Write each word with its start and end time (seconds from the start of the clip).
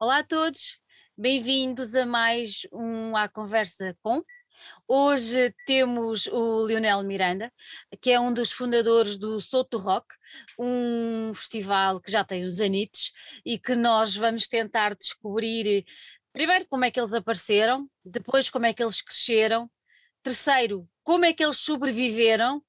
Olá 0.00 0.18
a 0.18 0.24
todos, 0.24 0.80
bem-vindos 1.16 1.94
a 1.94 2.04
mais 2.04 2.66
um 2.72 3.16
A 3.16 3.28
Conversa 3.28 3.96
com. 4.02 4.22
Hoje 4.88 5.54
temos 5.66 6.26
o 6.26 6.66
Lionel 6.66 7.04
Miranda, 7.04 7.50
que 8.00 8.10
é 8.10 8.18
um 8.18 8.34
dos 8.34 8.50
fundadores 8.50 9.16
do 9.16 9.40
Soto 9.40 9.78
Rock, 9.78 10.06
um 10.58 11.32
festival 11.32 12.00
que 12.00 12.10
já 12.10 12.24
tem 12.24 12.44
os 12.44 12.60
anitos 12.60 13.12
e 13.46 13.56
que 13.56 13.76
nós 13.76 14.16
vamos 14.16 14.48
tentar 14.48 14.96
descobrir 14.96 15.84
primeiro 16.32 16.66
como 16.66 16.84
é 16.84 16.90
que 16.90 16.98
eles 16.98 17.14
apareceram, 17.14 17.88
depois 18.04 18.50
como 18.50 18.66
é 18.66 18.74
que 18.74 18.82
eles 18.82 19.00
cresceram, 19.00 19.70
terceiro, 20.24 20.88
como 21.04 21.24
é 21.24 21.32
que 21.32 21.44
eles 21.44 21.58
sobreviveram 21.58 22.60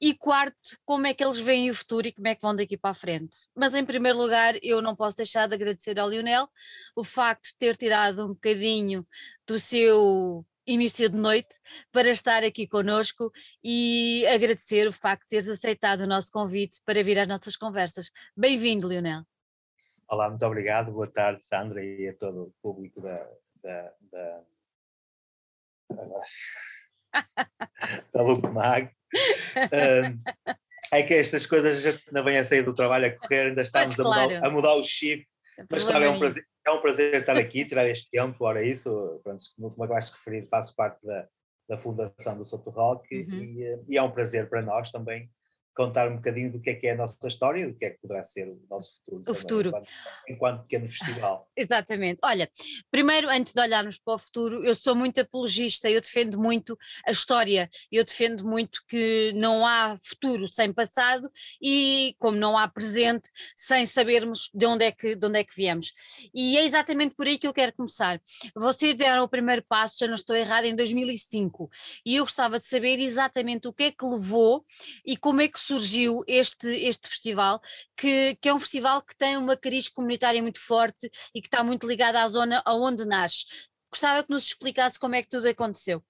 e 0.00 0.14
quarto, 0.14 0.78
como 0.84 1.06
é 1.06 1.12
que 1.12 1.22
eles 1.22 1.38
veem 1.38 1.70
o 1.70 1.74
futuro 1.74 2.08
e 2.08 2.12
como 2.12 2.26
é 2.26 2.34
que 2.34 2.42
vão 2.42 2.56
daqui 2.56 2.76
para 2.76 2.90
a 2.90 2.94
frente. 2.94 3.36
Mas 3.54 3.74
em 3.74 3.84
primeiro 3.84 4.16
lugar, 4.16 4.54
eu 4.62 4.80
não 4.80 4.96
posso 4.96 5.16
deixar 5.16 5.46
de 5.46 5.54
agradecer 5.54 5.98
ao 5.98 6.08
Lionel 6.08 6.48
o 6.96 7.04
facto 7.04 7.48
de 7.48 7.56
ter 7.58 7.76
tirado 7.76 8.24
um 8.24 8.28
bocadinho 8.28 9.06
do 9.46 9.58
seu 9.58 10.44
início 10.66 11.08
de 11.08 11.18
noite 11.18 11.54
para 11.92 12.08
estar 12.08 12.44
aqui 12.44 12.66
conosco 12.66 13.30
e 13.62 14.26
agradecer 14.26 14.88
o 14.88 14.92
facto 14.92 15.22
de 15.22 15.28
teres 15.28 15.48
aceitado 15.48 16.02
o 16.02 16.06
nosso 16.06 16.30
convite 16.30 16.80
para 16.84 17.02
vir 17.02 17.18
às 17.18 17.28
nossas 17.28 17.56
conversas. 17.56 18.10
Bem-vindo, 18.36 18.88
Lionel. 18.88 19.22
Olá, 20.08 20.28
muito 20.28 20.44
obrigado. 20.46 20.92
Boa 20.92 21.06
tarde, 21.06 21.44
Sandra, 21.44 21.84
e 21.84 22.08
a 22.08 22.14
todo 22.14 22.44
o 22.44 22.54
público 22.62 23.00
da, 23.00 23.30
da, 23.62 23.92
da, 24.10 24.44
da 28.12 28.22
Luke 28.22 28.48
Mag. 28.48 28.90
Um, 29.56 30.20
é 30.92 31.02
que 31.02 31.14
estas 31.14 31.46
coisas 31.46 31.76
a 31.76 31.90
gente 31.90 32.02
ainda 32.08 32.22
vem 32.22 32.38
a 32.38 32.44
sair 32.44 32.62
do 32.62 32.74
trabalho 32.74 33.06
a 33.06 33.10
correr, 33.10 33.48
ainda 33.48 33.62
estamos 33.62 33.94
claro. 33.94 34.10
a, 34.10 34.34
mudar, 34.34 34.46
a, 34.46 34.50
mudar, 34.50 34.74
o 34.74 34.82
chip. 34.82 35.26
Mas 35.70 35.84
claro, 35.84 36.04
é 36.04 36.10
um, 36.10 36.18
prazer, 36.18 36.44
é 36.66 36.70
um 36.70 36.80
prazer 36.80 37.14
estar 37.14 37.36
aqui, 37.36 37.64
tirar 37.64 37.86
este 37.86 38.10
tempo. 38.10 38.44
Ora, 38.44 38.64
isso, 38.64 39.20
pronto, 39.22 39.42
como 39.56 39.84
acabaste 39.84 40.12
de 40.12 40.18
referir, 40.18 40.48
faço 40.48 40.74
parte 40.74 41.04
da, 41.04 41.28
da 41.68 41.78
fundação 41.78 42.36
do 42.36 42.44
Soto 42.44 42.70
Rock 42.70 43.14
uhum. 43.14 43.38
e, 43.38 43.94
e, 43.94 43.96
é 43.96 44.02
um 44.02 44.10
prazer 44.10 44.48
para 44.48 44.62
nós 44.62 44.90
também 44.90 45.30
contar 45.74 46.08
um 46.08 46.16
bocadinho 46.16 46.52
do 46.52 46.60
que 46.60 46.70
é 46.70 46.74
que 46.74 46.86
é 46.86 46.92
a 46.92 46.96
nossa 46.96 47.16
história 47.26 47.62
e 47.62 47.66
do 47.66 47.78
que 47.78 47.84
é 47.84 47.90
que 47.90 48.00
poderá 48.00 48.22
ser 48.24 48.48
o 48.48 48.60
nosso 48.68 48.96
futuro. 48.96 49.20
O 49.20 49.24
também, 49.24 49.40
futuro. 49.40 49.68
Enquanto, 49.68 49.90
enquanto, 50.28 50.62
pequeno 50.62 50.88
festival. 50.88 51.50
Exatamente. 51.56 52.18
Olha, 52.22 52.50
primeiro, 52.90 53.28
antes 53.28 53.52
de 53.52 53.60
olharmos 53.60 53.98
para 53.98 54.14
o 54.14 54.18
futuro, 54.18 54.64
eu 54.64 54.74
sou 54.74 54.94
muito 54.94 55.20
apologista, 55.20 55.88
eu 55.88 56.00
defendo 56.00 56.38
muito 56.38 56.78
a 57.06 57.10
história, 57.10 57.68
eu 57.90 58.04
defendo 58.04 58.44
muito 58.44 58.82
que 58.88 59.32
não 59.34 59.66
há 59.66 59.96
futuro 60.02 60.48
sem 60.48 60.72
passado 60.72 61.30
e 61.62 62.14
como 62.18 62.36
não 62.36 62.56
há 62.56 62.66
presente 62.68 63.28
sem 63.56 63.86
sabermos 63.86 64.50
de 64.52 64.66
onde 64.66 64.84
é 64.84 64.92
que, 64.92 65.14
de 65.14 65.26
onde 65.26 65.38
é 65.38 65.44
que 65.44 65.54
viemos. 65.54 65.92
E 66.34 66.56
é 66.56 66.64
exatamente 66.64 67.14
por 67.14 67.26
aí 67.26 67.38
que 67.38 67.46
eu 67.46 67.54
quero 67.54 67.72
começar. 67.72 68.20
Vocês 68.54 68.94
deram 68.94 69.24
o 69.24 69.28
primeiro 69.28 69.62
passo, 69.68 69.96
se 69.96 70.04
eu 70.04 70.08
não 70.08 70.14
estou 70.14 70.34
errada, 70.34 70.66
em 70.66 70.74
2005 70.74 71.70
e 72.04 72.16
eu 72.16 72.24
gostava 72.24 72.58
de 72.58 72.66
saber 72.66 72.98
exatamente 72.98 73.68
o 73.68 73.72
que 73.72 73.84
é 73.84 73.92
que 73.92 74.04
levou 74.04 74.64
e 75.04 75.16
como 75.16 75.40
é 75.40 75.48
que 75.48 75.59
surgiu 75.60 76.22
este, 76.26 76.66
este 76.68 77.08
festival, 77.08 77.60
que, 77.96 78.36
que 78.36 78.48
é 78.48 78.54
um 78.54 78.58
festival 78.58 79.02
que 79.02 79.16
tem 79.16 79.36
uma 79.36 79.56
cariz 79.56 79.88
comunitária 79.88 80.42
muito 80.42 80.60
forte 80.60 81.10
e 81.34 81.40
que 81.40 81.48
está 81.48 81.62
muito 81.62 81.86
ligado 81.86 82.16
à 82.16 82.26
zona 82.28 82.62
aonde 82.64 83.04
nasce. 83.04 83.46
Gostava 83.90 84.22
que 84.22 84.32
nos 84.32 84.44
explicasse 84.44 84.98
como 84.98 85.14
é 85.14 85.22
que 85.22 85.28
tudo 85.28 85.48
aconteceu. 85.48 86.02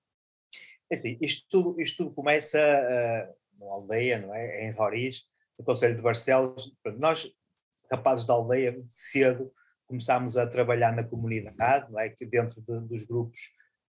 É 0.91 0.95
assim, 0.95 1.17
isto 1.21 1.47
tudo, 1.49 1.81
isto 1.81 1.99
tudo 1.99 2.15
começa 2.15 2.59
uh, 2.59 3.65
na 3.65 3.73
aldeia, 3.73 4.19
não 4.19 4.35
é? 4.35 4.67
Em 4.67 4.73
Roriz, 4.73 5.25
no 5.59 5.65
Conselho 5.65 5.95
de 5.95 6.03
Barcelos. 6.03 6.75
Nós, 6.99 7.31
rapazes 7.91 8.27
da 8.27 8.35
aldeia, 8.35 8.73
de 8.73 8.93
cedo, 8.93 9.53
começámos 9.87 10.37
a 10.37 10.47
trabalhar 10.47 10.95
na 10.95 11.05
comunidade, 11.05 11.91
não 11.91 11.99
é? 11.99 12.09
Que 12.09 12.27
dentro 12.27 12.61
de, 12.61 12.81
dos 12.81 13.05
grupos, 13.05 13.41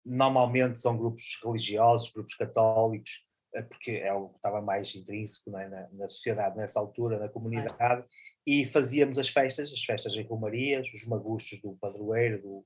normalmente 0.06 0.80
são 0.80 0.98
grupos 0.98 1.38
religiosos, 1.44 2.12
grupos 2.12 2.36
católicos, 2.36 3.24
porque 3.64 3.92
é 3.92 4.14
o 4.14 4.30
que 4.30 4.36
estava 4.38 4.62
mais 4.62 4.94
intrínseco 4.96 5.56
é? 5.58 5.68
na, 5.68 5.90
na, 5.92 6.08
sociedade 6.08 6.58
nessa 6.58 6.80
altura, 6.80 7.20
na 7.20 7.30
comunidade, 7.30 8.06
e 8.46 8.66
fazíamos 8.66 9.18
as 9.18 9.30
festas, 9.30 9.72
as 9.72 9.84
festas 9.84 10.16
em 10.16 10.24
Romarias, 10.24 10.88
os 10.94 11.06
magustos 11.08 11.60
do 11.62 11.78
padroeiro, 11.80 12.42
do, 12.42 12.66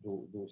do, 0.00 0.26
do 0.32 0.48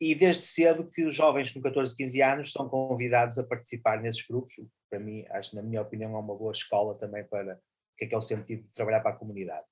e 0.00 0.14
desde 0.14 0.42
cedo 0.42 0.88
que 0.88 1.04
os 1.04 1.14
jovens 1.14 1.50
com 1.50 1.60
14, 1.60 1.96
15 1.96 2.22
anos 2.22 2.52
são 2.52 2.68
convidados 2.68 3.36
a 3.36 3.44
participar 3.44 4.00
nesses 4.00 4.24
grupos, 4.26 4.54
para 4.88 5.00
mim, 5.00 5.24
acho 5.30 5.56
na 5.56 5.62
minha 5.62 5.82
opinião 5.82 6.14
é 6.14 6.18
uma 6.18 6.36
boa 6.36 6.52
escola 6.52 6.96
também 6.96 7.24
para 7.24 7.54
o 7.54 7.96
que 7.96 8.04
é, 8.04 8.08
que 8.08 8.14
é 8.14 8.18
o 8.18 8.22
sentido 8.22 8.64
de 8.64 8.72
trabalhar 8.72 9.00
para 9.00 9.10
a 9.10 9.16
comunidade. 9.16 9.66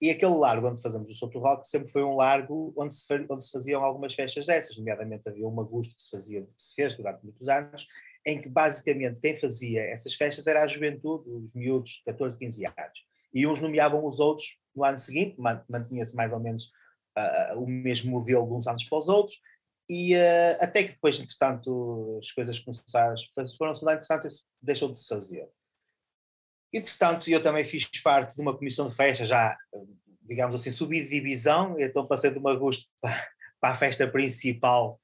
E 0.00 0.10
aquele 0.10 0.34
largo 0.34 0.68
onde 0.68 0.80
fazemos 0.80 1.10
o 1.10 1.14
Soto 1.14 1.38
Rock 1.38 1.68
sempre 1.68 1.88
foi 1.88 2.02
um 2.02 2.14
largo 2.14 2.72
onde 2.78 2.94
se, 2.94 3.04
onde 3.28 3.44
se 3.44 3.50
faziam 3.50 3.84
algumas 3.84 4.14
festas 4.14 4.46
dessas, 4.46 4.78
nomeadamente 4.78 5.28
havia 5.28 5.46
um 5.46 5.50
magusto 5.50 5.94
que 5.94 6.00
se, 6.00 6.10
fazia, 6.10 6.42
que 6.42 6.52
se 6.56 6.74
fez 6.74 6.94
durante 6.94 7.22
muitos 7.24 7.48
anos, 7.48 7.86
em 8.28 8.38
que 8.38 8.48
basicamente 8.48 9.20
quem 9.20 9.34
fazia 9.34 9.82
essas 9.84 10.14
festas 10.14 10.46
era 10.46 10.62
a 10.62 10.66
juventude, 10.66 11.28
os 11.30 11.54
miúdos 11.54 11.92
de 11.92 12.04
14, 12.04 12.38
15 12.38 12.66
anos. 12.66 13.06
E 13.32 13.46
uns 13.46 13.60
nomeavam 13.60 14.04
os 14.04 14.20
outros 14.20 14.58
no 14.76 14.84
ano 14.84 14.98
seguinte, 14.98 15.36
mantinha-se 15.38 16.14
mais 16.14 16.30
ou 16.30 16.38
menos 16.38 16.64
uh, 17.18 17.58
o 17.58 17.66
mesmo 17.66 18.10
modelo 18.10 18.46
de 18.46 18.52
uns 18.52 18.66
anos 18.66 18.84
para 18.84 18.98
os 18.98 19.08
outros, 19.08 19.40
e 19.88 20.14
uh, 20.14 20.58
até 20.60 20.84
que 20.84 20.92
depois, 20.92 21.18
entretanto, 21.18 22.18
as 22.22 22.30
coisas 22.30 22.58
começaram, 22.58 23.14
foram-se 23.56 23.80
mudar, 23.80 23.94
entretanto, 23.94 24.26
isso 24.26 24.46
deixou 24.60 24.92
de 24.92 24.98
se 24.98 25.08
fazer. 25.08 25.48
Entretanto, 26.72 27.30
eu 27.30 27.40
também 27.40 27.64
fiz 27.64 27.88
parte 28.02 28.34
de 28.34 28.42
uma 28.42 28.56
comissão 28.56 28.86
de 28.86 28.94
festa, 28.94 29.24
já, 29.24 29.56
digamos 30.22 30.54
assim, 30.54 30.70
subi 30.70 31.02
de 31.02 31.08
divisão, 31.08 31.80
então 31.80 32.06
passei 32.06 32.30
de 32.30 32.38
uma 32.38 32.54
gosto 32.54 32.86
para, 33.00 33.28
para 33.58 33.70
a 33.70 33.74
festa 33.74 34.06
principal 34.06 35.00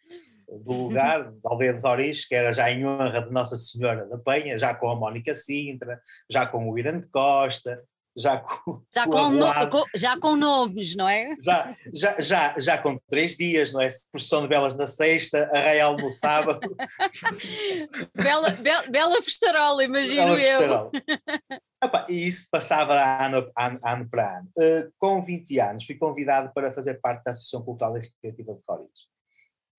do 0.48 0.72
lugar, 0.72 1.24
da 1.24 1.50
aldeia 1.50 1.74
de 1.74 1.80
Doris, 1.80 2.26
que 2.26 2.34
era 2.34 2.52
já 2.52 2.70
em 2.70 2.86
honra 2.86 3.22
de 3.22 3.30
Nossa 3.30 3.56
Senhora 3.56 4.06
da 4.06 4.18
Penha, 4.18 4.58
já 4.58 4.74
com 4.74 4.88
a 4.88 4.96
Mónica 4.96 5.34
Sintra, 5.34 6.00
já 6.30 6.46
com 6.46 6.70
o 6.70 6.78
Irã 6.78 7.00
de 7.00 7.08
Costa, 7.08 7.82
já 8.16 8.38
com, 8.38 8.82
já 8.94 9.06
com, 9.06 9.30
no, 9.30 9.70
com, 9.70 9.84
já 9.94 10.18
com 10.18 10.36
nomes, 10.36 10.94
não 10.94 11.08
é? 11.08 11.34
Já, 11.40 11.74
já, 11.92 12.20
já, 12.20 12.58
já 12.58 12.78
com 12.78 12.98
três 13.08 13.36
dias, 13.36 13.72
não 13.72 13.80
é? 13.80 13.88
Procissão 14.10 14.42
de 14.42 14.48
velas 14.48 14.76
na 14.76 14.86
sexta, 14.86 15.50
arraial 15.52 15.96
no 15.96 16.10
sábado. 16.12 16.60
bela, 18.14 18.50
bela, 18.50 18.82
bela 18.88 19.22
festarola, 19.22 19.84
imagino 19.84 20.36
bela 20.36 20.40
eu. 20.40 20.58
Festarola. 20.58 20.90
Opa, 21.82 22.06
e 22.08 22.28
isso 22.28 22.46
passava 22.50 22.94
ano, 23.24 23.50
ano, 23.58 23.78
ano 23.84 24.08
para 24.08 24.38
ano. 24.38 24.48
Uh, 24.56 24.92
com 24.98 25.20
20 25.20 25.60
anos 25.60 25.84
fui 25.84 25.96
convidado 25.96 26.52
para 26.54 26.72
fazer 26.72 26.94
parte 27.00 27.24
da 27.24 27.32
Associação 27.32 27.62
Cultural 27.62 27.96
e 27.98 28.00
Recreativa 28.00 28.54
de 28.54 28.62
Códigos. 28.62 29.13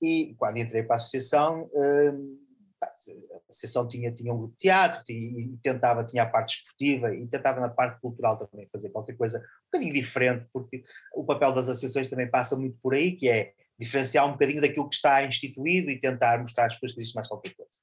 E 0.02 0.36
quando 0.38 0.58
entrei 0.58 0.84
para 0.84 0.96
a 0.96 0.98
associação, 0.98 1.70
hum, 1.74 2.40
a 2.84 3.40
associação 3.50 3.88
tinha, 3.88 4.12
tinha 4.12 4.34
um 4.34 4.38
grupo 4.38 4.54
de 4.54 4.60
teatro 4.60 5.02
tinha, 5.04 5.20
e 5.20 5.58
tentava, 5.62 6.04
tinha 6.04 6.24
a 6.24 6.26
parte 6.26 6.58
esportiva 6.58 7.14
e 7.14 7.26
tentava 7.28 7.60
na 7.60 7.70
parte 7.70 8.00
cultural 8.02 8.38
também 8.38 8.68
fazer 8.70 8.90
qualquer 8.90 9.16
coisa 9.16 9.40
um 9.40 9.66
bocadinho 9.72 9.94
diferente, 9.94 10.48
porque 10.52 10.84
o 11.14 11.24
papel 11.24 11.54
das 11.54 11.70
associações 11.70 12.08
também 12.08 12.30
passa 12.30 12.56
muito 12.56 12.78
por 12.82 12.94
aí, 12.94 13.14
que 13.14 13.30
é 13.30 13.54
diferenciar 13.80 14.28
um 14.28 14.34
bocadinho 14.34 14.62
daquilo 14.62 14.88
que 14.90 14.96
está 14.96 15.24
instituído 15.26 15.90
e 15.90 16.00
tentar 16.00 16.40
mostrar 16.40 16.66
às 16.66 16.74
pessoas 16.74 16.94
que 16.94 17.00
existe 17.00 17.16
mais 17.16 17.28
qualquer 17.28 17.54
coisa. 17.56 17.80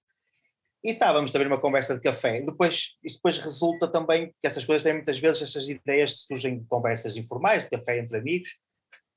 E 0.84 0.90
estávamos 0.90 1.30
também 1.30 1.48
numa 1.48 1.60
conversa 1.60 1.94
de 1.94 2.00
café. 2.00 2.42
Depois, 2.42 2.96
isto 3.04 3.16
depois 3.18 3.38
resulta 3.38 3.86
também 3.86 4.28
que 4.28 4.46
essas 4.46 4.64
coisas 4.64 4.82
têm 4.82 4.94
muitas 4.94 5.18
vezes, 5.18 5.42
essas 5.42 5.68
ideias 5.68 6.24
surgem 6.26 6.58
de 6.58 6.66
conversas 6.66 7.16
informais, 7.16 7.64
de 7.64 7.70
café 7.70 8.00
entre 8.00 8.18
amigos, 8.18 8.58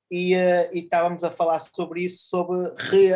e, 0.10 0.36
uh, 0.36 0.70
e, 0.74 0.80
estávamos 0.80 1.24
a 1.24 1.32
falar 1.32 1.60
sobre 1.60 2.04
isso, 2.04 2.28
sobre 2.28 2.70
re, 2.78 3.12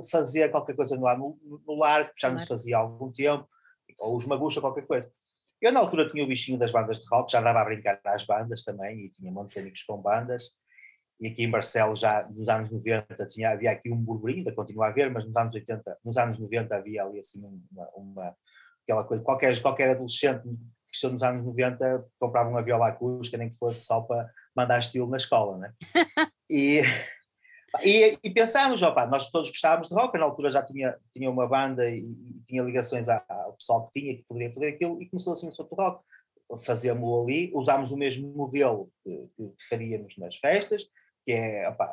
refazer 0.00 0.50
qualquer 0.50 0.74
coisa 0.74 0.98
lá 0.98 1.16
no, 1.16 1.38
no 1.66 1.74
lar, 1.78 2.12
que 2.12 2.20
já 2.20 2.30
nos 2.30 2.46
fazia 2.46 2.76
há 2.76 2.80
algum 2.80 3.12
tempo, 3.12 3.48
ou 4.00 4.16
os 4.16 4.26
magusta, 4.26 4.60
qualquer 4.60 4.86
coisa. 4.86 5.10
Eu 5.60 5.72
na 5.72 5.80
altura 5.80 6.08
tinha 6.08 6.24
o 6.24 6.26
bichinho 6.26 6.58
das 6.58 6.72
bandas 6.72 6.98
de 6.98 7.08
rock, 7.08 7.32
já 7.32 7.40
dava 7.40 7.60
a 7.60 7.64
brincar 7.64 8.00
às 8.04 8.24
bandas 8.24 8.62
também, 8.62 9.06
e 9.06 9.10
tinha 9.10 9.30
muitos 9.30 9.56
amigos 9.56 9.82
com 9.84 9.96
bandas, 9.96 10.50
e 11.20 11.28
aqui 11.28 11.44
em 11.44 11.50
Barcelos 11.50 12.00
já 12.00 12.28
nos 12.28 12.48
anos 12.48 12.70
90 12.70 13.26
tinha, 13.26 13.50
havia 13.50 13.70
aqui 13.70 13.90
um 13.90 13.96
burburinho, 13.96 14.40
ainda 14.40 14.52
continua 14.52 14.86
a 14.86 14.88
haver, 14.90 15.10
mas 15.10 15.24
nos 15.24 15.34
anos 15.34 15.54
80, 15.54 15.98
nos 16.04 16.16
anos 16.18 16.38
90 16.38 16.76
havia 16.76 17.04
ali 17.04 17.20
assim 17.20 17.42
uma, 17.42 17.88
uma 17.94 18.36
aquela 18.82 19.04
coisa, 19.04 19.22
qualquer, 19.22 19.62
qualquer 19.62 19.90
adolescente 19.90 20.42
que 21.00 21.08
nos 21.08 21.22
anos 21.22 21.44
90 21.44 22.04
comprava 22.18 22.48
uma 22.48 22.62
viola 22.62 22.88
acústica, 22.88 23.36
nem 23.36 23.48
que 23.48 23.58
fosse 23.58 23.84
só 23.84 24.00
para 24.00 24.28
mandar 24.54 24.78
estilo 24.78 25.08
na 25.08 25.16
escola, 25.16 25.58
né? 25.58 25.72
e, 26.50 26.82
e, 27.82 28.18
e 28.22 28.30
pensámos, 28.30 28.82
opa, 28.82 29.06
nós 29.06 29.30
todos 29.30 29.48
gostávamos 29.48 29.88
de 29.88 29.94
rock, 29.94 30.16
na 30.18 30.24
altura 30.24 30.50
já 30.50 30.62
tinha, 30.62 30.96
tinha 31.12 31.30
uma 31.30 31.46
banda 31.46 31.88
e, 31.88 32.00
e 32.00 32.42
tinha 32.44 32.62
ligações 32.62 33.08
ao 33.08 33.52
pessoal 33.58 33.86
que 33.86 34.00
tinha, 34.00 34.16
que 34.16 34.24
poderia 34.28 34.52
fazer 34.52 34.68
aquilo, 34.68 35.00
e 35.02 35.08
começou 35.08 35.32
assim 35.32 35.48
o 35.48 35.52
Soto 35.52 35.74
Rock. 35.74 36.02
Fazemos 36.64 37.24
ali, 37.24 37.50
usámos 37.54 37.90
o 37.90 37.96
mesmo 37.96 38.32
modelo 38.32 38.88
que, 39.02 39.28
que 39.36 39.52
faríamos 39.68 40.16
nas 40.16 40.36
festas, 40.36 40.86
que 41.26 41.32
é, 41.32 41.68
opa, 41.68 41.92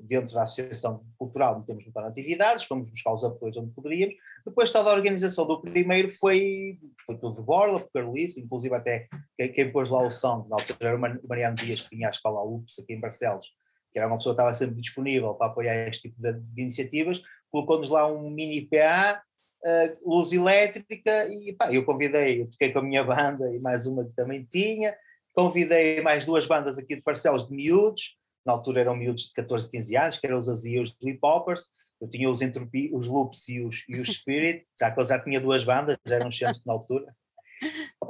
dentro 0.00 0.34
da 0.34 0.42
Associação 0.42 1.06
Cultural, 1.16 1.62
temos 1.62 1.84
muitas 1.84 2.04
atividades, 2.04 2.64
fomos 2.64 2.90
buscar 2.90 3.14
os 3.14 3.22
apoios 3.22 3.56
onde 3.56 3.70
poderíamos. 3.70 4.16
Depois, 4.44 4.72
toda 4.72 4.90
a 4.90 4.94
organização 4.94 5.46
do 5.46 5.60
primeiro 5.60 6.08
foi, 6.08 6.76
foi 7.06 7.16
tudo 7.16 7.36
de 7.36 7.42
borla, 7.42 7.78
por 7.78 7.92
Carolice, 7.92 8.40
inclusive 8.40 8.74
até 8.74 9.06
quem, 9.36 9.52
quem 9.52 9.70
pôs 9.70 9.88
lá 9.88 10.04
o 10.04 10.10
som, 10.10 10.44
na 10.50 10.56
altura 10.56 10.76
era 10.80 10.96
o 10.96 11.28
Mariano 11.28 11.54
Dias, 11.54 11.82
que 11.82 11.90
tinha 11.90 12.08
a 12.08 12.10
escola 12.10 12.42
UPS 12.42 12.80
aqui 12.80 12.94
em 12.94 13.00
Barcelos, 13.00 13.46
que 13.92 13.98
era 14.00 14.08
uma 14.08 14.16
pessoa 14.16 14.34
que 14.34 14.40
estava 14.40 14.52
sempre 14.52 14.74
disponível 14.74 15.34
para 15.34 15.46
apoiar 15.46 15.86
este 15.86 16.08
tipo 16.08 16.20
de, 16.20 16.32
de 16.32 16.62
iniciativas, 16.62 17.22
colocou-nos 17.52 17.90
lá 17.90 18.12
um 18.12 18.28
mini 18.28 18.62
PA, 18.62 19.22
uh, 19.64 20.16
luz 20.16 20.32
elétrica, 20.32 21.28
e 21.28 21.52
pá, 21.52 21.72
eu 21.72 21.84
convidei, 21.84 22.42
eu 22.42 22.50
toquei 22.50 22.72
com 22.72 22.80
a 22.80 22.82
minha 22.82 23.04
banda 23.04 23.54
e 23.54 23.60
mais 23.60 23.86
uma 23.86 24.04
que 24.04 24.16
também 24.16 24.44
tinha, 24.50 24.96
convidei 25.32 26.00
mais 26.00 26.26
duas 26.26 26.44
bandas 26.44 26.76
aqui 26.76 26.96
de 26.96 27.02
Barcelos 27.02 27.46
de 27.46 27.54
miúdos, 27.54 28.17
na 28.48 28.54
altura 28.54 28.80
eram 28.80 28.96
miúdos 28.96 29.26
de 29.26 29.34
14, 29.34 29.70
15 29.70 29.96
anos, 29.96 30.18
que 30.18 30.26
eram 30.26 30.38
os 30.38 30.48
Azia 30.48 30.78
e 30.78 30.80
os 30.80 30.96
Hip 31.02 31.18
Hoppers, 31.22 31.70
eu 32.00 32.08
tinha 32.08 32.30
os 32.30 32.40
Entropy, 32.40 32.90
os 32.94 33.06
Loops 33.06 33.46
e 33.48 33.60
os, 33.60 33.84
e 33.86 34.00
os 34.00 34.08
Spirit, 34.08 34.66
já 34.80 34.90
que 34.90 34.98
eu 34.98 35.04
já 35.04 35.18
tinha 35.18 35.38
duas 35.38 35.64
bandas, 35.64 35.98
já 36.06 36.16
eram 36.16 36.32
centros 36.32 36.64
na 36.64 36.72
altura. 36.72 37.14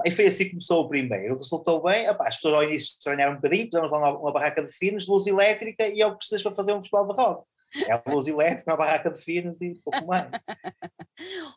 E 0.05 0.11
foi 0.11 0.27
assim 0.27 0.45
que 0.45 0.51
começou 0.51 0.85
o 0.85 0.89
primeiro. 0.89 1.39
Resultou 1.39 1.83
bem, 1.83 2.07
as 2.07 2.37
pessoas 2.37 2.55
ao 2.55 2.63
início 2.63 2.93
estranharam 2.93 3.33
um 3.33 3.37
bocadinho, 3.37 3.69
pusemos 3.69 3.91
lá 3.91 4.17
uma 4.17 4.33
barraca 4.33 4.63
de 4.63 4.71
finos, 4.71 5.09
luz 5.09 5.27
elétrica 5.27 5.89
e 5.89 6.01
é 6.01 6.07
o 6.07 6.13
que 6.13 6.19
precisas 6.19 6.43
para 6.43 6.55
fazer 6.55 6.73
um 6.73 6.81
festival 6.81 7.09
de 7.09 7.15
rock. 7.15 7.45
É 7.75 7.93
a 7.93 8.03
luz 8.07 8.27
elétrica, 8.27 8.71
uma 8.71 8.77
barraca 8.77 9.11
de 9.11 9.21
finos 9.21 9.61
e 9.61 9.75
pouco 9.85 10.07
mais. 10.07 10.31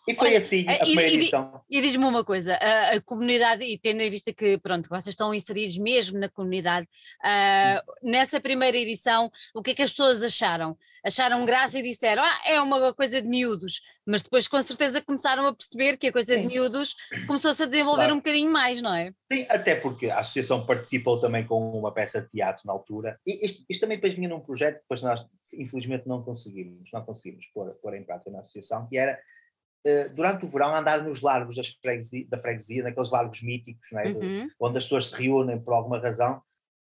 E 0.07 0.13
foi 0.15 0.29
Olha, 0.29 0.37
assim 0.39 0.67
a 0.67 0.79
primeira 0.79 1.11
e, 1.11 1.15
edição. 1.17 1.61
E, 1.69 1.77
e 1.77 1.81
diz-me 1.81 2.03
uma 2.05 2.25
coisa, 2.25 2.55
a, 2.55 2.95
a, 2.95 3.01
comunidade, 3.01 3.63
e 3.63 3.77
tendo 3.77 4.01
em 4.01 4.09
vista 4.09 4.33
que, 4.33 4.57
pronto, 4.57 4.89
vocês 4.89 5.09
estão 5.09 5.33
inseridos 5.33 5.77
mesmo 5.77 6.19
na 6.19 6.27
comunidade, 6.27 6.87
uh, 7.23 7.91
nessa 8.01 8.41
primeira 8.41 8.75
edição, 8.75 9.31
o 9.53 9.61
que 9.61 9.71
é 9.71 9.75
que 9.75 9.81
as 9.83 9.91
pessoas 9.91 10.23
acharam? 10.23 10.75
Acharam 11.05 11.45
graça 11.45 11.77
e 11.77 11.83
disseram, 11.83 12.23
ah, 12.23 12.41
é 12.45 12.59
uma 12.59 12.93
coisa 12.93 13.21
de 13.21 13.27
miúdos, 13.27 13.81
mas 14.05 14.23
depois 14.23 14.47
com 14.47 14.61
certeza 14.61 15.01
começaram 15.01 15.45
a 15.45 15.53
perceber 15.53 15.97
que 15.97 16.07
a 16.07 16.11
coisa 16.11 16.33
Sim. 16.33 16.41
de 16.41 16.47
miúdos 16.47 16.95
começou-se 17.27 17.61
a 17.61 17.67
desenvolver 17.67 18.05
claro. 18.05 18.15
um 18.15 18.17
bocadinho 18.17 18.51
mais, 18.51 18.81
não 18.81 18.93
é? 18.93 19.13
Sim, 19.31 19.45
até 19.49 19.75
porque 19.75 20.09
a 20.09 20.19
associação 20.19 20.65
participou 20.65 21.19
também 21.19 21.45
com 21.45 21.71
uma 21.77 21.93
peça 21.93 22.21
de 22.21 22.29
teatro 22.29 22.63
na 22.65 22.73
altura, 22.73 23.19
e 23.25 23.45
isto, 23.45 23.63
isto 23.69 23.81
também 23.81 23.97
depois 23.97 24.15
vinha 24.15 24.27
num 24.27 24.39
projeto 24.39 24.81
depois 24.81 25.03
nós, 25.03 25.25
infelizmente, 25.53 26.00
não 26.07 26.23
conseguimos, 26.23 26.89
não 26.91 27.03
conseguimos 27.03 27.47
pôr, 27.47 27.71
pôr 27.81 27.95
em 27.95 28.03
prática 28.03 28.31
na 28.31 28.39
associação, 28.39 28.87
que 28.87 28.97
era 28.97 29.19
uh, 29.87 30.13
durante 30.13 30.45
o 30.45 30.47
verão 30.47 30.73
andar 30.73 31.03
nos 31.03 31.21
largos 31.21 31.55
freguesia, 31.81 32.25
da 32.27 32.37
freguesia, 32.37 32.83
naqueles 32.83 33.11
largos 33.11 33.41
míticos, 33.41 33.91
é? 33.93 34.09
uhum. 34.09 34.47
onde 34.59 34.77
as 34.77 34.83
pessoas 34.83 35.07
se 35.07 35.15
reúnem 35.15 35.59
por 35.59 35.73
alguma 35.73 35.99
razão, 35.99 36.41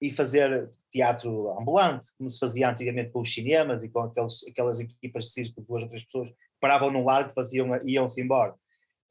e 0.02 0.10
fazer 0.10 0.70
teatro 0.90 1.56
ambulante, 1.60 2.08
como 2.18 2.30
se 2.30 2.40
fazia 2.40 2.70
antigamente 2.70 3.12
com 3.12 3.22
os 3.22 3.32
cinemas 3.32 3.84
e 3.84 3.90
com 3.90 4.00
aqueles, 4.00 4.44
aquelas 4.48 4.80
equipas 4.80 5.26
de 5.26 5.32
circo, 5.32 5.62
duas 5.62 5.84
ou 5.84 5.90
três 5.90 6.04
pessoas 6.04 6.34
paravam 6.60 6.90
no 6.90 7.06
largo, 7.06 7.32
faziam, 7.34 7.78
iam-se 7.86 8.20
embora. 8.20 8.56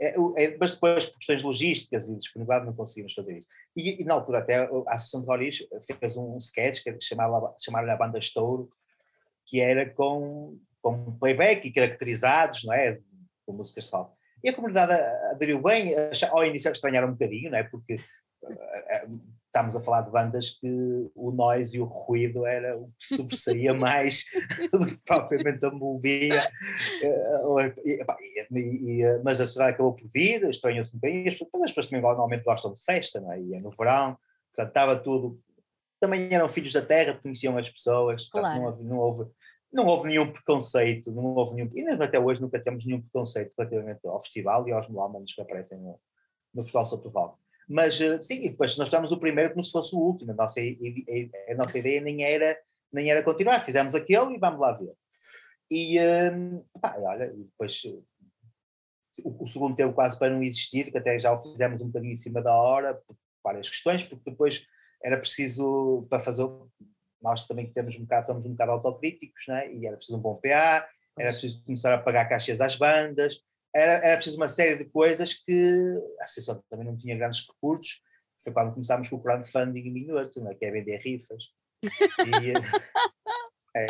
É, 0.01 0.15
é, 0.37 0.57
mas 0.59 0.73
depois, 0.73 1.07
por 1.07 1.19
questões 1.19 1.43
logísticas 1.43 2.09
e 2.09 2.17
disponibilidade, 2.17 2.67
não 2.67 2.75
conseguimos 2.75 3.13
fazer 3.13 3.39
isso. 3.39 3.49
E, 3.77 4.03
e 4.03 4.05
na 4.05 4.15
altura, 4.15 4.39
até 4.39 4.57
a 4.57 4.95
Associação 4.95 5.21
de 5.21 5.27
Roriz 5.27 5.59
fez 6.01 6.17
um, 6.17 6.35
um 6.35 6.39
sketch 6.39 6.83
que 6.83 7.01
chamava, 7.01 7.55
chamaram 7.63 7.93
a 7.93 7.97
Banda 7.97 8.19
Estouro, 8.19 8.69
que 9.51 9.61
era 9.61 9.91
com, 9.91 10.57
com 10.81 11.19
playback 11.19 11.67
e 11.67 11.73
caracterizados, 11.73 12.63
não 12.65 12.73
é? 12.73 13.01
Com 13.45 13.55
músicas 13.55 13.85
de 13.85 13.91
fala. 13.91 14.13
E 14.43 14.49
a 14.49 14.55
comunidade 14.55 14.93
aderiu 15.33 15.61
bem, 15.61 15.93
ao 16.31 16.47
início 16.47 16.71
estranharam 16.71 17.09
um 17.09 17.13
bocadinho, 17.13 17.51
não 17.51 17.59
é? 17.59 17.65
Porque 17.65 17.95
eh, 17.95 18.85
eh, 18.89 19.07
estamos 19.47 19.75
a 19.75 19.81
falar 19.81 20.03
de 20.03 20.13
bandas 20.13 20.51
que 20.51 21.11
o 21.15 21.33
noise 21.33 21.77
e 21.77 21.81
o 21.81 21.85
ruído 21.85 22.47
era 22.47 22.79
o 22.79 22.87
que 22.99 23.17
sobressaía 23.17 23.75
mais 23.75 24.25
do 24.73 24.87
que 24.87 24.99
propriamente 25.05 25.67
a 25.67 25.71
melodia. 25.71 26.49
Eh, 27.03 27.43
mas 29.25 29.41
a 29.41 29.47
cidade 29.47 29.73
acabou 29.73 29.95
por 29.95 30.09
vir, 30.09 30.49
estranhou-se 30.49 30.95
um 30.95 31.01
bocadinho, 31.01 31.29
as 31.29 31.39
pessoas 31.73 31.89
também 31.89 32.03
normalmente 32.03 32.45
gostam 32.45 32.73
de 32.73 32.83
festa, 32.83 33.21
não 33.21 33.33
é? 33.33 33.41
E 33.41 33.55
é 33.55 33.59
no 33.59 33.71
verão, 33.71 34.17
portanto 34.55 34.69
estava 34.69 34.97
tudo. 34.97 35.39
Também 36.01 36.33
eram 36.33 36.49
filhos 36.49 36.73
da 36.73 36.81
terra, 36.81 37.19
conheciam 37.21 37.59
as 37.59 37.69
pessoas, 37.69 38.27
claro. 38.31 38.59
não, 38.59 38.65
houve, 38.65 38.85
não, 38.85 38.97
houve, 38.97 39.27
não 39.73 39.87
houve 39.87 40.09
nenhum 40.09 40.31
preconceito, 40.31 41.13
não 41.13 41.35
houve 41.35 41.55
nenhum, 41.55 41.71
e 41.75 41.89
até 42.03 42.19
hoje 42.19 42.41
nunca 42.41 42.61
temos 42.61 42.85
nenhum 42.85 43.01
preconceito 43.01 43.53
relativamente 43.57 44.07
ao 44.07 44.21
festival 44.21 44.67
e 44.69 44.73
aos 44.73 44.89
melómanos 44.89 45.33
que 45.33 45.41
aparecem 45.41 45.79
no, 45.79 46.01
no 46.53 46.63
Festival 46.63 46.87
Soto 46.87 47.11
Val. 47.11 47.39
Mas 47.69 48.01
eh, 48.01 48.21
sim, 48.21 48.45
e 48.45 48.51
depois 48.51 48.77
nós 48.77 48.89
estamos 48.89 49.13
o 49.13 49.19
primeiro 49.19 49.53
como 49.53 49.63
se 49.63 49.71
fosse 49.71 49.95
o 49.95 49.99
último, 49.99 50.33
a 50.33 50.35
nossa, 50.35 50.61
a, 50.61 51.55
nossa 51.55 51.79
ideia 51.79 52.01
nem 52.01 52.25
era, 52.25 52.59
nem 52.93 53.11
era 53.11 53.23
continuar, 53.23 53.61
fizemos 53.61 53.95
aquele 53.95 54.35
e 54.35 54.39
vamos 54.39 54.61
lá 54.61 54.73
ver. 54.73 54.93
E 55.71 56.01
um, 56.01 56.65
pá, 56.81 56.97
olha, 56.99 57.33
depois 57.33 57.81
o, 59.25 59.45
o, 59.45 59.47
segundo 59.47 59.77
teve 59.77 59.93
quase 59.93 60.19
para 60.19 60.31
não 60.31 60.43
existir, 60.43 60.91
que 60.91 60.99
até 60.99 61.17
já 61.17 61.33
o 61.33 61.39
fizemos 61.39 61.81
um 61.81 61.87
bocadinho 61.87 62.13
em 62.13 62.17
cima 62.17 62.43
da 62.43 62.53
hora, 62.53 62.95
por 62.95 63.17
várias 63.43 63.69
questões, 63.69 64.03
porque 64.03 64.31
depois 64.31 64.67
era 65.03 65.17
preciso 65.17 66.07
para 66.11 66.19
fazer 66.19 66.49
nós 67.23 67.47
também 67.47 67.71
temos 67.73 67.97
um 67.97 68.03
bocado, 68.03 68.27
somos 68.27 68.45
um 68.45 68.51
bocado 68.51 68.73
autocríticos, 68.73 69.45
né? 69.49 69.73
e 69.73 69.87
era 69.87 69.97
preciso 69.97 70.19
um 70.19 70.23
bom 70.23 70.37
PA, 70.37 70.89
era 71.19 71.29
preciso 71.31 71.63
começar 71.65 71.95
a 71.95 71.99
pagar 71.99 72.29
caixas 72.29 72.61
às 72.61 72.77
bandas, 72.77 73.43
era, 73.75 74.05
era 74.05 74.17
preciso 74.17 74.37
uma 74.37 74.49
série 74.49 74.77
de 74.77 74.85
coisas 74.87 75.35
que 75.35 76.03
a 76.21 76.25
associação 76.25 76.63
também 76.69 76.87
não 76.87 76.97
tinha 76.97 77.17
grandes 77.17 77.47
recursos, 77.47 78.03
foi 78.43 78.53
quando 78.53 78.73
começámos 78.73 79.09
com 79.09 79.17
o 79.17 79.23
crowdfunding 79.23 79.91
minuto, 79.91 80.41
né? 80.41 80.55
que 80.55 80.65
é 80.65 80.71
vender 80.71 80.99
rifas. 80.99 81.45
E, 81.83 81.89
É, 83.75 83.87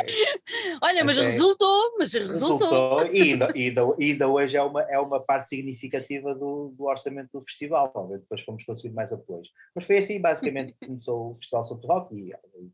Olha, 0.81 1.03
mas 1.03 1.17
resultou, 1.17 1.97
mas 1.97 2.13
resultou. 2.13 2.99
resultou 2.99 3.15
e, 3.15 3.21
ainda, 3.33 3.51
ainda, 3.51 3.81
ainda 3.99 4.27
hoje 4.27 4.55
é 4.55 4.61
uma, 4.61 4.83
é 4.83 4.99
uma 4.99 5.19
parte 5.19 5.47
significativa 5.47 6.35
do, 6.35 6.73
do 6.77 6.83
orçamento 6.85 7.29
do 7.33 7.41
festival, 7.41 7.91
depois 8.11 8.41
fomos 8.43 8.63
conseguir 8.63 8.93
mais 8.93 9.11
apoios. 9.11 9.51
Mas 9.73 9.85
foi 9.85 9.97
assim 9.97 10.21
basicamente 10.21 10.73
que 10.73 10.85
começou 10.85 11.31
o 11.31 11.35
Festival 11.35 11.63
Sobre 11.63 11.87
Rock 11.87 12.15
e, 12.15 12.25
depois... 12.25 12.71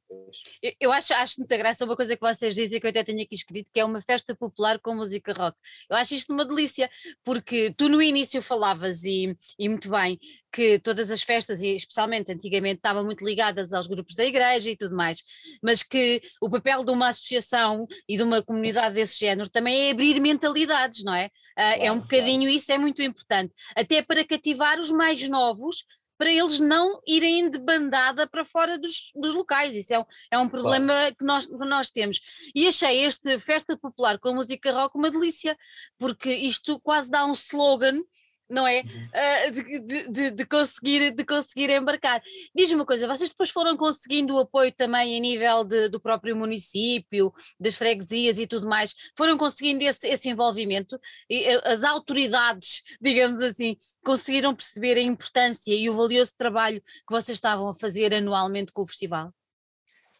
eu, 0.62 0.74
eu 0.80 0.92
acho, 0.92 1.14
acho 1.14 1.36
muita 1.40 1.58
graça 1.58 1.86
uma 1.86 1.96
coisa 1.96 2.16
que 2.16 2.22
vocês 2.22 2.56
dizem 2.56 2.80
que 2.80 2.86
eu 2.86 2.90
até 2.90 3.04
tenho 3.04 3.22
aqui 3.22 3.36
escrito, 3.36 3.72
que 3.72 3.80
é 3.80 3.86
uma 3.86 4.02
festa 4.02 4.36
popular 4.36 4.80
com 4.80 4.96
música 4.96 5.34
rock. 5.34 5.58
Eu 5.90 5.96
acho 5.96 6.14
isto 6.14 6.34
uma 6.34 6.46
delícia, 6.46 6.90
porque 7.24 7.74
tu 7.78 7.90
no 7.90 8.02
início 8.02 8.42
falavas 8.42 9.04
e, 9.04 9.36
e 9.58 9.70
muito 9.70 9.90
bem 9.90 10.20
que 10.52 10.80
todas 10.80 11.12
as 11.12 11.22
festas, 11.22 11.62
e 11.62 11.76
especialmente 11.76 12.32
antigamente, 12.32 12.78
estavam 12.78 13.04
muito 13.04 13.24
ligadas 13.24 13.74
aos 13.74 13.86
grupos 13.86 14.16
da 14.16 14.26
igreja 14.26 14.72
e 14.72 14.76
tudo 14.76 14.96
mais, 14.96 15.22
mas 15.62 15.84
que 15.84 16.22
o 16.42 16.50
papel 16.50 16.84
de 16.84 16.92
uma 16.92 17.10
associação 17.10 17.86
e 18.08 18.18
de 18.18 18.24
uma 18.24 18.42
comunidade 18.42 18.96
desse 18.96 19.20
género 19.20 19.50
também 19.50 19.88
é 19.88 19.92
abrir 19.92 20.20
mentalidades, 20.20 21.04
não 21.04 21.14
é? 21.14 21.30
Claro, 21.56 21.82
é 21.82 21.92
um 21.92 22.00
bocadinho 22.00 22.50
isso, 22.50 22.72
é 22.72 22.78
muito 22.78 23.02
importante, 23.02 23.54
até 23.76 24.02
para 24.02 24.26
cativar 24.26 24.80
os 24.80 24.90
mais 24.90 25.28
novos 25.28 25.86
para 26.18 26.32
eles 26.32 26.60
não 26.60 27.00
irem 27.08 27.50
de 27.50 27.60
bandada 27.60 28.28
para 28.28 28.44
fora 28.44 28.78
dos, 28.78 29.12
dos 29.16 29.34
locais. 29.34 29.76
Isso 29.76 29.94
é 29.94 30.00
um, 30.00 30.06
é 30.32 30.38
um 30.38 30.50
problema 30.50 30.94
claro. 30.94 31.16
que, 31.16 31.26
nós, 31.26 31.46
que 31.46 31.58
nós 31.58 31.90
temos. 31.90 32.20
E 32.56 32.68
achei 32.68 33.04
este 33.04 33.40
Festa 33.40 33.78
Popular 33.78 34.18
com 34.20 34.34
música 34.34 34.72
rock 34.72 34.98
uma 34.98 35.12
delícia, 35.12 35.58
porque 35.98 36.32
isto 36.32 36.80
quase 36.80 37.10
dá 37.10 37.26
um 37.26 37.34
slogan 37.34 38.02
não 38.50 38.68
é? 38.68 38.82
Uh, 38.82 39.52
de, 39.52 40.10
de, 40.10 40.32
de, 40.32 40.46
conseguir, 40.46 41.12
de 41.12 41.26
conseguir 41.26 41.70
embarcar. 41.70 42.22
Diz-me 42.56 42.76
uma 42.76 42.86
coisa, 42.86 43.08
vocês 43.08 43.30
depois 43.30 43.50
foram 43.50 43.76
conseguindo 43.76 44.36
o 44.36 44.40
apoio 44.40 44.72
também 44.72 45.18
a 45.18 45.20
nível 45.20 45.64
de, 45.64 45.90
do 45.90 46.00
próprio 46.00 46.36
município, 46.36 47.34
das 47.60 47.76
freguesias 47.76 48.40
e 48.40 48.48
tudo 48.48 48.68
mais, 48.68 48.94
foram 49.18 49.38
conseguindo 49.38 49.84
esse, 49.84 50.08
esse 50.08 50.30
envolvimento? 50.30 51.00
E, 51.30 51.44
eh, 51.44 51.62
as 51.66 51.84
autoridades, 51.84 52.84
digamos 53.02 53.42
assim, 53.42 53.76
conseguiram 54.04 54.56
perceber 54.56 54.98
a 54.98 55.02
importância 55.02 55.74
e 55.74 55.90
o 55.90 55.96
valioso 55.96 56.34
trabalho 56.38 56.82
que 56.82 57.12
vocês 57.12 57.38
estavam 57.38 57.70
a 57.70 57.76
fazer 57.76 58.14
anualmente 58.14 58.72
com 58.72 58.82
o 58.82 58.88
festival? 58.88 59.34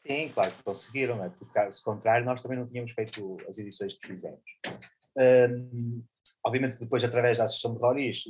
Sim, 0.06 0.30
claro 0.30 0.54
que 0.54 0.64
conseguiram, 0.64 1.24
é? 1.24 1.30
porque 1.30 1.54
caso 1.54 1.84
contrário 1.84 2.26
nós 2.26 2.42
também 2.42 2.58
não 2.58 2.68
tínhamos 2.68 2.94
feito 2.94 3.38
as 3.50 3.58
edições 3.58 3.94
que 3.94 4.08
fizemos. 4.08 4.40
Um, 5.18 6.04
obviamente 6.48 6.76
que 6.76 6.84
depois 6.84 7.04
através 7.04 7.38
da 7.38 7.44
Associação 7.44 7.76
de 7.76 7.82
Roriz, 7.82 8.24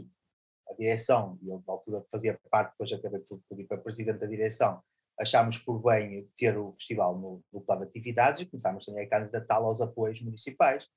a 0.70 0.74
direção, 0.74 1.38
e 1.42 1.50
eu 1.50 1.64
na 1.66 1.74
altura 1.74 2.04
fazia 2.12 2.40
parte, 2.50 2.72
depois 2.72 2.92
acabei 2.92 3.22
por, 3.22 3.40
por 3.48 3.60
ir 3.60 3.66
para 3.66 3.78
presidente 3.78 4.20
da 4.20 4.28
direção, 4.28 4.82
achámos 5.20 5.58
por 5.58 5.80
bem 5.80 6.30
ter 6.36 6.58
o 6.58 6.74
festival 6.74 7.18
no, 7.18 7.44
no 7.52 7.62
plano 7.62 7.82
de 7.84 7.88
atividades 7.88 8.42
e 8.42 8.46
começámos 8.46 8.86
também 8.86 9.06
a 9.06 9.10
candidatá-lo 9.10 9.68
aos 9.68 9.82
apoios 9.82 10.22
municipais. 10.22 10.88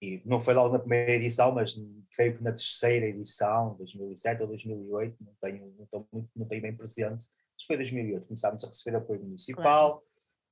E 0.00 0.22
não 0.24 0.40
foi 0.40 0.54
logo 0.54 0.72
na 0.72 0.78
primeira 0.78 1.16
edição, 1.16 1.52
mas 1.52 1.74
creio 2.14 2.36
que 2.36 2.44
na 2.44 2.52
terceira 2.52 3.06
edição, 3.06 3.74
2007 3.78 4.42
ou 4.42 4.48
2008, 4.48 5.16
não 5.20 5.34
tenho, 5.40 5.74
não, 5.76 5.84
estou 5.84 6.08
muito, 6.12 6.30
não 6.36 6.46
tenho 6.46 6.62
bem 6.62 6.76
presente, 6.76 7.24
mas 7.56 7.66
foi 7.66 7.76
2008, 7.76 8.26
começámos 8.26 8.62
a 8.62 8.68
receber 8.68 8.96
apoio 8.96 9.22
municipal. 9.22 10.02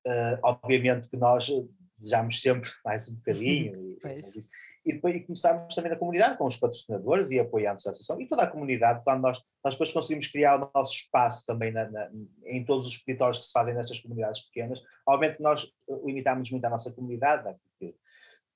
Claro. 0.05 0.37
Uh, 0.37 0.41
obviamente 0.43 1.09
que 1.09 1.17
nós 1.17 1.49
desejámos 1.97 2.41
sempre 2.41 2.71
mais 2.85 3.09
um 3.09 3.15
bocadinho, 3.15 3.97
e, 4.05 4.39
e 4.87 4.93
depois 4.93 5.17
e 5.17 5.21
começámos 5.21 5.75
também 5.75 5.91
na 5.91 5.99
comunidade, 5.99 6.39
com 6.39 6.47
os 6.47 6.57
patrocinadores 6.57 7.33
e 7.33 7.41
apoiantes 7.41 7.85
da 7.85 7.91
associação, 7.91 8.21
e 8.21 8.29
toda 8.29 8.43
a 8.43 8.47
comunidade, 8.47 9.03
quando 9.03 9.21
nós, 9.21 9.43
nós 9.65 9.75
depois 9.75 9.91
conseguimos 9.91 10.29
criar 10.29 10.63
o 10.63 10.71
nosso 10.73 10.95
espaço 10.95 11.45
também 11.45 11.73
na, 11.73 11.91
na, 11.91 12.09
em 12.45 12.65
todos 12.65 12.87
os 12.87 12.93
escritórios 12.93 13.41
que 13.41 13.47
se 13.47 13.53
fazem 13.53 13.75
nessas 13.75 13.99
comunidades 13.99 14.43
pequenas, 14.43 14.81
obviamente 15.05 15.43
nós 15.43 15.65
eh, 15.91 16.01
limitámos 16.05 16.49
muito 16.53 16.65
a 16.65 16.71
nossa 16.71 16.93
comunidade, 16.93 17.45
né, 17.45 17.57
porque, 17.65 17.97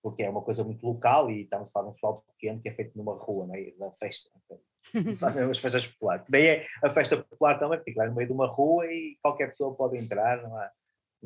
porque 0.00 0.22
é 0.22 0.30
uma 0.30 0.40
coisa 0.40 0.62
muito 0.62 0.86
local 0.86 1.28
e 1.32 1.42
estamos 1.42 1.68
a 1.68 1.72
falar 1.72 1.86
de 1.86 1.90
um 1.90 1.92
festival 1.94 2.14
pequeno 2.38 2.60
que 2.60 2.68
é 2.68 2.74
feito 2.74 2.96
numa 2.96 3.16
rua, 3.16 3.48
né, 3.48 3.72
da 3.76 3.90
festa, 3.90 4.30
fazem 5.18 5.42
as 5.42 5.58
festas 5.58 5.84
populares. 5.88 6.24
Daí 6.28 6.46
é 6.46 6.66
a 6.84 6.88
festa 6.88 7.16
popular 7.16 7.58
também, 7.58 7.78
porque 7.78 8.00
é 8.00 8.06
no 8.06 8.14
meio 8.14 8.28
de 8.28 8.32
uma 8.32 8.46
rua 8.46 8.86
e 8.86 9.16
qualquer 9.20 9.48
pessoa 9.48 9.74
pode 9.74 9.98
entrar, 9.98 10.40
não 10.44 10.56
há, 10.56 10.70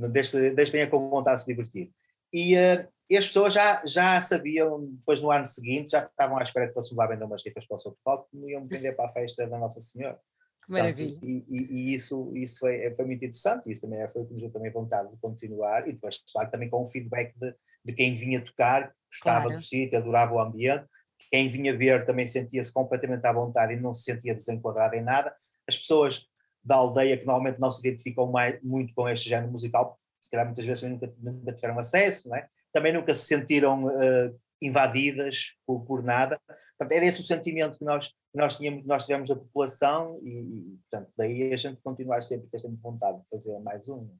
desde, 0.09 0.51
desde 0.51 0.73
bem 0.73 0.89
com 0.89 1.11
vontade 1.11 1.37
de 1.37 1.43
se 1.43 1.51
divertir. 1.53 1.93
E, 2.33 2.57
uh, 2.57 2.94
e, 3.11 3.17
as 3.17 3.27
pessoas 3.27 3.53
já, 3.53 3.83
já 3.87 4.21
sabiam, 4.23 4.87
depois 4.87 5.21
no 5.21 5.31
ano 5.31 5.47
seguinte, 5.47 5.91
já 5.91 6.05
estavam 6.05 6.39
à 6.39 6.43
espera 6.43 6.69
que 6.69 6.75
fôssemos 6.75 6.97
lá 6.97 7.07
vender 7.07 7.25
umas 7.25 7.45
rifas 7.45 7.67
para 7.67 7.77
o 7.77 7.81
seu 7.81 7.97
palco, 8.05 8.29
que 8.31 8.37
iam 8.51 8.67
vender 8.67 8.93
para 8.95 9.07
a 9.07 9.13
festa 9.13 9.47
da 9.47 9.59
Nossa 9.59 9.81
Senhora. 9.81 10.19
Que 10.65 10.73
maravilha. 10.73 11.19
e, 11.23 11.45
e, 11.49 11.67
e, 11.71 11.95
isso, 11.95 12.33
isso 12.35 12.61
foi, 12.61 12.91
foi 12.95 13.05
muito 13.05 13.25
interessante, 13.25 13.71
isso 13.71 13.83
também 13.83 14.09
foi 14.09 14.23
o 14.23 14.27
que 14.27 14.33
nos 14.33 14.43
deu 14.43 14.51
também 14.51 14.73
vontade 14.73 15.11
de 15.11 15.17
continuar, 15.19 15.87
e 15.87 15.93
depois, 15.93 16.23
claro, 16.33 16.51
também 16.51 16.71
com 16.71 16.83
o 16.83 16.87
feedback 16.87 17.35
de, 17.39 17.55
de 17.85 17.93
quem 17.93 18.15
vinha 18.15 18.43
tocar, 18.43 18.93
gostava 19.11 19.45
claro. 19.45 19.57
do 19.57 19.63
sítio, 19.63 19.99
adorava 19.99 20.35
o 20.35 20.41
ambiente, 20.41 20.87
quem 21.31 21.49
vinha 21.49 21.77
ver 21.77 22.07
também 22.07 22.27
sentia-se 22.27 22.73
completamente 22.73 23.25
à 23.27 23.33
vontade 23.33 23.73
e 23.75 23.81
não 23.81 23.93
se 23.93 24.05
sentia 24.05 24.35
desenquadrado 24.35 24.95
em 24.95 25.03
nada. 25.03 25.35
As 25.69 25.77
pessoas 25.77 26.27
da 26.63 26.77
aldeia 26.77 27.17
que 27.17 27.27
normalmente 27.27 27.61
não 27.61 27.71
se 27.71 27.81
identificam 27.81 28.31
mais, 28.31 28.61
muito 28.63 28.95
com 28.95 29.09
este 29.09 29.29
género 29.29 29.53
musical, 29.53 29.99
se 30.23 30.31
calhar 30.31 30.47
muitas 30.47 30.65
vezes 30.65 30.83
nunca, 30.83 31.13
nunca 31.19 31.53
tiveram 31.53 31.79
acesso, 31.79 32.29
não 32.29 32.37
é? 32.37 32.49
Também 32.75 32.93
nunca 32.93 33.15
se 33.15 33.27
sentiram 33.27 33.85
uh, 33.85 34.41
invadidas 34.61 35.57
por, 35.65 35.85
por, 35.85 36.03
nada. 36.03 36.41
Portanto, 36.77 36.93
era 36.93 37.07
esse 37.07 37.21
o 37.21 37.25
sentimento 37.25 37.79
que 37.79 37.85
nós, 37.85 38.09
que 38.09 38.37
nós, 38.39 38.57
tínhamos, 38.57 38.85
nós 38.85 39.07
tivemos 39.07 39.29
da 39.29 39.37
população 39.37 40.19
e, 40.25 40.41
e, 40.41 40.79
portanto, 40.91 41.13
daí 41.17 41.53
a 41.53 41.57
gente 41.57 41.81
continuar 41.81 42.21
sempre 42.23 42.49
ter 42.49 42.59
sempre 42.59 42.81
vontade 42.83 43.23
de 43.23 43.29
fazer 43.29 43.57
mais 43.61 43.89
um. 43.89 44.11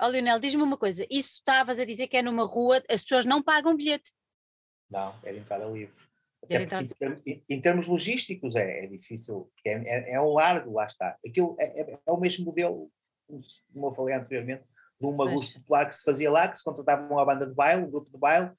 Ó 0.00 0.06
oh, 0.06 0.08
Leonel, 0.08 0.38
diz-me 0.38 0.62
uma 0.62 0.78
coisa, 0.78 1.04
isso 1.10 1.34
estavas 1.38 1.80
a 1.80 1.84
dizer 1.84 2.06
que 2.06 2.16
é 2.16 2.22
numa 2.22 2.46
rua, 2.46 2.82
as 2.88 3.02
pessoas 3.02 3.24
não 3.24 3.42
pagam 3.42 3.76
bilhete? 3.76 4.12
Não, 4.90 5.14
é 5.24 5.32
de 5.32 5.38
entrada 5.40 5.66
livre. 5.66 5.96
Em, 7.26 7.42
em, 7.48 7.60
termos 7.60 7.86
logísticos 7.86 8.54
é, 8.54 8.84
é 8.84 8.86
difícil, 8.86 9.50
é, 9.64 9.72
é, 9.72 10.12
é, 10.12 10.20
um 10.20 10.34
largo, 10.34 10.74
lá 10.74 10.84
está. 10.84 11.16
Aquilo 11.26 11.56
é, 11.58 11.80
é, 11.80 12.00
é 12.06 12.12
o 12.12 12.20
mesmo 12.20 12.44
modelo, 12.44 12.90
como 13.72 13.86
eu 13.86 13.92
falei 13.92 14.14
anteriormente, 14.14 14.62
de 15.00 15.06
uma 15.06 15.24
luz 15.24 15.52
popular 15.52 15.86
que 15.86 15.96
se 15.96 16.04
fazia 16.04 16.30
lá, 16.30 16.48
que 16.48 16.58
se 16.58 16.64
contratava 16.64 17.12
uma 17.12 17.24
banda 17.24 17.46
de 17.46 17.54
baile, 17.54 17.84
um 17.84 17.90
grupo 17.90 18.10
de 18.10 18.18
baile, 18.18 18.52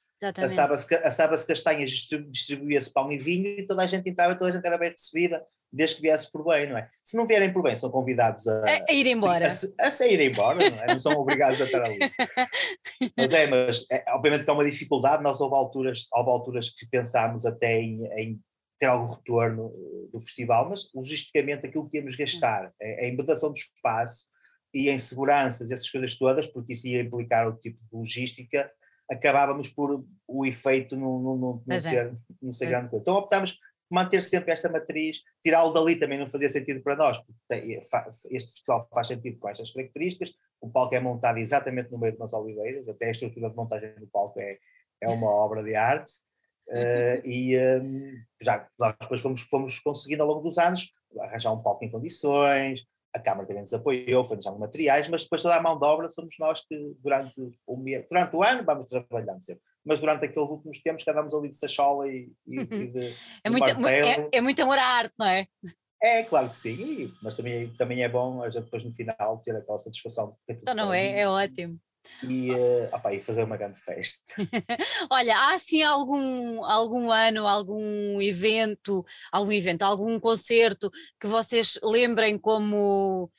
assava-se 1.03 1.45
castanhas, 1.45 1.91
distribuía-se 2.29 2.91
pão 2.91 3.11
e 3.11 3.17
vinho 3.17 3.47
e 3.47 3.67
toda 3.67 3.83
a 3.83 3.87
gente 3.87 4.09
entrava, 4.09 4.35
toda 4.35 4.49
a 4.49 4.53
gente 4.53 4.65
era 4.65 4.77
bem 4.77 4.91
recebida, 4.91 5.43
desde 5.71 5.97
que 5.97 6.01
viesse 6.03 6.31
por 6.31 6.45
bem, 6.45 6.69
não 6.69 6.77
é? 6.77 6.89
Se 7.03 7.17
não 7.17 7.27
vierem 7.27 7.51
por 7.51 7.61
bem, 7.61 7.75
são 7.75 7.91
convidados 7.91 8.47
a, 8.47 8.63
a, 8.63 8.85
a 8.89 8.93
ir 8.93 9.07
embora. 9.07 9.47
A, 9.47 9.87
a, 9.87 9.91
sair 9.91 10.19
embora, 10.21 10.69
não 10.69 10.83
é? 10.83 10.87
Não 10.87 10.99
são 10.99 11.13
obrigados 11.13 11.61
a 11.61 11.65
estar 11.65 11.83
ali. 11.83 11.99
mas 13.17 13.33
é, 13.33 13.47
mas 13.47 13.85
é, 13.91 14.03
obviamente 14.09 14.45
que 14.45 14.49
há 14.49 14.53
uma 14.53 14.65
dificuldade, 14.65 15.21
nós 15.21 15.41
houve 15.41 15.55
alturas, 15.55 16.07
houve 16.13 16.29
alturas 16.29 16.69
que 16.69 16.87
pensámos 16.87 17.45
até 17.45 17.79
em, 17.79 18.05
em 18.17 18.39
ter 18.79 18.87
algum 18.87 19.13
retorno 19.13 19.73
eh, 19.73 20.11
do 20.11 20.21
festival, 20.21 20.69
mas 20.69 20.89
logisticamente 20.93 21.65
aquilo 21.65 21.89
que 21.89 21.97
íamos 21.97 22.15
gastar, 22.15 22.73
a 22.81 23.05
embadação 23.05 23.49
do 23.49 23.57
espaço 23.57 24.27
e 24.75 24.89
em 24.89 25.00
seguranças, 25.00 25.72
essas 25.72 25.89
coisas 25.89 26.15
todas, 26.15 26.48
porque 26.48 26.74
isso 26.74 26.86
ia 26.86 27.01
implicar 27.01 27.48
o 27.48 27.55
tipo 27.55 27.79
de 27.82 27.98
logística, 27.98 28.70
acabávamos 29.10 29.70
por 29.70 30.03
o 30.27 30.46
efeito 30.46 30.98
não, 30.98 31.20
não, 31.20 31.38
não, 31.38 31.63
não 31.65 31.79
ser, 31.79 32.13
não 32.41 32.51
ser 32.51 32.67
grande 32.67 32.89
coisa. 32.89 33.01
Então 33.01 33.15
optámos 33.15 33.53
por 33.53 33.96
manter 33.96 34.22
sempre 34.22 34.51
esta 34.51 34.67
matriz, 34.67 35.22
tirá-lo 35.41 35.72
dali 35.72 35.96
também 35.96 36.20
não 36.20 36.27
fazia 36.27 36.50
sentido 36.50 36.82
para 36.82 36.98
nós, 36.98 37.20
porque 37.20 37.79
este 38.32 38.51
festival 38.51 38.89
faz 38.94 39.08
sentido 39.08 39.38
com 39.39 39.48
estas 39.48 39.72
características, 39.72 40.34
o 40.60 40.70
palco 40.70 40.94
é 40.94 41.00
montado 41.00 41.38
exatamente 41.38 41.89
no 41.91 41.98
meio 41.98 42.12
de 42.12 42.20
umas 42.20 42.34
oliveiras, 42.34 42.89
até 42.89 43.05
a 43.08 43.12
estrutura 43.12 43.50
de 43.50 43.55
montagem 43.55 43.96
do 43.96 44.08
palco 44.08 44.41
é, 44.41 44.58
é 45.00 45.10
uma 45.10 45.29
obra 45.29 45.63
de 45.63 45.74
arte, 45.74 46.12
uh, 46.67 47.22
e 47.24 47.58
um, 47.58 48.13
já 48.41 48.67
depois 49.00 49.22
fomos, 49.22 49.41
fomos 49.41 49.79
conseguindo 49.79 50.24
ao 50.24 50.27
longo 50.27 50.41
dos 50.41 50.58
anos 50.58 50.91
arranjar 51.22 51.53
um 51.53 51.62
palco 51.62 51.86
em 51.86 51.91
condições, 51.91 52.86
a 53.15 53.19
Câmara 53.19 53.48
também 53.48 53.62
nos 53.62 53.74
apoiou, 53.74 54.25
foi-nos 54.25 54.45
dando 54.45 54.60
materiais, 54.60 55.07
mas 55.07 55.24
depois 55.24 55.41
toda 55.41 55.55
a 55.55 55.62
mão 55.62 55.79
de 55.79 55.86
obra 55.86 56.10
somos 56.10 56.36
nós 56.38 56.62
que 56.67 56.77
durante 57.01 57.41
o, 57.41 57.50
durante 58.10 58.36
o 58.36 58.43
ano 58.43 58.63
vamos 58.65 58.88
trabalhando 58.88 59.41
sempre. 59.41 59.63
Mas 59.86 60.00
durante 60.00 60.25
aqueles 60.25 60.50
últimos 60.50 60.81
tempos 60.81 61.03
que 61.03 61.10
andamos 61.10 61.34
ali 61.34 61.48
de 61.48 61.55
sachola 61.55 62.10
e, 62.10 62.29
e, 62.45 62.60
uhum. 62.60 62.67
e 62.72 62.88
de, 62.88 63.13
é, 63.43 63.50
muito, 63.50 63.88
é, 63.88 64.29
é 64.34 64.41
muito 64.41 64.62
amor 64.62 64.77
à 64.77 64.84
arte, 64.84 65.13
não 65.17 65.27
é? 65.27 65.48
É, 66.03 66.24
claro 66.24 66.50
que 66.50 66.57
sim, 66.57 67.13
mas 67.24 67.36
também, 67.36 67.74
também 67.77 68.03
é 68.03 68.10
bom 68.10 68.48
depois 68.50 68.84
no 68.84 68.93
final 68.93 69.39
ter 69.41 69.55
aquela 69.55 69.77
satisfação. 69.77 70.36
Então 70.50 70.75
não 70.75 70.93
é, 70.93 71.22
é 71.22 71.27
ótimo 71.27 71.79
e, 72.24 72.51
uh, 72.51 72.89
opa, 72.91 73.13
e 73.13 73.19
fazer 73.19 73.43
uma 73.43 73.57
grande 73.57 73.79
festa. 73.79 74.21
Olha, 75.09 75.35
há 75.38 75.53
assim 75.53 75.83
algum, 75.83 76.63
algum 76.63 77.12
ano, 77.12 77.47
algum 77.47 78.21
evento, 78.21 79.05
algum 79.31 79.51
evento, 79.51 79.83
algum 79.83 80.19
concerto 80.19 80.91
que 81.19 81.27
vocês 81.27 81.79
lembrem 81.83 82.38
como, 82.38 83.29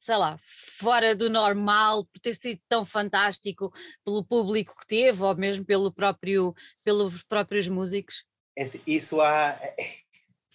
sei 0.00 0.16
lá, 0.16 0.38
fora 0.40 1.14
do 1.14 1.28
normal, 1.28 2.04
por 2.04 2.20
ter 2.20 2.34
sido 2.34 2.60
tão 2.68 2.84
fantástico 2.84 3.72
pelo 4.04 4.24
público 4.24 4.76
que 4.80 4.86
teve, 4.86 5.22
ou 5.22 5.36
mesmo 5.36 5.64
pelo 5.64 5.92
próprio, 5.92 6.54
pelos 6.84 7.22
próprios 7.22 7.68
músicos? 7.68 8.24
É 8.56 8.64
assim, 8.64 8.80
isso 8.86 9.20
há, 9.20 9.58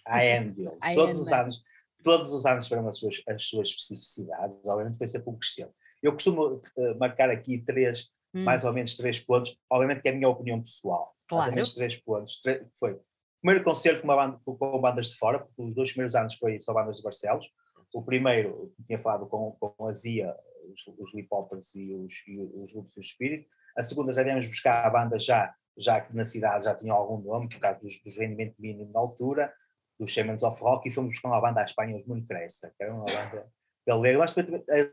há 0.06 0.24
N 0.24 0.54
Todos 0.94 1.18
os 1.20 1.32
anos, 1.32 1.62
todos 2.02 2.32
os 2.32 2.46
anos 2.46 2.64
tiveram 2.66 2.88
as 2.88 2.96
suas, 2.96 3.22
as 3.28 3.44
suas 3.44 3.68
especificidades, 3.68 4.66
obviamente 4.66 4.96
foi 4.96 5.08
sempre 5.08 5.30
um 5.30 5.36
crescente 5.36 5.72
eu 6.02 6.12
costumo 6.12 6.56
uh, 6.56 6.98
marcar 6.98 7.30
aqui 7.30 7.58
três, 7.58 8.08
hum. 8.34 8.44
mais 8.44 8.64
ou 8.64 8.72
menos 8.72 8.96
três 8.96 9.20
pontos, 9.20 9.58
obviamente 9.70 10.02
que 10.02 10.08
é 10.08 10.12
a 10.12 10.14
minha 10.14 10.28
opinião 10.28 10.60
pessoal. 10.60 11.14
Claro. 11.28 11.42
Mais 11.42 11.50
ou 11.50 11.54
menos 11.54 11.74
três 11.74 11.96
pontos. 11.96 12.40
foi 12.78 12.92
o 12.92 13.00
primeiro 13.40 13.64
concerto 13.64 14.00
com, 14.00 14.08
uma 14.08 14.16
banda, 14.16 14.40
com 14.44 14.80
bandas 14.80 15.08
de 15.08 15.16
fora, 15.16 15.40
porque 15.40 15.62
os 15.62 15.74
dois 15.74 15.92
primeiros 15.92 16.14
anos 16.14 16.34
foi 16.34 16.58
só 16.60 16.72
bandas 16.72 16.96
de 16.96 17.02
Barcelos. 17.02 17.48
O 17.94 18.02
primeiro, 18.02 18.74
tinha 18.86 18.98
falado 18.98 19.26
com, 19.26 19.52
com 19.52 19.86
a 19.86 19.92
Zia, 19.92 20.34
os, 20.72 20.84
os 20.98 21.14
Lip 21.14 21.28
Hoppers 21.30 21.74
e 21.74 21.94
os, 21.94 22.12
e 22.26 22.38
os 22.40 22.74
Lupus 22.74 22.96
e 22.96 23.00
o 23.00 23.00
Espírito. 23.00 23.48
A 23.76 23.82
segunda 23.82 24.12
já 24.12 24.22
viemos 24.22 24.46
buscar 24.46 24.84
a 24.84 24.90
banda 24.90 25.18
já, 25.18 25.54
já 25.76 26.00
que 26.00 26.14
na 26.14 26.24
cidade 26.24 26.64
já 26.64 26.74
tinha 26.74 26.92
algum 26.92 27.18
nome, 27.18 27.48
por 27.48 27.60
causa 27.60 27.78
dos, 27.80 28.00
dos 28.02 28.18
rendimento 28.18 28.56
mínimo 28.58 28.90
na 28.92 29.00
altura, 29.00 29.52
dos 29.98 30.10
Shamans 30.10 30.42
of 30.42 30.60
Rock, 30.60 30.88
e 30.88 30.90
fomos 30.90 31.14
buscar 31.14 31.28
uma 31.28 31.40
banda 31.40 31.60
à 31.60 31.64
Espanha, 31.64 31.96
os 31.96 32.06
Moon 32.06 32.24
Cresta, 32.26 32.72
que 32.76 32.82
era 32.82 32.92
uma 32.92 33.04
banda 33.04 33.50
galega. 33.88 34.18
Nós 34.18 34.34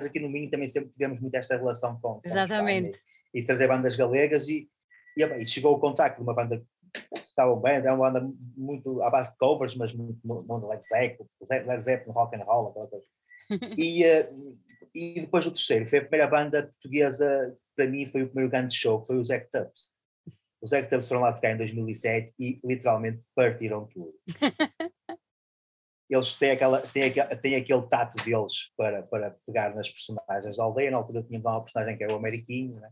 aqui 0.06 0.20
no 0.20 0.30
Minho 0.30 0.50
também 0.50 0.68
sempre 0.68 0.90
tivemos 0.90 1.20
muito 1.20 1.36
esta 1.36 1.58
relação 1.58 2.00
com, 2.02 2.22
com 2.22 2.22
Exatamente. 2.24 2.98
E, 3.34 3.42
e, 3.42 3.46
trazer 3.46 3.68
bandas 3.68 3.96
galegas 3.96 4.48
e, 4.48 4.70
e, 5.18 5.24
e, 5.24 5.46
chegou 5.46 5.74
o 5.74 5.80
contacto 5.80 6.18
de 6.18 6.24
uma 6.24 6.34
banda 6.34 6.64
que 6.94 7.20
estava 7.20 7.54
bem, 7.58 7.75
é 7.75 7.92
uma 7.92 8.10
banda 8.10 8.34
muito 8.56 9.02
à 9.04 9.10
base 9.10 9.34
de 9.34 9.38
covers, 9.38 9.75
mas 9.75 9.94
muito 9.94 10.20
no, 10.24 10.68
Led 10.70 10.86
Zeppelin, 10.86 11.28
Led 11.68 11.84
Zeppelin, 11.84 12.14
rock 12.14 12.36
and 12.38 12.44
roll, 12.46 12.70
aquela 12.70 12.88
coisa. 12.88 13.06
e, 13.78 14.06
uh, 14.06 14.58
e 14.96 15.22
depois 15.22 15.46
o 15.46 15.52
terceiro, 15.52 15.88
foi 15.88 16.00
a 16.00 16.02
primeira 16.02 16.28
banda 16.28 16.64
portuguesa, 16.64 17.56
para 17.75 17.88
mim 17.88 18.06
foi 18.06 18.24
o 18.24 18.28
primeiro 18.28 18.50
grande 18.50 18.74
show, 18.74 19.04
foi 19.06 19.18
os 19.18 19.30
Act 19.30 19.56
Ups. 19.58 19.94
Os 20.62 20.72
Act 20.72 20.96
Ups 20.96 21.08
foram 21.08 21.22
lá 21.22 21.34
tocar 21.34 21.52
em 21.52 21.58
2007 21.58 22.34
e 22.40 22.60
literalmente 22.64 23.22
partiram 23.36 23.88
tudo. 23.88 24.14
eles 26.09 26.35
têm, 26.35 26.51
aquela, 26.51 26.81
têm, 26.81 27.12
têm 27.41 27.55
aquele 27.55 27.81
tato 27.83 28.24
deles 28.24 28.71
para, 28.77 29.03
para 29.03 29.35
pegar 29.45 29.74
nas 29.75 29.89
personagens 29.89 30.57
da 30.57 30.63
aldeia. 30.63 30.91
Na 30.91 30.97
altura 30.97 31.24
tinha 31.24 31.39
uma 31.39 31.62
personagem 31.62 31.97
que 31.97 32.03
era 32.03 32.13
o 32.13 32.17
Ameriquinho, 32.17 32.79
né? 32.79 32.89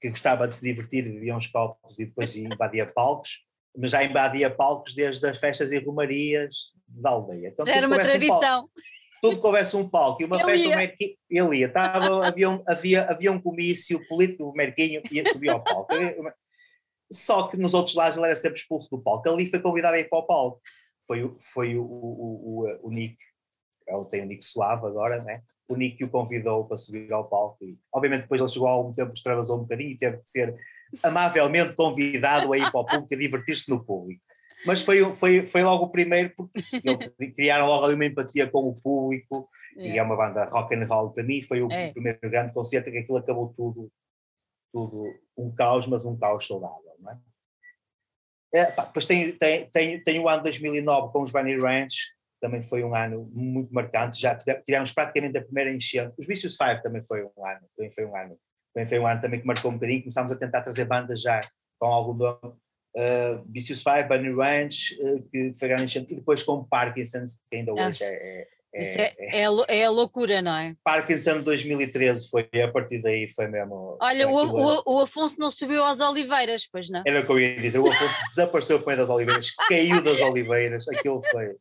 que 0.00 0.10
gostava 0.10 0.46
de 0.46 0.54
se 0.54 0.64
divertir, 0.64 1.02
bebia 1.02 1.36
uns 1.36 1.48
copos 1.48 1.98
e 1.98 2.06
depois 2.06 2.36
invadia 2.36 2.86
palcos, 2.86 3.40
mas 3.76 3.90
já 3.90 4.04
invadia 4.04 4.50
palcos 4.50 4.94
desde 4.94 5.26
as 5.26 5.38
festas 5.38 5.72
e 5.72 5.78
romarias 5.78 6.72
da 6.86 7.10
aldeia. 7.10 7.48
Então, 7.48 7.64
já 7.66 7.76
era 7.76 7.86
uma 7.86 7.98
tradição. 7.98 8.64
Um 8.64 8.94
tudo 9.22 9.40
que 9.40 9.46
houvesse 9.46 9.74
um 9.74 9.88
palco 9.88 10.22
e 10.22 10.26
uma 10.26 10.36
ele 10.42 10.44
festa, 10.44 10.68
ia. 10.68 10.76
Merquinho, 10.76 11.14
ele 11.30 11.56
ia. 11.56 11.66
Estava, 11.66 12.26
havia, 12.26 12.50
um, 12.50 12.62
havia, 12.66 13.10
havia 13.10 13.32
um 13.32 13.40
comício 13.40 14.06
político, 14.06 14.44
o 14.44 14.52
Merquinho 14.52 15.02
ia 15.10 15.26
subir 15.32 15.48
ao 15.48 15.64
palco. 15.64 15.88
Só 17.10 17.48
que 17.48 17.56
nos 17.56 17.72
outros 17.72 17.94
lados 17.94 18.16
ele 18.16 18.26
era 18.26 18.36
sempre 18.36 18.58
expulso 18.58 18.90
do 18.90 19.02
palco. 19.02 19.28
Ali 19.28 19.46
foi 19.46 19.60
convidado 19.60 19.96
a 19.96 19.98
ir 19.98 20.08
para 20.08 20.18
o 20.18 20.26
palco 20.26 20.60
foi, 21.06 21.34
foi 21.38 21.76
o, 21.76 21.84
o, 21.84 22.64
o, 22.64 22.88
o 22.88 22.90
Nick, 22.90 23.16
ele 23.86 24.04
tem 24.06 24.22
o 24.22 24.26
Nick 24.26 24.44
Suave 24.44 24.86
agora, 24.86 25.22
né? 25.22 25.42
o 25.68 25.76
Nick 25.76 25.96
que 25.96 26.04
o 26.04 26.10
convidou 26.10 26.66
para 26.66 26.76
subir 26.76 27.12
ao 27.12 27.28
palco 27.28 27.64
e 27.64 27.78
obviamente 27.92 28.22
depois 28.22 28.40
ele 28.40 28.50
chegou 28.50 28.68
há 28.68 28.72
algum 28.72 28.92
tempo, 28.92 29.12
extravasou 29.12 29.56
um 29.56 29.62
bocadinho 29.62 29.90
e 29.90 29.96
teve 29.96 30.18
que 30.18 30.30
ser 30.30 30.54
amavelmente 31.02 31.74
convidado 31.74 32.52
a 32.52 32.58
ir 32.58 32.70
para 32.70 32.80
o 32.80 32.84
público, 32.84 33.14
a 33.14 33.18
divertir-se 33.18 33.70
no 33.70 33.84
público. 33.84 34.22
Mas 34.66 34.80
foi, 34.80 35.12
foi, 35.12 35.44
foi 35.44 35.62
logo 35.62 35.84
o 35.84 35.90
primeiro, 35.90 36.32
porque 36.36 37.30
criaram 37.32 37.66
logo 37.66 37.84
ali 37.84 37.94
uma 37.94 38.06
empatia 38.06 38.48
com 38.48 38.68
o 38.68 38.74
público 38.74 39.48
é. 39.76 39.88
e 39.88 39.98
é 39.98 40.02
uma 40.02 40.16
banda 40.16 40.44
rock 40.46 40.74
and 40.74 40.86
roll 40.86 41.10
para 41.10 41.22
mim, 41.22 41.42
foi 41.42 41.62
o 41.62 41.70
é. 41.70 41.92
primeiro 41.92 42.18
grande 42.22 42.52
concerto 42.52 42.90
que 42.90 42.98
aquilo 42.98 43.18
acabou 43.18 43.52
tudo, 43.56 43.90
tudo 44.70 45.04
um 45.36 45.50
caos, 45.54 45.86
mas 45.86 46.04
um 46.04 46.16
caos 46.16 46.46
saudável, 46.46 46.94
não 46.98 47.12
é? 47.12 47.18
É, 48.54 48.66
pá, 48.66 48.84
depois 48.84 49.04
tem, 49.04 49.32
tem, 49.32 49.66
tem, 49.66 50.02
tem 50.02 50.20
o 50.20 50.28
ano 50.28 50.42
2009 50.44 51.12
com 51.12 51.22
os 51.22 51.32
Bunny 51.32 51.58
Ranch, 51.58 51.96
também 52.40 52.62
foi 52.62 52.84
um 52.84 52.94
ano 52.94 53.28
muito 53.32 53.72
marcante, 53.74 54.20
já 54.20 54.36
tivemos 54.36 54.92
praticamente 54.92 55.36
a 55.38 55.42
primeira 55.42 55.72
enchente. 55.72 56.14
Os 56.18 56.26
Vicious 56.26 56.56
Five 56.56 56.82
também 56.82 57.02
foi 57.02 57.24
um 57.24 57.46
ano, 57.46 57.66
também 57.76 57.90
foi 57.90 58.04
um 58.04 58.16
ano, 58.16 58.38
também 58.72 58.86
foi 58.86 58.98
um 58.98 59.06
ano 59.06 59.20
também 59.20 59.40
que 59.40 59.46
marcou 59.46 59.70
um 59.70 59.74
bocadinho, 59.74 60.02
começámos 60.02 60.30
a 60.30 60.36
tentar 60.36 60.62
trazer 60.62 60.84
bandas 60.84 61.20
já 61.20 61.40
com 61.80 61.86
algum 61.86 62.14
nome. 62.14 62.54
Uh, 62.96 63.44
Vicious 63.48 63.82
Five, 63.82 64.08
Bunny 64.08 64.32
Ranch, 64.32 64.96
uh, 65.00 65.22
que 65.28 65.52
foi 65.54 65.68
grande 65.68 65.84
enchente, 65.84 66.12
e 66.12 66.16
depois 66.16 66.44
com 66.44 66.62
Parkinson's, 66.64 67.40
que 67.50 67.56
ainda 67.56 67.72
hoje 67.72 68.04
é, 68.04 68.12
é 68.12 68.46
isso 68.74 68.98
é, 68.98 69.14
é, 69.18 69.42
é, 69.42 69.78
é, 69.78 69.84
a 69.84 69.90
loucura, 69.90 70.42
não 70.42 70.56
é? 70.56 70.74
Parkinson 70.82 71.42
2013 71.42 72.28
foi, 72.28 72.48
a 72.62 72.68
partir 72.68 73.00
daí 73.00 73.28
foi 73.28 73.46
mesmo. 73.46 73.96
Olha, 74.00 74.28
o, 74.28 74.34
o, 74.34 74.82
o, 74.84 75.00
Afonso 75.00 75.38
não 75.38 75.50
subiu 75.50 75.84
às 75.84 76.00
Oliveiras, 76.00 76.68
pois 76.70 76.90
não? 76.90 77.02
Era 77.06 77.20
o 77.20 77.26
que 77.26 77.32
eu 77.32 77.38
ia 77.38 77.60
dizer, 77.60 77.78
o 77.78 77.88
Afonso 77.90 78.14
desapareceu 78.30 78.82
para 78.82 78.96
das 78.96 79.08
Oliveiras, 79.08 79.50
caiu 79.68 80.02
das 80.02 80.20
Oliveiras, 80.20 80.88
aquilo 80.88 81.22
foi. 81.30 81.54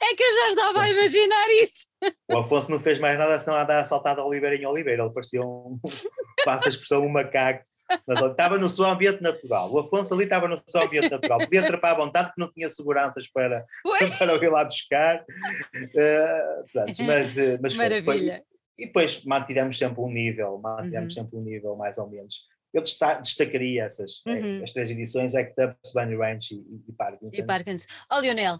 É 0.00 0.14
que 0.14 0.22
eu 0.22 0.32
já 0.32 0.48
estava 0.48 0.82
a 0.82 0.90
imaginar 0.90 1.48
isso. 1.62 1.88
O 2.30 2.38
Afonso 2.38 2.70
não 2.70 2.78
fez 2.78 2.98
mais 2.98 3.18
nada 3.18 3.38
senão 3.38 3.58
andar 3.58 3.80
a 3.80 3.84
saltar 3.84 4.14
de 4.14 4.22
Oliveira 4.22 4.56
em 4.56 4.66
Oliveira, 4.66 5.02
ele 5.02 5.12
parecia 5.12 5.42
um, 5.42 5.78
passa 6.44 6.66
a 6.66 6.68
expressão, 6.68 7.04
um 7.04 7.08
macaco 7.08 7.64
mas 8.06 8.20
estava 8.20 8.58
no 8.58 8.68
seu 8.68 8.84
ambiente 8.84 9.22
natural. 9.22 9.72
O 9.72 9.78
Afonso 9.80 10.14
ali 10.14 10.24
estava 10.24 10.48
no 10.48 10.60
seu 10.66 10.82
ambiente 10.82 11.10
natural. 11.10 11.38
Podia 11.38 11.66
trepar 11.66 11.92
à 11.92 11.96
vontade 11.96 12.28
porque 12.28 12.40
não 12.40 12.52
tinha 12.52 12.68
seguranças 12.68 13.28
para, 13.28 13.64
para 14.18 14.34
ir 14.34 14.50
lá 14.50 14.64
buscar. 14.64 15.20
Uh, 15.20 16.72
pronto, 16.72 17.04
mas, 17.04 17.38
eh, 17.38 17.58
mas 17.60 17.74
Maravilha. 17.74 18.04
Foi, 18.04 18.18
foi, 18.18 18.42
e 18.78 18.86
depois 18.86 19.22
mantivemos 19.24 19.76
sempre 19.76 20.00
um 20.00 20.10
nível, 20.10 20.58
mantivemos 20.58 21.14
uhum. 21.14 21.22
sempre 21.22 21.38
um 21.38 21.42
nível 21.42 21.76
mais 21.76 21.98
ou 21.98 22.08
menos. 22.08 22.48
Eu 22.72 22.82
destacaria 22.82 23.84
essas, 23.84 24.22
eh, 24.26 24.32
uhum. 24.32 24.62
as 24.62 24.70
três 24.70 24.90
edições, 24.90 25.34
Act 25.34 25.54
Up, 25.60 25.76
Bunny 25.92 26.16
Ranch 26.16 26.52
e, 26.52 26.82
e 26.88 26.92
Parkinson. 26.92 27.42
E 27.42 27.42
Parkinson. 27.44 27.86
Ó 28.10 28.18
oh, 28.18 28.20
Lionel, 28.20 28.58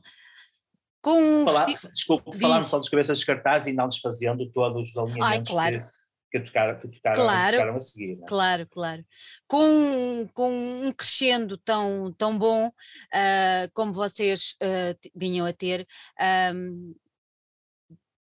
com... 1.00 1.44
Falar, 1.44 1.64
desculpe, 1.64 2.38
falando 2.38 2.64
só 2.64 2.78
dos 2.78 2.88
cabeças 2.90 3.20
de 3.20 3.26
cartaz 3.26 3.66
e 3.66 3.72
não 3.72 3.88
desfazendo 3.88 4.46
todos 4.50 4.90
os 4.90 4.96
alinhamentos 4.96 5.50
Ai, 5.50 5.80
claro. 5.80 5.80
que, 5.80 5.99
que 6.30 6.40
tocaram, 6.40 6.78
que 6.78 6.88
tocaram, 6.88 7.22
claro, 7.22 7.56
tocaram 7.56 7.76
a 7.76 7.80
seguir. 7.80 8.18
É? 8.22 8.26
Claro, 8.26 8.66
claro. 8.68 9.04
Com, 9.48 10.28
com 10.32 10.50
um 10.50 10.92
crescendo 10.92 11.58
tão, 11.58 12.12
tão 12.16 12.38
bom 12.38 12.68
uh, 12.68 13.70
como 13.74 13.92
vocês 13.92 14.56
uh, 14.62 15.10
vinham 15.14 15.46
a 15.46 15.52
ter, 15.52 15.86
um, 16.54 16.94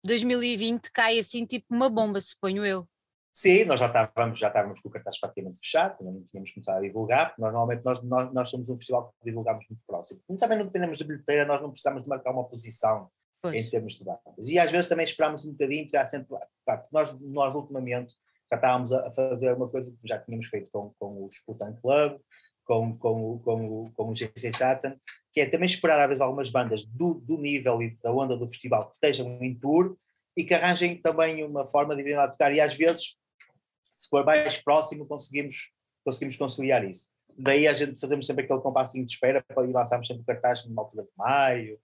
2020 0.04 0.92
cai 0.92 1.20
assim 1.20 1.46
tipo 1.46 1.68
uma 1.70 1.90
bomba, 1.90 2.22
suponho 2.22 2.66
eu. 2.66 2.88
Sim, 3.34 3.66
nós 3.66 3.80
já 3.80 3.86
estávamos, 3.86 4.40
já 4.40 4.48
estávamos 4.48 4.82
com 4.82 4.90
o 4.90 4.92
cartaz 4.92 5.20
praticamente 5.20 5.60
fechado, 5.60 6.04
não 6.04 6.24
tínhamos 6.24 6.52
começado 6.52 6.78
a 6.78 6.82
divulgar, 6.82 7.34
normalmente 7.38 7.84
nós, 7.86 8.02
nós, 8.04 8.34
nós 8.34 8.50
somos 8.50 8.70
um 8.70 8.78
festival 8.78 9.14
que 9.20 9.26
divulgamos 9.26 9.66
muito 9.70 9.82
próximo. 9.86 10.20
Como 10.26 10.40
também 10.40 10.58
não 10.58 10.66
dependemos 10.66 11.00
da 11.00 11.06
bilheteira, 11.06 11.46
nós 11.46 11.62
não 11.62 11.70
precisamos 11.70 12.04
de 12.04 12.10
marcar 12.10 12.32
uma 12.32 12.44
posição 12.44 13.10
Pois. 13.42 13.66
em 13.66 13.70
termos 13.70 13.94
de 13.94 14.04
datas. 14.04 14.48
E 14.48 14.60
às 14.60 14.70
vezes 14.70 14.88
também 14.88 15.06
esperamos 15.06 15.46
um 15.46 15.52
bocadinho, 15.52 15.88
há 15.96 16.06
sempre, 16.06 16.38
pá, 16.66 16.86
nós, 16.92 17.18
nós 17.22 17.56
ultimamente 17.56 18.16
já 18.52 18.56
estávamos 18.58 18.92
a 18.92 19.12
fazer 19.12 19.54
uma 19.54 19.70
coisa 19.70 19.92
que 19.92 20.08
já 20.08 20.20
tínhamos 20.20 20.48
feito 20.48 20.70
com, 20.72 20.94
com 21.00 21.26
o 21.26 21.32
Sputan 21.32 21.74
Club, 21.82 22.20
com, 22.66 22.98
com, 22.98 23.40
com, 23.40 23.92
com 23.96 24.10
o 24.10 24.16
GC 24.16 24.54
Satan, 24.54 24.96
que 25.34 25.42
é 25.42 25.50
também 25.50 25.66
esperar 25.66 26.00
às 26.02 26.08
vezes 26.08 26.22
algumas 26.22 26.50
bandas 26.50 26.86
do, 26.86 27.16
do 27.16 27.38
nível 27.38 27.82
e 27.82 27.98
da 28.04 28.12
onda 28.12 28.36
do 28.36 28.48
festival 28.48 28.90
que 28.90 28.96
estejam 28.96 29.42
em 29.42 29.56
tour 29.56 29.96
e 30.38 30.44
que 30.44 30.54
arranjem 30.54 31.02
também 31.02 31.44
uma 31.44 31.66
forma 31.66 31.96
de 31.96 32.04
virem 32.04 32.18
lá 32.18 32.28
tocar. 32.28 32.54
E 32.54 32.62
às 32.62 32.76
vezes, 32.76 33.16
se 33.84 34.10
for 34.10 34.24
mais 34.24 34.58
próximo, 34.58 35.06
conseguimos, 35.08 35.72
conseguimos 36.06 36.36
conciliar 36.36 36.88
isso. 36.88 37.08
Daí 37.38 37.68
a 37.68 37.74
gente 37.74 38.00
fazemos 38.00 38.26
sempre 38.26 38.44
aquele 38.44 38.62
compassinho 38.62 39.06
de 39.06 39.12
espera 39.12 39.44
para 39.48 39.66
ir 39.66 39.72
lançarmos 39.72 40.08
sempre 40.08 40.24
o 40.24 40.26
cartaz 40.26 40.66
numa 40.66 40.82
altura 40.82 41.04
de 41.04 41.12
maio, 41.18 41.80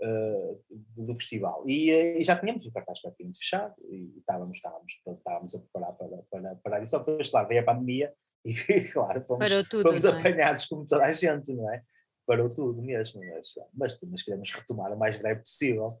uh, 0.00 0.64
do, 0.96 1.14
festival. 1.14 1.64
E, 1.66 1.92
uh, 1.92 2.18
e, 2.18 2.24
já 2.24 2.36
tínhamos 2.36 2.64
o 2.66 2.72
cartaz 2.72 3.00
praticamente 3.00 3.38
fechado 3.38 3.74
e 3.90 4.18
estávamos, 4.18 4.56
estávamos, 4.56 4.92
estávamos 5.06 5.54
a 5.54 5.58
preparar 5.60 5.92
para, 5.94 6.22
para, 6.30 6.56
para 6.56 6.76
a 6.76 6.78
edição. 6.80 7.00
Depois, 7.00 7.28
claro, 7.28 7.48
veio 7.48 7.60
a 7.60 7.64
pandemia 7.64 8.12
e, 8.44 8.54
claro, 8.92 9.24
fomos, 9.26 9.48
tudo, 9.68 9.82
fomos 9.82 10.04
é? 10.04 10.08
apanhados 10.10 10.66
como 10.66 10.86
toda 10.86 11.04
a 11.04 11.12
gente, 11.12 11.52
não 11.52 11.72
é? 11.72 11.82
Parou 12.26 12.50
tudo 12.50 12.82
mesmo, 12.82 13.20
mas, 13.20 13.52
mas, 13.72 13.98
mas 14.02 14.22
queremos 14.22 14.50
retomar 14.52 14.92
o 14.92 14.98
mais 14.98 15.16
breve 15.16 15.40
possível. 15.40 15.98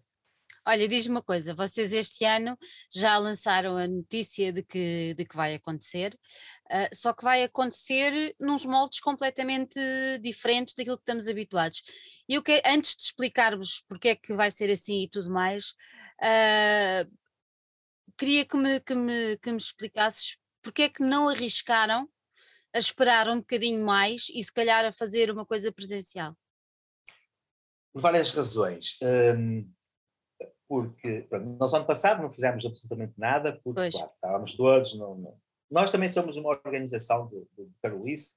Olha, 0.70 0.86
diz-me 0.86 1.12
uma 1.12 1.22
coisa, 1.22 1.54
vocês 1.54 1.94
este 1.94 2.26
ano 2.26 2.54
já 2.92 3.16
lançaram 3.16 3.74
a 3.78 3.88
notícia 3.88 4.52
de 4.52 4.62
que, 4.62 5.14
de 5.14 5.24
que 5.24 5.34
vai 5.34 5.54
acontecer, 5.54 6.14
uh, 6.66 6.94
só 6.94 7.14
que 7.14 7.24
vai 7.24 7.42
acontecer 7.42 8.36
nos 8.38 8.66
moldes 8.66 9.00
completamente 9.00 9.80
diferentes 10.20 10.74
daquilo 10.74 10.98
que 10.98 11.04
estamos 11.04 11.26
habituados. 11.26 11.82
E 12.28 12.34
eu 12.34 12.42
que, 12.42 12.60
antes 12.66 12.94
de 12.96 13.02
explicarmos 13.04 13.82
porque 13.88 14.10
é 14.10 14.16
que 14.16 14.34
vai 14.34 14.50
ser 14.50 14.70
assim 14.70 15.04
e 15.04 15.08
tudo 15.08 15.30
mais, 15.30 15.70
uh, 16.20 17.10
queria 18.18 18.44
que 18.44 18.56
me, 18.58 18.78
que, 18.80 18.94
me, 18.94 19.38
que 19.38 19.50
me 19.50 19.56
explicasses 19.56 20.36
porque 20.60 20.82
é 20.82 20.88
que 20.90 21.02
não 21.02 21.30
arriscaram 21.30 22.06
a 22.74 22.78
esperar 22.78 23.26
um 23.30 23.38
bocadinho 23.38 23.82
mais 23.82 24.26
e 24.34 24.44
se 24.44 24.52
calhar 24.52 24.84
a 24.84 24.92
fazer 24.92 25.30
uma 25.30 25.46
coisa 25.46 25.72
presencial? 25.72 26.36
Por 27.90 28.02
várias 28.02 28.30
razões. 28.32 28.98
Um 29.02 29.77
porque 30.68 31.26
pronto, 31.28 31.46
nós 31.58 31.72
ano 31.72 31.86
passado 31.86 32.22
não 32.22 32.30
fizemos 32.30 32.64
absolutamente 32.64 33.14
nada, 33.16 33.58
porque 33.64 33.90
claro, 33.90 34.12
estávamos 34.14 34.54
todos. 34.54 34.94
No, 34.94 35.14
no, 35.16 35.34
nós 35.70 35.90
também 35.90 36.10
somos 36.10 36.36
uma 36.36 36.50
organização 36.50 37.26
de, 37.28 37.40
de, 37.56 37.70
de 37.70 37.78
Carolice 37.82 38.36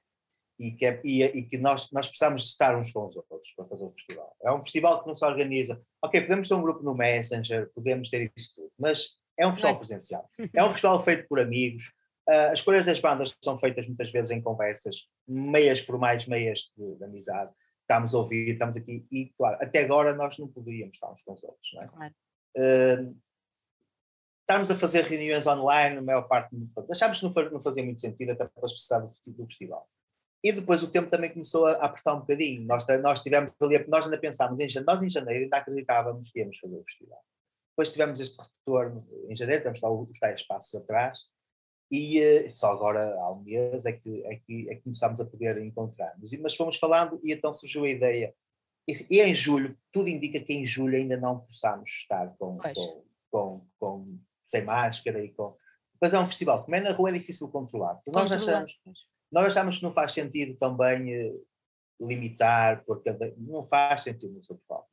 e 0.60 0.72
que, 0.72 0.86
é, 0.86 1.02
e, 1.04 1.24
e, 1.24 1.44
que 1.44 1.58
nós, 1.58 1.92
nós 1.92 2.08
precisamos 2.08 2.44
estar 2.46 2.78
uns 2.78 2.92
com 2.92 3.06
os 3.06 3.16
outros 3.18 3.52
para 3.56 3.66
fazer 3.66 3.86
o 3.86 3.90
festival. 3.90 4.36
É 4.44 4.52
um 4.52 4.62
festival 4.62 5.02
que 5.02 5.08
não 5.08 5.16
se 5.16 5.26
organiza. 5.26 5.82
Ok, 6.02 6.22
podemos 6.22 6.48
ter 6.48 6.54
um 6.54 6.62
grupo 6.62 6.84
no 6.84 6.96
Messenger, 6.96 7.70
podemos 7.74 8.10
ter 8.10 8.32
isso 8.36 8.54
tudo, 8.56 8.72
mas 8.78 9.18
é 9.38 9.46
um 9.46 9.52
festival 9.52 9.78
presencial. 9.78 10.30
É 10.54 10.64
um 10.64 10.70
festival 10.70 11.02
feito 11.02 11.28
por 11.28 11.40
amigos. 11.40 11.92
Uh, 12.30 12.52
as 12.52 12.60
escolhas 12.60 12.86
das 12.86 13.00
bandas 13.00 13.36
são 13.44 13.58
feitas 13.58 13.88
muitas 13.88 14.12
vezes 14.12 14.30
em 14.30 14.42
conversas, 14.42 15.08
meias 15.28 15.80
formais, 15.80 16.28
meias 16.28 16.72
de, 16.78 16.96
de 16.96 17.04
amizade 17.04 17.52
estamos 17.92 18.16
a 18.16 18.18
ouvir, 18.18 18.54
estamos 18.54 18.78
aqui, 18.78 19.06
e 19.12 19.28
claro, 19.38 19.58
até 19.62 19.84
agora 19.84 20.16
nós 20.16 20.38
não 20.38 20.48
poderíamos 20.48 20.96
estar 20.96 21.12
uns 21.12 21.22
com 21.22 21.34
os 21.34 21.44
outros, 21.44 21.74
não 21.74 21.82
é? 21.82 21.88
Claro. 21.88 22.14
Uh, 22.58 23.16
estarmos 24.42 24.72
a 24.72 24.76
fazer 24.76 25.04
reuniões 25.04 25.46
online, 25.46 25.98
a 25.98 26.02
maior 26.02 26.24
parte, 26.24 26.56
achámos 26.90 27.20
que 27.20 27.26
não, 27.26 27.52
não 27.52 27.60
fazia 27.60 27.84
muito 27.84 28.02
sentido, 28.02 28.32
até 28.32 28.46
para 28.46 28.62
precisar 28.62 29.00
do, 29.00 29.08
do 29.28 29.46
festival. 29.46 29.88
E 30.44 30.52
depois 30.52 30.82
o 30.82 30.88
tempo 30.90 31.10
também 31.10 31.32
começou 31.32 31.68
a, 31.68 31.74
apertar 31.74 32.16
um 32.16 32.22
bocadinho. 32.22 32.66
Nós, 32.66 32.84
nós 33.02 33.22
tivemos 33.22 33.52
ali, 33.62 33.86
nós 33.88 34.06
ainda 34.06 34.18
pensámos, 34.18 34.60
em 34.60 34.68
janeiro, 34.68 34.92
nós 34.92 35.04
em 35.04 35.10
janeiro 35.10 35.44
ainda 35.44 35.58
acreditávamos 35.58 36.32
que 36.32 36.40
íamos 36.40 36.58
fazer 36.58 36.78
o 36.78 36.84
festival. 36.84 37.24
Depois 37.72 37.92
tivemos 37.92 38.20
este 38.20 38.38
retorno 38.42 39.08
em 39.30 39.36
janeiro, 39.36 39.64
temos 39.64 39.80
lá 39.82 39.90
os 39.92 40.20
tais 40.20 40.42
passos 40.44 40.76
atrás, 40.76 41.26
e 41.92 42.22
uh, 42.22 42.52
só 42.56 42.72
agora 42.72 43.14
há 43.20 43.32
um 43.32 43.42
mês 43.42 43.86
é 43.86 43.92
que, 43.92 44.24
é 44.26 44.36
que, 44.38 44.70
é 44.70 44.76
que 44.76 44.82
começámos 44.82 45.20
a 45.20 45.26
poder 45.26 45.58
encontrar-nos. 45.62 46.32
Mas 46.40 46.56
fomos 46.56 46.78
falando 46.78 47.20
e 47.24 47.34
então 47.34 47.54
surgiu 47.54 47.84
a 47.84 47.90
ideia. 47.90 48.34
E, 48.88 49.18
e, 49.18 49.22
em 49.22 49.36
julho, 49.36 49.78
tudo 49.92 50.08
indica 50.08 50.40
que 50.40 50.54
em 50.54 50.66
julho 50.66 50.96
ainda 50.96 51.18
não 51.18 51.40
possamos 51.40 51.90
estar 51.90 52.34
com, 52.38 52.58
com, 52.58 53.04
com, 53.30 53.68
com, 53.78 54.20
sem 54.48 54.64
máscara 54.64 55.24
e 55.24 55.30
com. 55.34 55.56
Mas 56.02 56.14
é 56.14 56.20
um 56.20 56.26
festival, 56.26 56.64
como 56.64 56.76
é 56.76 56.80
na 56.80 56.94
rua 56.94 57.10
é 57.10 57.14
difícil 57.14 57.50
controlar. 57.50 58.00
Nós 58.08 58.32
achamos, 58.32 58.80
nós 59.32 59.46
achamos 59.46 59.78
que 59.78 59.84
não 59.84 59.92
faz 59.92 60.14
sentido 60.14 60.58
também 60.58 61.30
uh, 61.30 61.46
limitar, 62.00 62.84
porque 62.86 63.12
não 63.38 63.64
faz 63.66 64.04
sentido 64.04 64.34
no 64.34 64.44
seu 64.44 64.60
palco 64.68 64.90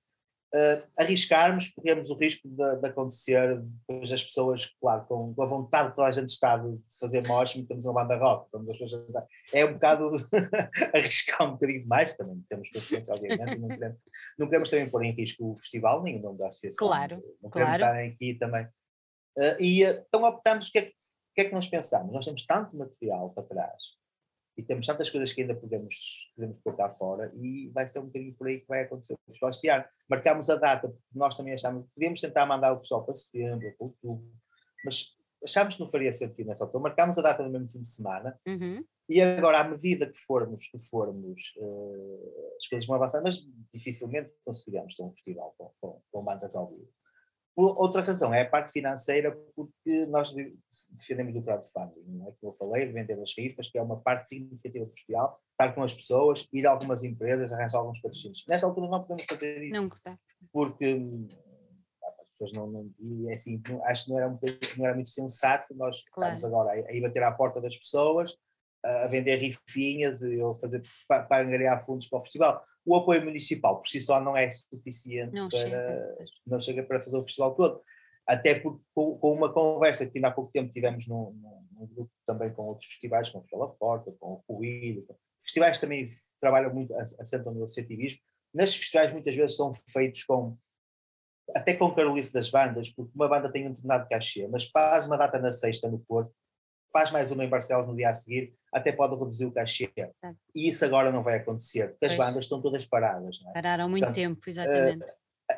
uh, 0.54 0.82
arriscarmos, 0.96 1.68
corremos 1.70 2.10
o 2.10 2.14
risco 2.14 2.48
de, 2.48 2.76
de, 2.76 2.86
acontecer 2.86 3.60
depois 3.60 4.10
as 4.10 4.22
pessoas, 4.22 4.66
claro, 4.80 5.04
com, 5.06 5.34
com, 5.34 5.42
a 5.42 5.46
vontade 5.46 5.90
que 5.90 5.96
toda 5.96 6.08
a 6.08 6.12
gente 6.12 6.28
está 6.28 6.56
de, 6.56 6.78
fazer 6.98 7.26
mosh, 7.26 7.54
temos 7.66 7.84
uma 7.84 8.02
banda 8.02 8.16
rock, 8.16 8.48
é 9.52 9.64
um 9.64 9.72
bocado 9.74 10.26
arriscar 10.94 11.48
um 11.48 11.52
bocadinho 11.52 11.82
demais, 11.82 12.14
também 12.14 12.42
temos 12.48 12.70
consciência, 12.70 13.12
obviamente, 13.12 13.58
não 13.58 13.68
queremos, 13.68 13.98
não 14.38 14.46
queremos 14.46 14.70
também 14.70 14.90
pôr 14.90 15.04
em 15.04 15.12
risco 15.12 15.52
o 15.52 15.58
festival, 15.58 16.02
nem 16.02 16.18
o 16.18 16.22
nome 16.22 16.38
da 16.38 16.48
associação, 16.48 16.88
claro, 16.88 17.22
não 17.42 17.50
queremos 17.50 17.76
claro. 17.76 17.96
estar 17.96 18.12
aqui 18.12 18.34
também. 18.34 18.66
Uh, 19.36 19.60
e 19.60 19.82
então 19.84 20.24
optamos, 20.24 20.68
o 20.68 20.72
que, 20.72 20.78
é 20.78 20.82
que, 20.82 20.90
o 20.90 21.34
que 21.34 21.40
é 21.42 21.44
que 21.44 21.54
nós 21.54 21.68
pensamos? 21.68 22.12
Nós 22.12 22.24
temos 22.24 22.44
tanto 22.44 22.76
material 22.76 23.30
para 23.30 23.44
trás, 23.44 23.97
e 24.58 24.62
temos 24.64 24.84
tantas 24.84 25.08
coisas 25.08 25.32
que 25.32 25.42
ainda 25.42 25.54
podemos, 25.54 26.32
podemos 26.34 26.60
colocar 26.60 26.90
fora 26.90 27.32
e 27.36 27.68
vai 27.68 27.86
ser 27.86 28.00
um 28.00 28.06
bocadinho 28.06 28.34
por 28.34 28.48
aí 28.48 28.60
que 28.60 28.66
vai 28.66 28.82
acontecer 28.82 29.14
o 29.14 29.18
festival 29.24 29.50
este 29.50 29.68
ano. 29.68 29.84
Marcámos 30.10 30.50
a 30.50 30.56
data, 30.56 30.88
porque 30.88 31.04
nós 31.14 31.36
também 31.36 31.54
achámos 31.54 31.84
que 31.84 31.94
podíamos 31.94 32.20
tentar 32.20 32.44
mandar 32.44 32.72
o 32.72 32.78
festival 32.78 33.04
para 33.04 33.14
setembro, 33.14 33.72
para 33.78 33.86
outubro, 33.86 34.28
mas 34.84 35.14
achámos 35.44 35.76
que 35.76 35.80
não 35.80 35.88
faria 35.88 36.12
sentido 36.12 36.48
nessa 36.48 36.64
altura. 36.64 36.82
Marcámos 36.82 37.16
a 37.18 37.22
data 37.22 37.44
no 37.44 37.50
mesmo 37.50 37.68
fim 37.68 37.80
de 37.80 37.88
semana 37.88 38.36
uhum. 38.48 38.84
e 39.08 39.22
agora, 39.22 39.60
à 39.60 39.64
medida 39.64 40.10
que 40.10 40.18
formos, 40.18 40.66
que 40.66 40.78
formos 40.80 41.54
uh, 41.58 42.56
as 42.56 42.66
coisas 42.66 42.84
vão 42.84 42.96
avançar, 42.96 43.22
mas 43.22 43.40
dificilmente 43.72 44.32
conseguiremos 44.44 44.96
ter 44.96 45.04
um 45.04 45.12
festival 45.12 45.54
com, 45.56 45.70
com, 45.80 46.02
com 46.10 46.24
bandas 46.24 46.56
ao 46.56 46.68
vivo. 46.68 46.97
Por 47.58 47.76
outra 47.76 48.02
razão, 48.02 48.32
é 48.32 48.42
a 48.42 48.48
parte 48.48 48.70
financeira, 48.70 49.36
porque 49.56 50.06
nós 50.06 50.32
defendemos 50.92 51.34
o 51.34 51.42
crowdfunding, 51.42 52.04
não 52.06 52.28
é? 52.28 52.30
que 52.30 52.46
eu 52.46 52.52
falei, 52.52 52.86
de 52.86 52.92
vender 52.92 53.20
as 53.20 53.36
rifas, 53.36 53.68
que 53.68 53.76
é 53.76 53.82
uma 53.82 53.96
parte 53.96 54.28
significativa 54.28 54.84
do 54.84 54.92
festival, 54.92 55.40
estar 55.50 55.74
com 55.74 55.82
as 55.82 55.92
pessoas, 55.92 56.46
ir 56.52 56.68
a 56.68 56.70
algumas 56.70 57.02
empresas, 57.02 57.52
arranjar 57.52 57.78
alguns 57.78 58.00
patrocínios. 58.00 58.44
Nesta 58.46 58.64
altura 58.64 58.86
não 58.86 59.00
podemos 59.00 59.24
fazer 59.28 59.60
isso. 59.64 59.82
Não, 59.82 59.88
tá. 59.88 60.16
Porque 60.52 61.02
as 62.20 62.30
pessoas 62.30 62.52
não, 62.52 62.68
não, 62.68 62.92
e 63.00 63.28
é 63.28 63.34
assim, 63.34 63.60
acho 63.86 64.04
que 64.04 64.10
não 64.12 64.18
era, 64.20 64.38
não 64.76 64.86
era 64.86 64.94
muito 64.94 65.10
sensato 65.10 65.74
nós 65.74 66.04
claro. 66.12 66.36
estamos 66.36 66.54
agora 66.54 66.80
a, 66.80 66.88
a 66.88 66.92
ir 66.92 67.00
bater 67.00 67.24
à 67.24 67.32
porta 67.32 67.60
das 67.60 67.76
pessoas, 67.76 68.36
a 68.84 69.06
vender 69.08 69.36
rifinhas 69.36 70.22
ou 70.22 70.54
fazer 70.54 70.82
para, 71.06 71.24
para 71.24 71.46
angariar 71.46 71.84
fundos 71.84 72.08
para 72.08 72.18
o 72.18 72.22
festival. 72.22 72.62
O 72.84 72.96
apoio 72.96 73.24
municipal 73.24 73.80
por 73.80 73.88
si 73.88 74.00
só 74.00 74.20
não 74.20 74.36
é 74.36 74.50
suficiente 74.50 75.34
não 75.34 75.48
para 75.48 75.58
chega. 75.58 76.16
não 76.46 76.60
chega 76.60 76.82
para 76.82 77.02
fazer 77.02 77.16
o 77.16 77.22
festival 77.22 77.54
todo. 77.54 77.80
Até 78.26 78.54
porque 78.60 78.82
com, 78.94 79.18
uma 79.22 79.52
conversa 79.52 80.06
que 80.06 80.18
ainda 80.18 80.28
há 80.28 80.32
pouco 80.32 80.52
tempo 80.52 80.72
tivemos 80.72 81.06
num, 81.06 81.32
num, 81.32 81.66
num 81.72 81.86
grupo 81.86 82.10
também 82.26 82.52
com 82.52 82.66
outros 82.66 82.86
festivais, 82.86 83.30
com 83.30 83.38
o 83.38 83.40
Festival 83.40 83.76
Porta, 83.78 84.12
com 84.20 84.42
o 84.46 84.54
Ruído, 84.54 85.06
festivais 85.40 85.78
também 85.78 86.08
trabalham 86.40 86.72
muito, 86.72 86.94
assentam 86.94 87.52
no 87.52 87.64
associativismo. 87.64 88.20
Nestes 88.52 88.78
festivais 88.78 89.12
muitas 89.12 89.34
vezes 89.34 89.56
são 89.56 89.72
feitos 89.90 90.24
com 90.24 90.56
até 91.54 91.72
com 91.74 91.94
carolice 91.94 92.30
das 92.32 92.50
bandas, 92.50 92.90
porque 92.90 93.10
uma 93.14 93.26
banda 93.26 93.50
tem 93.50 93.66
um 93.66 93.70
determinado 93.70 94.06
cachê, 94.06 94.46
mas 94.48 94.64
faz 94.64 95.06
uma 95.06 95.16
data 95.16 95.38
na 95.38 95.50
sexta 95.50 95.88
no 95.88 95.98
Porto, 96.00 96.30
faz 96.92 97.10
mais 97.10 97.30
uma 97.30 97.44
em 97.44 97.48
Barcelos 97.48 97.86
no 97.86 97.96
dia 97.96 98.08
a 98.08 98.14
seguir, 98.14 98.54
até 98.72 98.92
pode 98.92 99.14
reduzir 99.14 99.46
o 99.46 99.52
cachê. 99.52 99.90
E 100.54 100.68
isso 100.68 100.84
agora 100.84 101.10
não 101.10 101.22
vai 101.22 101.36
acontecer, 101.36 101.88
porque 101.88 102.06
pois. 102.06 102.12
as 102.12 102.18
bandas 102.18 102.44
estão 102.44 102.60
todas 102.60 102.84
paradas. 102.84 103.36
É? 103.48 103.52
Pararam 103.52 103.88
muito 103.88 104.04
portanto, 104.04 104.14
tempo, 104.14 104.40
exatamente. 104.48 105.04
Uh, 105.04 105.56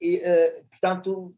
e, 0.00 0.16
uh, 0.18 0.64
portanto, 0.70 1.34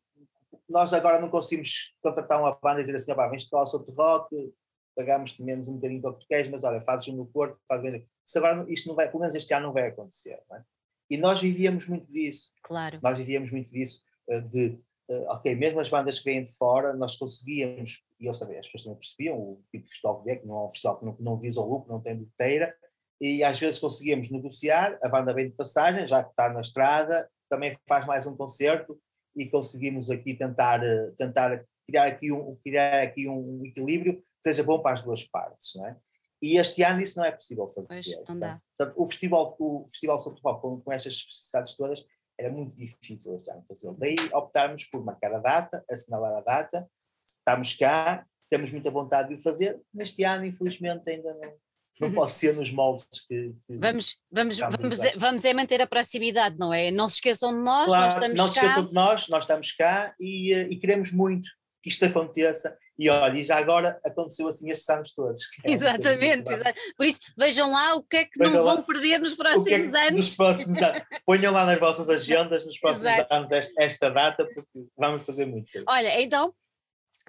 nós 0.68 0.92
agora 0.92 1.20
não 1.20 1.28
conseguimos 1.28 1.94
contratar 2.02 2.40
uma 2.40 2.52
banda 2.54 2.80
e 2.80 2.85
dizer 2.85 2.96
assim, 2.96 3.12
ah, 3.12 3.28
vens 3.28 3.48
tocar 3.48 3.66
sobre 3.66 3.92
rock, 3.94 4.54
pagamos 4.96 5.38
menos 5.38 5.68
um 5.68 5.74
bocadinho 5.74 6.00
para 6.00 6.11
o 6.11 6.14
que 6.14 6.20
tu 6.20 6.28
queres, 6.28 6.48
mas 6.48 6.64
olha, 6.64 6.80
fazes 6.80 7.12
no 7.14 7.26
Porto, 7.26 7.59
fazes 7.68 8.02
Isso 8.26 8.38
agora, 8.38 8.64
isto 8.68 8.88
não 8.88 8.94
vai, 8.94 9.09
pelo 9.09 9.20
menos 9.20 9.35
este 9.35 9.52
ano 9.52 9.66
não 9.66 9.72
vai 9.72 9.88
acontecer. 9.88 10.40
Não 10.48 10.57
é? 10.57 10.64
E 11.11 11.18
nós 11.18 11.40
vivíamos 11.40 11.87
muito 11.87 12.11
disso. 12.11 12.52
Claro. 12.62 12.98
Nós 13.02 13.18
vivíamos 13.18 13.50
muito 13.50 13.70
disso, 13.70 14.02
de 14.50 14.78
ok, 15.09 15.55
mesmo 15.55 15.81
as 15.81 15.90
bandas 15.90 16.19
que 16.19 16.25
vêm 16.25 16.43
de 16.43 16.57
fora, 16.57 16.95
nós 16.95 17.17
conseguíamos, 17.17 18.03
e 18.19 18.27
eu 18.27 18.33
sabia, 18.33 18.61
as 18.61 18.67
pessoas 18.67 18.85
também 18.85 18.99
percebiam, 18.99 19.38
o 19.38 19.62
tipo 19.71 19.85
de 19.85 19.90
festival 19.90 20.23
que 20.23 20.31
é, 20.31 20.37
que 20.37 20.47
não 20.47 20.57
é 20.57 20.67
um 20.67 20.71
festival 20.71 20.99
que 20.99 21.05
não, 21.05 21.17
não 21.21 21.38
visa 21.38 21.61
o 21.61 21.69
lucro, 21.69 21.93
não 21.93 22.01
tem 22.01 22.17
bilheteira, 22.17 22.75
e 23.21 23.45
às 23.45 23.59
vezes 23.59 23.81
conseguíamos 23.81 24.31
negociar, 24.31 24.99
a 25.03 25.09
banda 25.09 25.35
vem 25.35 25.49
de 25.49 25.55
passagem, 25.55 26.07
já 26.07 26.23
que 26.23 26.31
está 26.31 26.53
na 26.53 26.61
estrada, 26.61 27.29
também 27.49 27.77
faz 27.88 28.07
mais 28.07 28.27
um 28.27 28.37
concerto, 28.37 28.99
e 29.37 29.47
conseguimos 29.47 30.11
aqui 30.11 30.35
tentar, 30.35 30.83
eh, 30.85 31.11
tentar 31.17 31.64
criar 31.87 32.07
aqui 32.07 32.33
um, 32.33 32.57
criar 32.62 33.03
aqui 33.03 33.29
um 33.29 33.64
equilíbrio 33.64 34.17
que 34.17 34.53
seja 34.53 34.62
bom 34.62 34.81
para 34.81 34.93
as 34.93 35.03
duas 35.03 35.25
partes, 35.25 35.75
não 35.75 35.87
é? 35.87 35.97
E 36.43 36.57
este 36.57 36.83
ano 36.83 37.01
isso 37.01 37.19
não 37.19 37.25
é 37.25 37.31
possível 37.31 37.69
fazer. 37.69 37.88
Pois, 37.88 38.29
não 38.29 38.38
dá. 38.38 38.61
Portanto, 38.77 39.01
o 39.01 39.07
festival, 39.07 39.57
o 39.59 39.87
festival 39.88 40.19
São 40.19 40.35
Tomás, 40.35 40.61
com, 40.61 40.81
com 40.81 40.93
estas 40.93 41.14
especificidades 41.14 41.77
todas, 41.77 42.07
era 42.38 42.51
muito 42.51 42.77
difícil 42.77 43.35
este 43.37 43.51
ano 43.51 43.64
fazê-lo. 43.66 43.97
Daí 43.99 44.16
optarmos 44.33 44.85
por 44.85 45.05
marcar 45.05 45.35
a 45.35 45.38
data, 45.38 45.85
assinalar 45.90 46.35
a 46.35 46.40
data, 46.40 46.88
estamos 47.23 47.75
cá, 47.75 48.27
temos 48.51 48.73
muita 48.73 48.90
vontade 48.90 49.29
de 49.29 49.35
o 49.35 49.38
fazer, 49.38 49.81
neste 49.92 50.25
ano, 50.25 50.44
infelizmente, 50.44 51.09
ainda 51.09 51.33
não, 51.35 51.53
não 52.01 52.09
uhum. 52.09 52.14
pode 52.14 52.31
ser 52.33 52.55
nos 52.55 52.70
moldes 52.70 53.07
que. 53.27 53.55
que 53.66 53.77
vamos, 53.79 54.18
vamos, 54.31 54.59
vamos, 54.59 55.01
é, 55.01 55.16
vamos 55.16 55.44
é 55.44 55.55
manter 55.55 55.81
a 55.81 55.87
proximidade, 55.87 56.59
não 56.59 56.73
é? 56.73 56.90
Não 56.90 57.09
se 57.09 57.14
esqueçam 57.14 57.53
de 57.53 57.64
nós, 57.64 57.87
claro, 57.87 58.05
nós 58.05 58.14
estamos 58.14 58.38
não 58.38 58.44
cá. 58.44 58.47
Não 58.47 58.53
se 58.53 58.59
esqueçam 58.59 58.87
de 58.87 58.92
nós, 58.92 59.29
nós 59.29 59.44
estamos 59.44 59.73
cá 59.73 60.14
e, 60.18 60.53
eh, 60.53 60.68
e 60.70 60.77
queremos 60.77 61.12
muito 61.12 61.49
que 61.85 61.90
isto 61.90 62.03
aconteça. 62.07 62.77
E 62.99 63.11
olha, 63.11 63.38
e 63.38 63.42
já 63.42 63.59
agora 63.59 64.01
aconteceu 64.03 64.49
assim 64.49 64.70
estes 64.70 64.88
anos 64.88 65.12
todos. 65.12 65.42
É 65.64 65.70
exatamente, 65.70 66.51
por 66.97 67.05
isso 67.05 67.20
vejam 67.37 67.70
lá 67.70 67.94
o 67.94 68.03
que 68.03 68.16
é 68.16 68.25
que 68.25 68.38
vejam 68.38 68.64
não 68.64 68.77
vão 68.77 68.83
perder 68.83 69.18
nos 69.18 69.35
próximos 69.35 69.92
é 69.92 70.07
anos. 70.07 70.12
Nos 70.12 70.37
próximos 70.37 70.83
anos. 70.83 71.03
Ponham 71.27 71.53
lá 71.53 71.66
nas 71.66 71.79
vossas 71.79 72.09
agendas 72.09 72.64
nos 72.64 72.79
próximos 72.79 73.12
Exato. 73.12 73.35
anos 73.35 73.53
esta, 73.53 73.85
esta, 73.85 74.11
data, 74.11 74.47
porque 74.47 74.87
vamos 74.97 75.27
fazer 75.27 75.44
muito. 75.44 75.68
Sim. 75.68 75.85
Olha, 75.87 76.23
então, 76.23 76.55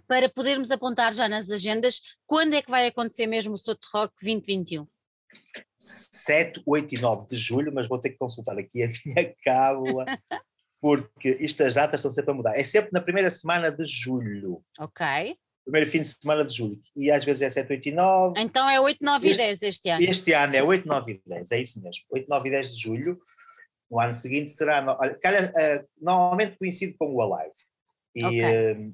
para 0.07 0.29
podermos 0.29 0.71
apontar 0.71 1.13
já 1.13 1.27
nas 1.27 1.49
agendas, 1.49 1.99
quando 2.25 2.53
é 2.53 2.61
que 2.61 2.71
vai 2.71 2.87
acontecer 2.87 3.27
mesmo 3.27 3.55
o 3.55 3.57
Soto 3.57 3.85
Rock 3.93 4.13
2021? 4.21 4.87
7, 5.77 6.63
8 6.65 6.95
e 6.95 7.01
9 7.01 7.27
de 7.27 7.35
julho, 7.35 7.73
mas 7.73 7.89
vou 7.89 7.99
ter 7.99 8.11
que 8.11 8.17
consultar 8.17 8.57
aqui 8.57 8.83
a 8.83 8.89
minha 9.03 9.35
cábula. 9.43 10.05
Porque 10.85 11.39
estas 11.41 11.73
datas 11.73 11.99
estão 11.99 12.11
sempre 12.11 12.29
a 12.29 12.33
mudar. 12.35 12.55
É 12.55 12.61
sempre 12.61 12.91
na 12.93 13.01
primeira 13.01 13.31
semana 13.31 13.71
de 13.71 13.83
julho. 13.85 14.63
Ok. 14.77 15.35
Primeiro 15.63 15.89
fim 15.89 16.03
de 16.03 16.09
semana 16.09 16.45
de 16.45 16.55
julho. 16.55 16.79
E 16.95 17.09
às 17.09 17.25
vezes 17.25 17.41
é 17.41 17.49
7, 17.49 17.73
8 17.73 17.89
e 17.89 17.91
9. 17.91 18.39
Então 18.39 18.69
é 18.69 18.79
8, 18.79 18.99
9 19.01 19.27
este, 19.27 19.41
e 19.41 19.45
10 19.45 19.63
este 19.63 19.89
ano. 19.89 20.03
Este 20.03 20.33
ano 20.33 20.55
é 20.55 20.61
8, 20.61 20.87
9 20.87 21.11
e 21.13 21.21
10, 21.27 21.51
é 21.53 21.59
isso 21.59 21.81
mesmo. 21.81 22.03
8, 22.11 22.29
9 22.29 22.47
e 22.47 22.51
10 22.51 22.75
de 22.75 22.81
julho. 22.83 23.17
No 23.89 23.99
ano 23.99 24.13
seguinte 24.13 24.51
será. 24.51 24.95
Olha, 24.99 25.15
calha, 25.15 25.51
uh, 25.51 25.87
normalmente 25.99 26.55
coincide 26.59 26.93
com 26.99 27.15
o 27.15 27.19
Alive. 27.19 27.55
E, 28.15 28.23
okay. 28.23 28.73
uh, 28.73 28.93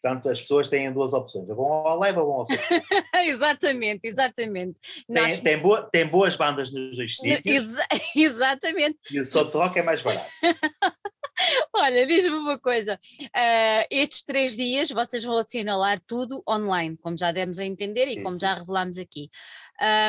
portanto, 0.00 0.30
as 0.30 0.40
pessoas 0.40 0.68
têm 0.68 0.92
duas 0.92 1.12
opções: 1.12 1.48
ou 1.48 1.56
vão 1.56 1.66
ao 1.66 2.00
Alive 2.00 2.20
ou 2.20 2.26
vão 2.26 2.34
ao 2.42 2.46
Exatamente, 3.26 4.06
exatamente. 4.06 4.78
Tem, 5.12 5.22
Nós... 5.22 5.40
tem, 5.40 5.58
boa, 5.58 5.82
tem 5.82 6.06
boas 6.06 6.36
bandas 6.36 6.72
nos 6.72 6.96
dois 6.96 7.16
sítios. 7.16 7.64
Exa 7.64 7.86
exatamente. 8.14 8.98
E 9.10 9.18
o 9.18 9.26
Soul 9.26 9.50
Rock 9.50 9.80
é 9.80 9.82
mais 9.82 10.00
barato. 10.00 10.30
Olha, 11.74 12.06
diz-me 12.06 12.36
uma 12.36 12.58
coisa: 12.58 12.94
uh, 12.94 13.86
estes 13.90 14.22
três 14.22 14.56
dias 14.56 14.90
vocês 14.90 15.24
vão 15.24 15.36
assinalar 15.36 16.00
tudo 16.06 16.42
online, 16.48 16.96
como 16.96 17.16
já 17.16 17.32
demos 17.32 17.58
a 17.58 17.64
entender 17.64 18.06
e 18.06 18.14
sim, 18.14 18.22
como 18.22 18.34
sim. 18.34 18.40
já 18.40 18.54
revelámos 18.54 18.98
aqui. 18.98 19.30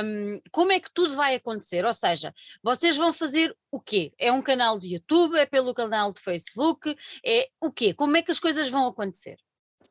Um, 0.03 0.39
como 0.51 0.71
é 0.71 0.79
que 0.79 0.91
tudo 0.93 1.15
vai 1.15 1.35
acontecer? 1.35 1.83
Ou 1.85 1.93
seja, 1.93 2.33
vocês 2.63 2.95
vão 2.95 3.11
fazer 3.11 3.55
o 3.71 3.79
quê? 3.79 4.13
É 4.19 4.31
um 4.31 4.41
canal 4.41 4.79
de 4.79 4.93
YouTube? 4.93 5.37
É 5.37 5.45
pelo 5.45 5.73
canal 5.73 6.13
de 6.13 6.19
Facebook? 6.19 6.95
É 7.25 7.47
o 7.59 7.71
quê? 7.71 7.93
Como 7.93 8.15
é 8.15 8.21
que 8.21 8.31
as 8.31 8.39
coisas 8.39 8.69
vão 8.69 8.87
acontecer? 8.87 9.37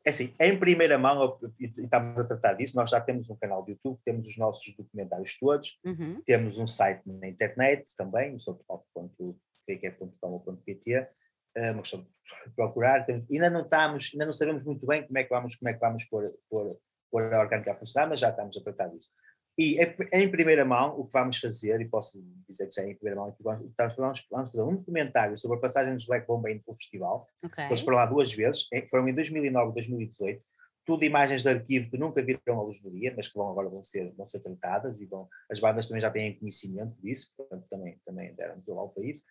É 0.05 0.11
assim, 0.11 0.33
em 0.39 0.59
primeira 0.59 0.99
mão, 0.99 1.39
e 1.59 1.65
estamos 1.65 2.19
a 2.19 2.27
tratar 2.27 2.53
disso, 2.53 2.75
nós 2.75 2.91
já 2.91 3.01
temos 3.01 3.27
um 3.27 3.35
canal 3.35 3.65
de 3.65 3.71
YouTube, 3.71 3.99
temos 4.05 4.27
os 4.27 4.37
nossos 4.37 4.75
documentários 4.75 5.35
todos, 5.39 5.79
uhum. 5.83 6.21
temos 6.23 6.59
um 6.59 6.67
site 6.67 7.01
na 7.07 7.27
internet 7.27 7.91
também, 7.97 8.37
sobrepop.com.pt, 8.37 11.07
é 11.55 11.71
uma 11.71 11.81
questão 11.81 12.01
de 12.01 12.53
procurar. 12.55 13.05
Temos, 13.05 13.25
ainda 13.31 13.49
não 13.49 13.61
estamos, 13.61 14.11
ainda 14.13 14.25
não 14.25 14.33
sabemos 14.33 14.63
muito 14.63 14.85
bem 14.85 15.05
como 15.05 15.17
é 15.17 15.23
que 15.23 15.29
vamos, 15.29 15.55
como 15.55 15.69
é 15.69 15.73
que 15.73 15.79
vamos 15.79 16.05
pôr, 16.05 16.33
pôr, 16.49 16.77
pôr 17.11 17.33
a 17.33 17.41
orgânica 17.41 17.71
a 17.71 17.75
funcionar, 17.75 18.09
mas 18.09 18.19
já 18.19 18.29
estamos 18.29 18.57
a 18.57 18.61
tratar 18.61 18.87
disso. 18.87 19.09
E 19.57 19.79
em 20.11 20.29
primeira 20.29 20.65
mão, 20.65 20.99
o 20.99 21.05
que 21.05 21.13
vamos 21.13 21.37
fazer, 21.37 21.79
e 21.79 21.87
posso 21.87 22.21
dizer 22.47 22.67
que 22.67 22.75
já 22.75 22.81
é 22.81 22.91
em 22.91 22.95
primeira 22.95 23.21
mão, 23.21 23.29
é 23.29 23.33
vamos, 23.41 23.71
vamos, 23.95 24.27
vamos 24.29 24.51
fazer 24.51 24.61
um 24.61 24.75
documentário 24.75 25.37
sobre 25.37 25.57
a 25.57 25.61
passagem 25.61 25.93
dos 25.93 26.05
Black 26.05 26.25
para 26.25 26.35
o 26.35 26.75
festival. 26.75 27.25
Okay. 27.41 27.65
Eles 27.65 27.81
foram 27.81 27.97
lá 27.97 28.05
duas 28.05 28.33
vezes, 28.33 28.67
foram 28.91 29.07
em 29.07 29.13
2009 29.13 29.71
e 29.71 29.73
2018. 29.75 30.43
Tudo 30.85 31.05
imagens 31.05 31.43
de 31.43 31.49
arquivo 31.49 31.89
que 31.89 31.97
nunca 31.97 32.21
viram 32.21 32.59
a 32.59 32.63
luz 32.63 32.81
do 32.81 32.91
dia, 32.91 33.13
mas 33.15 33.29
que 33.29 33.35
vão, 33.35 33.49
agora 33.49 33.69
vão 33.69 33.83
ser, 33.83 34.13
vão 34.15 34.27
ser 34.27 34.39
tratadas 34.39 34.99
e 34.99 35.05
vão, 35.05 35.27
as 35.49 35.59
bandas 35.59 35.87
também 35.87 36.01
já 36.01 36.11
têm 36.11 36.37
conhecimento 36.37 37.01
disso, 37.01 37.31
portanto 37.35 37.65
também, 37.69 37.97
também 38.05 38.35
deram-nos 38.35 38.65
para 38.93 39.03
isso. 39.05 39.23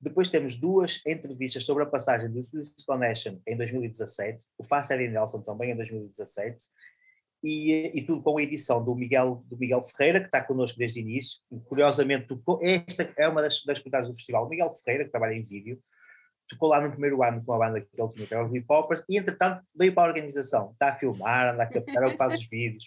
Depois 0.00 0.28
temos 0.28 0.54
duas 0.54 1.02
entrevistas 1.06 1.64
sobre 1.64 1.82
a 1.82 1.86
passagem 1.86 2.30
do 2.30 2.42
Swiss 2.42 2.72
Connection 2.86 3.38
em 3.46 3.56
2017, 3.56 4.46
o 4.56 4.64
Fast 4.64 4.92
Eddie 4.92 5.08
Nelson 5.08 5.42
também 5.42 5.72
em 5.72 5.76
2017, 5.76 6.56
e, 7.42 7.92
e, 7.94 8.02
tudo 8.02 8.22
com 8.22 8.36
a 8.38 8.42
edição 8.42 8.82
do 8.82 8.94
Miguel, 8.96 9.44
do 9.46 9.56
Miguel 9.56 9.82
Ferreira, 9.82 10.20
que 10.20 10.26
está 10.26 10.42
connosco 10.42 10.76
desde 10.76 10.98
o 10.98 11.02
início. 11.02 11.38
E, 11.52 11.60
curiosamente, 11.60 12.26
tocou, 12.26 12.58
esta 12.60 13.12
é 13.16 13.28
uma 13.28 13.42
das, 13.42 13.62
das 13.64 13.80
do 13.80 14.14
festival. 14.14 14.44
O 14.44 14.48
Miguel 14.48 14.70
Ferreira, 14.72 15.04
que 15.04 15.10
trabalha 15.10 15.34
em 15.34 15.44
vídeo, 15.44 15.80
tocou 16.48 16.68
lá 16.68 16.80
no 16.80 16.90
primeiro 16.90 17.22
ano 17.22 17.44
com 17.44 17.52
a 17.52 17.58
banda 17.58 17.80
que 17.80 17.88
ele 17.96 18.08
tinha, 18.08 18.26
que 18.26 18.34
era 18.34 18.44
os 18.44 18.52
Hip 18.52 18.66
Hoppers, 18.68 19.04
e 19.08 19.18
entretanto 19.18 19.62
veio 19.72 19.94
para 19.94 20.04
a 20.04 20.08
organização. 20.08 20.72
Está 20.72 20.88
a 20.88 20.94
filmar, 20.96 21.54
anda 21.54 21.62
a 21.62 21.66
captar, 21.66 22.04
o 22.06 22.16
faz 22.16 22.40
os 22.40 22.46
vídeos. 22.48 22.84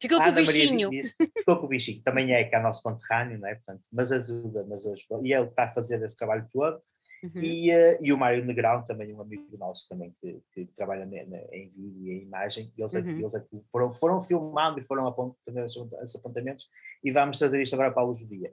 Ficou 0.00 0.18
com 0.18 0.28
o 0.28 0.32
bichinho. 0.32 0.90
Diz, 0.90 1.16
ficou 1.36 1.58
com 1.58 1.66
o 1.66 1.68
bichinho. 1.68 2.02
Também 2.02 2.32
é 2.32 2.44
cá 2.44 2.62
nosso 2.62 2.82
conterrâneo, 2.82 3.38
não 3.38 3.48
é? 3.48 3.54
Portanto, 3.56 3.82
mas 3.92 4.12
ajuda, 4.12 4.64
mas 4.68 4.86
ajuda. 4.86 5.20
E 5.26 5.32
ele 5.32 5.46
está 5.46 5.64
a 5.64 5.70
fazer 5.70 6.02
esse 6.02 6.16
trabalho 6.16 6.46
todo. 6.52 6.80
Uhum. 7.22 7.42
E, 7.42 7.70
uh, 7.72 7.98
e 8.00 8.12
o 8.12 8.18
Mário 8.18 8.44
Negrão, 8.44 8.84
também 8.84 9.12
um 9.12 9.20
amigo 9.20 9.44
nosso 9.58 9.88
também 9.88 10.14
que, 10.20 10.40
que 10.52 10.66
trabalha 10.66 11.04
na, 11.04 11.24
na, 11.26 11.38
em 11.52 11.68
vídeo 11.68 12.06
e 12.06 12.10
em 12.12 12.22
imagem, 12.22 12.72
eles, 12.78 12.94
uhum. 12.94 13.18
eles 13.18 13.32
foram, 13.72 13.92
foram 13.92 14.20
filmando 14.20 14.78
e 14.78 14.82
foram 14.82 15.06
apontando 15.06 15.58
esses 15.58 16.14
apontamentos 16.14 16.68
e 17.02 17.10
vamos 17.10 17.38
trazer 17.38 17.60
isto 17.60 17.74
agora 17.74 17.90
para 17.90 18.02
a 18.02 18.06
luz 18.06 18.20
do 18.20 18.28
dia. 18.28 18.52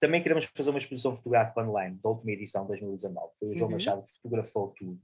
Também 0.00 0.22
queremos 0.22 0.48
fazer 0.56 0.70
uma 0.70 0.78
exposição 0.78 1.14
fotográfica 1.14 1.60
online 1.62 1.98
da 2.02 2.08
última 2.08 2.32
edição 2.32 2.62
de 2.62 2.68
2019. 2.68 3.32
Foi 3.38 3.48
o 3.48 3.54
João 3.54 3.68
uhum. 3.68 3.74
Machado 3.74 4.02
que 4.02 4.10
fotografou 4.12 4.68
tudo. 4.68 4.98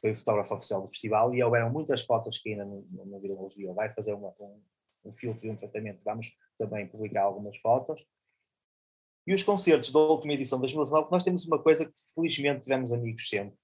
Foi 0.00 0.10
o 0.10 0.14
fotógrafo 0.14 0.54
oficial 0.54 0.82
do 0.82 0.88
festival 0.88 1.34
e 1.34 1.42
houveram 1.42 1.70
muitas 1.70 2.04
fotos 2.04 2.38
que 2.38 2.50
ainda 2.50 2.64
não, 2.64 2.84
não 3.06 3.20
viram 3.20 3.36
a 3.38 3.42
luz 3.42 3.54
do 3.54 3.58
dia. 3.58 3.72
Vai 3.72 3.90
fazer 3.90 4.12
uma, 4.12 4.34
um, 4.38 4.60
um 5.04 5.12
filtro 5.12 5.46
e 5.46 5.50
um 5.50 5.56
tratamento, 5.56 6.00
vamos 6.04 6.32
também 6.58 6.86
publicar 6.86 7.22
algumas 7.22 7.58
fotos. 7.58 8.04
E 9.26 9.32
os 9.32 9.42
concertos 9.42 9.90
da 9.90 9.98
última 9.98 10.34
edição 10.34 10.58
de 10.58 10.62
2019, 10.62 11.10
nós 11.10 11.22
temos 11.22 11.46
uma 11.46 11.62
coisa 11.62 11.86
que 11.86 11.94
felizmente 12.14 12.62
tivemos 12.62 12.92
amigos 12.92 13.28
sempre, 13.28 13.56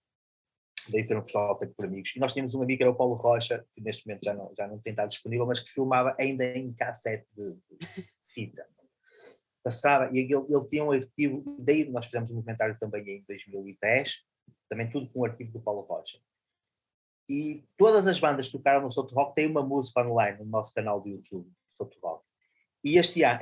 daí 0.88 1.04
ser 1.04 1.18
um 1.18 1.22
festival 1.22 1.58
feito 1.58 1.74
por 1.74 1.84
amigos. 1.84 2.16
E 2.16 2.18
nós 2.18 2.32
tínhamos 2.32 2.54
um 2.54 2.62
amigo 2.62 2.78
que 2.78 2.82
era 2.82 2.90
o 2.90 2.96
Paulo 2.96 3.14
Rocha, 3.14 3.64
que 3.74 3.82
neste 3.82 4.06
momento 4.06 4.24
já 4.24 4.32
não, 4.32 4.52
já 4.56 4.66
não 4.66 4.78
tem 4.78 4.92
estado 4.92 5.10
disponível, 5.10 5.46
mas 5.46 5.60
que 5.60 5.70
filmava 5.70 6.16
ainda 6.18 6.44
em 6.44 6.72
cassete 6.72 7.26
de, 7.36 7.52
de 7.52 8.08
fita. 8.22 8.66
Passava, 9.62 10.10
e 10.12 10.20
ele, 10.20 10.34
ele 10.34 10.68
tinha 10.68 10.82
um 10.82 10.90
arquivo, 10.90 11.56
daí 11.58 11.88
nós 11.90 12.06
fizemos 12.06 12.30
um 12.30 12.36
documentário 12.36 12.78
também 12.80 13.18
em 13.18 13.24
2010, 13.28 14.24
também 14.68 14.90
tudo 14.90 15.10
com 15.10 15.20
o 15.20 15.24
arquivo 15.26 15.52
do 15.52 15.60
Paulo 15.60 15.82
Rocha. 15.82 16.18
E 17.30 17.62
todas 17.76 18.08
as 18.08 18.18
bandas 18.18 18.46
que 18.46 18.52
tocaram 18.58 18.82
no 18.82 18.90
Soto 18.90 19.14
Rock 19.14 19.36
têm 19.36 19.46
uma 19.46 19.62
música 19.62 20.00
online 20.04 20.38
no 20.38 20.46
nosso 20.46 20.74
canal 20.74 21.00
do 21.00 21.08
YouTube, 21.08 21.48
Soto 21.68 21.96
Rock. 22.02 22.24
E 22.82 22.98
este 22.98 23.22
ano, 23.22 23.38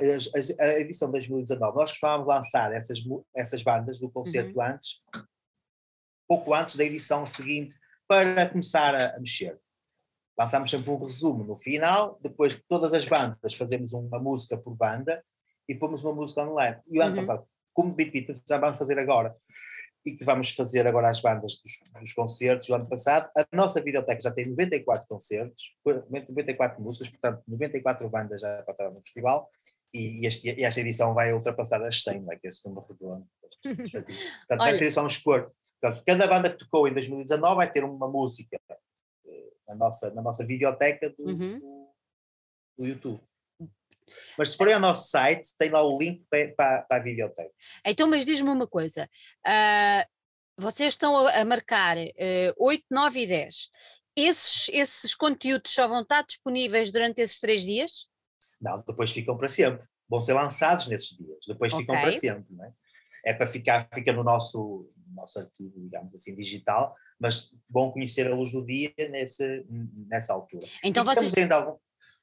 a, 0.59 0.79
edição 0.79 1.07
de 1.07 1.13
2019, 1.13 1.75
nós 1.75 1.89
costumávamos 1.89 2.27
lançar 2.27 2.71
essas, 2.71 2.99
essas 3.35 3.63
bandas 3.63 3.99
do 3.99 4.07
concerto 4.07 4.59
uhum. 4.59 4.63
antes, 4.63 5.01
pouco 6.27 6.53
antes 6.53 6.75
da 6.75 6.83
edição 6.83 7.25
seguinte, 7.25 7.79
para 8.07 8.47
começar 8.47 8.93
a, 8.93 9.15
a 9.15 9.19
mexer. 9.19 9.59
Lançámos 10.37 10.69
sempre 10.69 10.91
um 10.91 10.97
resumo 10.99 11.43
no 11.43 11.57
final, 11.57 12.19
depois 12.21 12.57
de 12.57 12.61
todas 12.67 12.93
as 12.93 13.07
bandas 13.07 13.55
fazemos 13.55 13.91
uma 13.91 14.19
música 14.19 14.55
por 14.55 14.75
banda 14.75 15.25
e 15.67 15.73
pomos 15.73 16.03
uma 16.03 16.13
música 16.13 16.43
online. 16.43 16.79
E 16.87 16.99
o 16.99 17.01
ano 17.01 17.15
uhum. 17.15 17.17
passado, 17.17 17.43
como 17.73 17.91
Beat 17.91 18.11
Beat, 18.11 18.43
já 18.47 18.59
vamos 18.59 18.77
fazer 18.77 18.99
agora, 18.99 19.35
e 20.09 20.15
que 20.15 20.23
vamos 20.23 20.51
fazer 20.51 20.87
agora 20.87 21.09
as 21.09 21.21
bandas 21.21 21.61
dos, 21.61 22.01
dos, 22.01 22.13
concertos 22.13 22.67
do 22.67 22.73
ano 22.73 22.87
passado. 22.87 23.29
A 23.37 23.45
nossa 23.55 23.81
videoteca 23.81 24.19
já 24.21 24.31
tem 24.31 24.47
94 24.47 25.07
concertos, 25.07 25.75
94 25.85 26.81
músicas, 26.81 27.09
portanto 27.09 27.43
94 27.47 28.09
bandas 28.09 28.41
já 28.41 28.63
passaram 28.63 28.93
no 28.93 29.01
festival 29.01 29.49
e, 29.93 30.25
este, 30.25 30.49
e 30.49 30.63
esta 30.63 30.81
edição 30.81 31.13
vai 31.13 31.31
ultrapassar 31.31 31.83
as 31.85 32.03
100, 32.03 32.25
vai 32.25 32.39
que 32.39 32.47
esse 32.47 32.65
número 32.65 32.85
redondo. 32.87 33.27
Portanto, 33.61 34.69
esta 34.69 34.83
edição 34.83 35.03
vamos 35.03 35.13
expor. 35.13 35.51
Portanto, 35.79 36.03
cada 36.05 36.27
banda 36.27 36.49
que 36.49 36.57
tocou 36.57 36.87
em 36.87 36.93
2019 36.93 37.55
vai 37.55 37.71
ter 37.71 37.83
uma 37.83 38.07
música 38.07 38.59
eh, 38.69 39.49
na 39.67 39.75
nossa, 39.75 40.11
na 40.11 40.21
nossa 40.21 40.45
videoteca 40.45 41.09
do, 41.09 41.25
uhum. 41.25 41.59
do, 41.59 41.87
do 42.79 42.87
YouTube. 42.87 43.21
Mas 44.37 44.49
se 44.49 44.57
forem 44.57 44.73
ao 44.73 44.79
nosso 44.79 45.09
site, 45.09 45.49
tem 45.57 45.69
lá 45.69 45.83
o 45.83 45.97
link 45.97 46.23
para, 46.29 46.53
para, 46.53 46.81
para 46.83 46.97
a 46.97 47.03
videoteca. 47.03 47.51
Então, 47.85 48.07
mas 48.07 48.25
diz-me 48.25 48.49
uma 48.49 48.67
coisa. 48.67 49.09
Uh, 49.45 50.61
vocês 50.61 50.93
estão 50.93 51.27
a, 51.27 51.41
a 51.41 51.45
marcar 51.45 51.97
uh, 51.97 52.53
8, 52.57 52.85
9 52.89 53.21
e 53.21 53.27
10. 53.27 53.69
Esses, 54.15 54.69
esses 54.73 55.15
conteúdos 55.15 55.71
só 55.71 55.87
vão 55.87 56.01
estar 56.01 56.23
disponíveis 56.23 56.91
durante 56.91 57.21
esses 57.21 57.39
três 57.39 57.61
dias? 57.61 58.07
Não, 58.59 58.83
depois 58.85 59.11
ficam 59.11 59.37
para 59.37 59.47
sempre. 59.47 59.87
Vão 60.09 60.19
ser 60.19 60.33
lançados 60.33 60.87
nesses 60.87 61.17
dias, 61.17 61.45
depois 61.47 61.71
okay. 61.71 61.85
ficam 61.85 62.01
para 62.01 62.11
sempre. 62.11 62.45
Não 62.49 62.65
é? 62.65 62.73
é 63.25 63.33
para 63.33 63.47
ficar, 63.47 63.87
fica 63.93 64.11
no 64.11 64.23
nosso, 64.23 64.89
nosso 65.13 65.39
arquivo, 65.39 65.79
digamos 65.79 66.13
assim, 66.13 66.35
digital, 66.35 66.95
mas 67.19 67.51
vão 67.69 67.91
conhecer 67.91 68.27
a 68.27 68.35
luz 68.35 68.51
do 68.51 68.65
dia 68.65 68.93
nesse, 69.09 69.65
nessa 70.07 70.33
altura. 70.33 70.67
Então 70.83 71.03
vocês... 71.03 71.33
ainda 71.35 71.55
algum, 71.55 71.77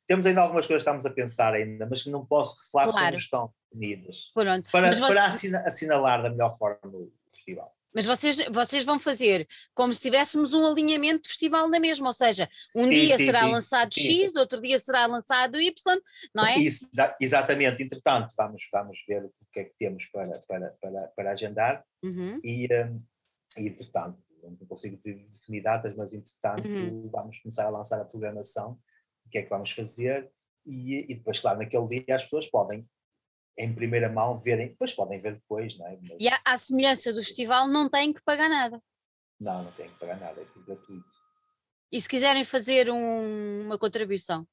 temos 0.06 0.26
ainda 0.26 0.40
algumas 0.40 0.66
coisas 0.66 0.82
que 0.82 0.88
estamos 0.88 1.06
a 1.06 1.10
pensar 1.10 1.54
ainda, 1.54 1.86
mas 1.86 2.02
que 2.02 2.10
não 2.10 2.24
posso 2.24 2.70
falar 2.70 2.92
claro. 2.92 3.06
como 3.06 3.16
estão 3.16 3.54
definidas. 3.72 4.30
Pronto. 4.32 4.70
Para, 4.70 4.86
mas 4.88 5.00
para 5.00 5.24
assinalar 5.66 6.22
da 6.22 6.30
melhor 6.30 6.56
forma 6.56 6.80
o 6.84 7.12
festival. 7.34 7.76
Mas 7.96 8.04
vocês, 8.04 8.36
vocês 8.50 8.84
vão 8.84 9.00
fazer 9.00 9.48
como 9.74 9.90
se 9.90 10.02
tivéssemos 10.02 10.52
um 10.52 10.66
alinhamento 10.66 11.22
de 11.22 11.28
festival 11.30 11.66
na 11.70 11.80
mesma, 11.80 12.08
ou 12.08 12.12
seja, 12.12 12.46
um 12.74 12.84
sim, 12.84 12.90
dia 12.90 13.16
sim, 13.16 13.24
será 13.24 13.40
sim, 13.40 13.50
lançado 13.52 13.90
X, 13.90 14.36
outro 14.36 14.60
dia 14.60 14.78
será 14.78 15.06
lançado 15.06 15.58
Y, 15.58 16.00
não 16.34 16.44
é? 16.44 16.58
Isso, 16.58 16.90
exatamente, 17.18 17.82
entretanto, 17.82 18.34
vamos, 18.36 18.68
vamos 18.70 18.98
ver 19.08 19.24
o 19.24 19.32
que 19.50 19.60
é 19.60 19.64
que 19.64 19.74
temos 19.78 20.04
para, 20.08 20.38
para, 20.40 20.76
para, 20.78 21.00
para 21.16 21.30
agendar 21.32 21.82
uhum. 22.04 22.38
e, 22.44 22.68
um, 22.70 23.02
e, 23.56 23.68
entretanto, 23.68 24.18
não 24.42 24.66
consigo 24.68 25.00
definir 25.02 25.62
datas, 25.62 25.96
mas 25.96 26.12
entretanto 26.12 26.68
uhum. 26.68 27.08
vamos 27.10 27.38
começar 27.40 27.64
a 27.64 27.70
lançar 27.70 27.98
a 27.98 28.04
programação 28.04 28.78
o 29.26 29.30
que 29.30 29.38
é 29.38 29.42
que 29.42 29.50
vamos 29.50 29.70
fazer, 29.70 30.30
e, 30.64 31.06
e 31.08 31.14
depois, 31.14 31.40
claro, 31.40 31.58
naquele 31.58 31.86
dia 31.86 32.14
as 32.14 32.24
pessoas 32.24 32.46
podem 32.46 32.88
em 33.58 33.74
primeira 33.74 34.10
mão 34.10 34.38
verem, 34.38 34.68
depois 34.68 34.92
podem 34.92 35.18
ver 35.18 35.34
depois, 35.34 35.78
não 35.78 35.86
é? 35.86 35.98
Mas... 36.02 36.16
E 36.20 36.28
à 36.44 36.58
semelhança 36.58 37.12
do 37.12 37.22
festival 37.22 37.66
não 37.66 37.88
têm 37.88 38.12
que 38.12 38.22
pagar 38.22 38.48
nada. 38.48 38.82
Não, 39.40 39.62
não 39.62 39.72
têm 39.72 39.88
que 39.88 39.98
pagar 39.98 40.20
nada, 40.20 40.40
é 40.40 40.44
tudo 40.44 40.66
gratuito. 40.66 41.06
E 41.90 42.00
se 42.00 42.08
quiserem 42.08 42.44
fazer 42.44 42.90
um, 42.90 43.62
uma 43.64 43.78
contribuição? 43.78 44.46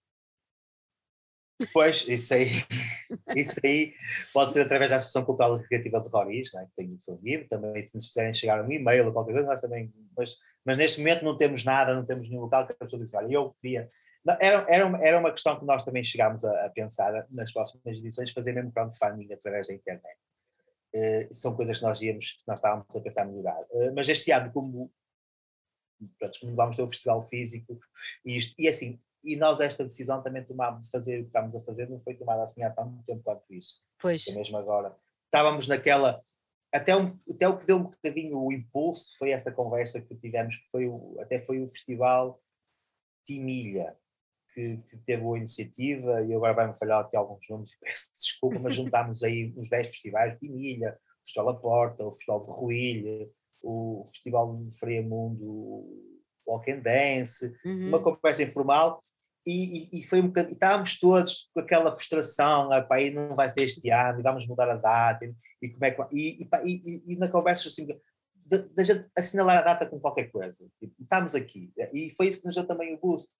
Pois, 1.71 2.05
isso 2.07 2.33
aí, 2.33 2.47
isso 3.35 3.59
aí 3.63 3.93
pode 4.33 4.53
ser 4.53 4.61
através 4.61 4.89
da 4.89 4.97
Associação 4.97 5.25
Cultural 5.25 5.55
e 5.55 5.61
Recreativa 5.61 5.99
de 5.99 6.09
Roriz, 6.09 6.51
né, 6.53 6.65
que 6.65 6.75
tem 6.75 6.93
o 6.93 6.99
seu 6.99 7.19
livro, 7.21 7.47
também 7.47 7.85
se 7.85 7.95
nos 7.95 8.07
fizerem 8.07 8.33
chegar 8.33 8.63
um 8.63 8.71
e-mail 8.71 9.05
ou 9.05 9.13
qualquer 9.13 9.33
coisa, 9.33 9.47
nós 9.47 9.61
também, 9.61 9.93
mas, 10.17 10.35
mas 10.65 10.77
neste 10.77 10.99
momento 10.99 11.23
não 11.23 11.37
temos 11.37 11.63
nada, 11.63 11.93
não 11.93 12.05
temos 12.05 12.27
nenhum 12.27 12.41
local 12.41 12.65
que 12.65 12.73
a 12.73 12.75
pessoa 12.75 13.03
diz, 13.03 13.13
olha, 13.13 13.33
eu 13.33 13.55
queria, 13.61 13.87
era, 14.39 14.65
era, 14.69 14.97
era 15.01 15.19
uma 15.19 15.31
questão 15.31 15.59
que 15.59 15.65
nós 15.65 15.83
também 15.83 16.03
chegámos 16.03 16.43
a, 16.45 16.65
a 16.65 16.69
pensar 16.69 17.27
nas 17.29 17.51
próximas 17.51 17.97
edições, 17.97 18.31
fazer 18.31 18.53
mesmo 18.53 18.71
crowdfunding 18.71 19.31
através 19.33 19.67
da 19.67 19.73
internet. 19.73 20.17
Uh, 20.95 21.33
são 21.33 21.55
coisas 21.55 21.79
que 21.79 21.83
nós 21.83 22.01
íamos, 22.01 22.33
que 22.33 22.43
nós 22.47 22.59
estávamos 22.59 22.95
a 22.95 23.01
pensar 23.01 23.25
melhorar. 23.25 23.61
Uh, 23.71 23.93
mas 23.95 24.07
este 24.07 24.31
ano, 24.31 24.51
como, 24.51 24.91
pronto, 26.19 26.39
como 26.39 26.55
vamos 26.55 26.75
ter 26.75 26.83
o 26.83 26.87
festival 26.87 27.21
físico, 27.23 27.79
e, 28.23 28.37
isto, 28.37 28.55
e 28.57 28.67
assim, 28.67 29.01
e 29.23 29.35
nós 29.35 29.59
esta 29.59 29.83
decisão 29.83 30.21
também 30.21 30.43
tomámos 30.43 30.85
de 30.85 30.91
fazer 30.91 31.19
o 31.19 31.23
que 31.23 31.27
estamos 31.27 31.55
a 31.55 31.59
fazer, 31.61 31.89
não 31.89 31.99
foi 32.01 32.13
tomada 32.13 32.43
assim 32.43 32.63
há 32.63 32.69
tanto 32.69 33.03
tempo 33.03 33.23
quanto 33.23 33.43
isso. 33.53 33.81
Pois. 33.99 34.27
É 34.27 34.33
mesmo 34.33 34.57
agora. 34.57 34.95
Estávamos 35.25 35.67
naquela, 35.67 36.23
até, 36.71 36.95
um, 36.95 37.17
até 37.29 37.47
o 37.47 37.57
que 37.57 37.65
deu 37.65 37.77
um 37.77 37.83
bocadinho 37.83 38.37
o 38.37 38.51
impulso 38.51 39.17
foi 39.17 39.31
essa 39.31 39.51
conversa 39.51 40.01
que 40.01 40.15
tivemos, 40.15 40.57
que 40.57 40.69
foi 40.69 40.87
o, 40.87 41.17
até 41.19 41.39
foi 41.39 41.61
o 41.61 41.69
festival 41.69 42.39
Timilha, 43.25 43.97
que, 44.53 44.77
que 44.77 44.97
teve 44.97 45.23
a 45.23 45.37
iniciativa, 45.37 46.21
e 46.21 46.33
agora 46.33 46.53
vai-me 46.53 46.77
falhar 46.77 47.01
aqui 47.01 47.15
alguns 47.15 47.45
nomes 47.49 47.71
e 47.71 47.77
peço 47.81 48.11
desculpa, 48.13 48.59
mas 48.59 48.75
juntámos 48.75 49.23
aí 49.23 49.53
uns 49.57 49.69
10 49.69 49.87
festivais 49.87 50.37
de 50.39 50.49
Milha, 50.49 50.97
o 51.21 51.25
Festival 51.25 51.53
da 51.53 51.59
Porta, 51.59 52.03
o 52.03 52.11
Festival 52.11 52.41
de 52.41 52.51
Ruilha, 52.51 53.29
o 53.61 54.03
Festival 54.07 54.57
de 54.57 54.77
Freamundo, 54.77 55.45
o 55.45 56.13
Walk 56.47 56.71
and 56.71 56.79
Dance, 56.79 57.53
uhum. 57.65 57.89
uma 57.89 58.01
conversa 58.01 58.43
informal, 58.43 59.03
e, 59.45 59.89
e, 59.95 59.99
e, 59.99 60.03
foi 60.03 60.21
um 60.21 60.27
bocadinho, 60.27 60.53
estávamos 60.53 60.97
todos 60.99 61.49
com 61.53 61.59
aquela 61.59 61.91
frustração, 61.91 62.71
ah, 62.71 62.81
pá, 62.81 62.95
não 63.13 63.35
vai 63.35 63.49
ser 63.49 63.63
este 63.63 63.89
ano, 63.89 64.19
e 64.19 64.23
vamos 64.23 64.47
mudar 64.47 64.69
a 64.69 64.75
data, 64.75 65.25
e, 65.61 65.69
como 65.69 65.83
é 65.83 65.91
que, 65.91 66.01
e, 66.13 66.47
e, 66.63 67.03
e, 67.07 67.15
na 67.17 67.27
conversa 67.27 67.67
assim, 67.67 67.85
da 68.45 68.83
gente 68.83 69.05
assinalar 69.17 69.57
a 69.57 69.61
data 69.61 69.89
com 69.89 69.99
qualquer 69.99 70.31
coisa, 70.31 70.65
tipo, 70.79 70.93
estamos 71.01 71.35
aqui, 71.35 71.71
e 71.93 72.09
foi 72.11 72.27
isso 72.27 72.39
que 72.39 72.45
nos 72.45 72.55
deu 72.55 72.65
também 72.65 72.93
o 72.93 72.99
boost, 72.99 73.31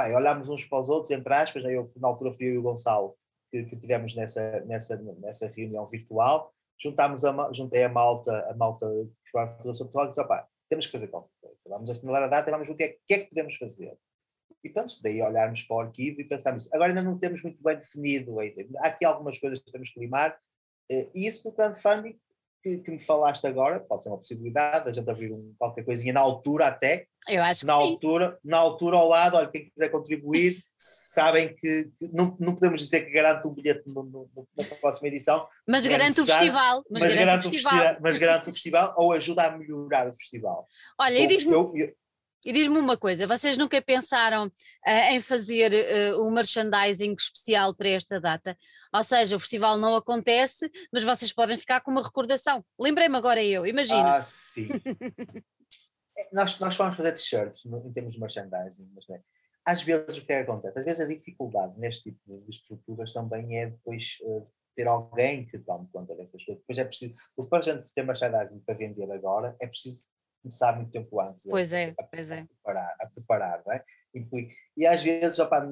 ah, 0.00 0.16
olhámos 0.16 0.48
uns 0.48 0.64
para 0.64 0.80
os 0.80 0.88
outros, 0.88 1.10
entre 1.10 1.32
aspas, 1.34 1.64
aí 1.64 1.74
eu, 1.74 1.86
na 1.96 2.08
altura 2.08 2.32
fui 2.32 2.46
eu 2.46 2.54
e 2.54 2.58
o 2.58 2.62
Gonçalo 2.62 3.16
que, 3.50 3.64
que 3.64 3.76
tivemos 3.76 4.14
nessa, 4.14 4.60
nessa, 4.60 4.96
nessa 4.96 5.46
reunião 5.48 5.86
virtual, 5.86 6.52
juntámos 6.80 7.24
a, 7.24 7.52
juntei 7.52 7.84
a 7.84 7.88
malta, 7.88 8.48
a 8.50 8.54
malta 8.54 8.86
que 9.24 9.32
vai 9.32 9.46
fazer 9.56 9.68
o 9.68 9.74
seu 9.74 9.86
e 9.86 10.08
disse, 10.08 10.22
temos 10.68 10.86
que 10.86 10.92
fazer 10.92 11.08
qualquer 11.08 11.30
coisa, 11.40 11.62
vamos 11.68 11.90
assinalar 11.90 12.22
a 12.22 12.28
data 12.28 12.48
e 12.48 12.52
vamos 12.52 12.66
ver 12.66 12.74
o 12.74 12.76
que 12.76 12.84
é, 12.84 12.96
que 13.06 13.14
é 13.14 13.18
que 13.18 13.28
podemos 13.28 13.56
fazer. 13.56 13.96
E 14.64 14.70
pronto, 14.70 14.94
daí 15.02 15.20
olharmos 15.20 15.62
para 15.64 15.76
o 15.76 15.80
arquivo 15.80 16.20
e 16.20 16.24
pensarmos, 16.24 16.72
agora 16.72 16.90
ainda 16.90 17.02
não 17.02 17.18
temos 17.18 17.42
muito 17.42 17.62
bem 17.62 17.76
definido 17.76 18.38
ainda, 18.40 18.64
há 18.78 18.86
aqui 18.86 19.04
algumas 19.04 19.38
coisas 19.38 19.58
que 19.58 19.70
temos 19.70 19.90
que 19.90 20.00
limar, 20.00 20.38
eh, 20.90 21.10
e 21.14 21.26
isso 21.26 21.46
no 21.46 21.54
crowdfunding 21.54 22.18
que, 22.62 22.78
que, 22.78 22.90
me 22.90 23.00
falaste 23.00 23.46
agora, 23.46 23.80
pode 23.80 24.04
ser 24.04 24.08
uma 24.10 24.18
possibilidade, 24.18 24.88
a 24.88 24.92
gente 24.92 25.10
abrir 25.10 25.32
um, 25.32 25.52
qualquer 25.58 25.84
coisinha 25.84 26.12
na 26.12 26.20
altura 26.20 26.68
até. 26.68 27.06
Eu 27.28 27.42
acho 27.42 27.66
na 27.66 27.76
que 27.76 27.82
altura, 27.82 28.30
sim. 28.30 28.48
Na 28.48 28.58
altura, 28.58 28.96
ao 28.96 29.08
lado, 29.08 29.36
olha, 29.36 29.48
quem 29.48 29.68
quiser 29.68 29.88
contribuir, 29.90 30.62
sabem 30.76 31.54
que, 31.54 31.90
que, 31.98 32.08
não, 32.12 32.36
não 32.38 32.54
podemos 32.54 32.80
dizer 32.80 33.04
que 33.04 33.12
garante 33.12 33.46
um 33.46 33.52
bilhete 33.52 33.82
no, 33.86 34.02
no, 34.04 34.48
na 34.56 34.64
próxima 34.76 35.08
edição. 35.08 35.46
Mas 35.68 35.86
garante 35.86 36.20
o 36.20 36.24
festival. 36.24 36.84
Mas, 36.90 37.02
mas 37.02 37.14
garante, 37.14 37.46
o 37.46 37.50
festival. 37.50 37.96
mas 38.00 38.18
garante 38.18 38.50
o 38.50 38.52
festival 38.52 38.94
ou 38.96 39.12
ajuda 39.12 39.44
a 39.44 39.56
melhorar 39.56 40.08
o 40.08 40.12
festival. 40.12 40.66
Olha, 40.98 41.18
e 41.18 41.26
diz-me. 41.26 41.54
E 42.44 42.52
diz-me 42.52 42.76
uma 42.78 42.96
coisa, 42.96 43.26
vocês 43.26 43.56
nunca 43.56 43.80
pensaram 43.80 44.46
uh, 44.46 45.12
em 45.12 45.20
fazer 45.20 45.72
uh, 45.72 46.26
um 46.26 46.30
merchandising 46.32 47.14
especial 47.14 47.72
para 47.74 47.90
esta 47.90 48.20
data? 48.20 48.56
Ou 48.92 49.02
seja, 49.04 49.36
o 49.36 49.40
festival 49.40 49.78
não 49.78 49.94
acontece, 49.94 50.68
mas 50.92 51.04
vocês 51.04 51.32
podem 51.32 51.56
ficar 51.56 51.80
com 51.80 51.92
uma 51.92 52.02
recordação. 52.02 52.64
Lembrei-me 52.78 53.16
agora 53.16 53.42
eu, 53.42 53.64
imagina. 53.64 54.16
Ah, 54.16 54.22
sim. 54.22 54.68
É, 56.18 56.28
nós, 56.30 56.58
nós 56.58 56.76
vamos 56.76 56.94
fazer 56.94 57.12
t-shirts 57.12 57.64
em 57.64 57.92
termos 57.92 58.14
de 58.14 58.20
merchandising, 58.20 58.86
mas 58.94 59.08
é, 59.08 59.22
às 59.64 59.82
vezes 59.82 60.18
o 60.18 60.26
que 60.26 60.32
é 60.32 60.40
acontece? 60.40 60.78
Às 60.78 60.84
vezes 60.84 61.00
a 61.00 61.08
dificuldade 61.08 61.78
neste 61.78 62.10
tipo 62.10 62.40
de 62.40 62.50
estruturas 62.50 63.12
também 63.12 63.58
é 63.58 63.66
depois 63.70 64.18
uh, 64.22 64.42
ter 64.76 64.86
alguém 64.86 65.46
que 65.46 65.58
tome 65.58 65.88
conta 65.92 66.14
dessas 66.14 66.44
coisas. 66.44 66.60
Depois 66.60 66.78
é 66.78 66.84
preciso, 66.84 67.14
para 67.48 67.58
a 67.58 67.62
gente 67.62 67.88
ter 67.94 68.04
merchandising 68.04 68.60
para 68.60 68.74
vender 68.74 69.10
agora, 69.10 69.56
é 69.60 69.66
preciso 69.66 70.06
começar 70.42 70.76
muito 70.76 70.90
tempo 70.90 71.20
antes 71.20 71.44
pois 71.48 71.72
a, 71.72 71.78
é, 71.78 71.94
pois 72.10 72.30
a, 72.30 72.36
é. 72.36 72.44
preparar, 72.44 72.96
a 73.00 73.06
preparar 73.06 73.62
não 73.64 73.72
é? 73.72 73.84
E, 74.14 74.48
e 74.76 74.86
às 74.86 75.02
vezes 75.02 75.38
opa, 75.38 75.66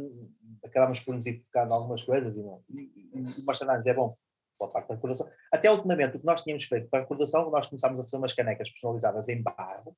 acabamos 0.64 1.00
por 1.00 1.14
nos 1.14 1.26
enfocar 1.26 1.66
em 1.66 1.72
algumas 1.72 2.02
coisas 2.02 2.36
e, 2.36 2.42
não, 2.42 2.62
e, 2.70 2.90
e, 2.96 3.18
e 3.18 3.46
merchandising 3.46 3.90
é 3.90 3.94
bom 3.94 4.16
pela 4.58 4.70
parte 4.70 4.88
da 4.88 4.94
recordação. 4.94 5.30
Até 5.50 5.70
ultimamente, 5.70 6.16
o 6.16 6.20
que 6.20 6.26
nós 6.26 6.42
tínhamos 6.42 6.64
feito 6.64 6.88
para 6.88 7.00
a 7.00 7.02
recordação, 7.02 7.50
nós 7.50 7.66
começámos 7.66 7.98
a 7.98 8.02
fazer 8.02 8.18
umas 8.18 8.34
canecas 8.34 8.70
personalizadas 8.70 9.28
em 9.28 9.42
barro, 9.42 9.96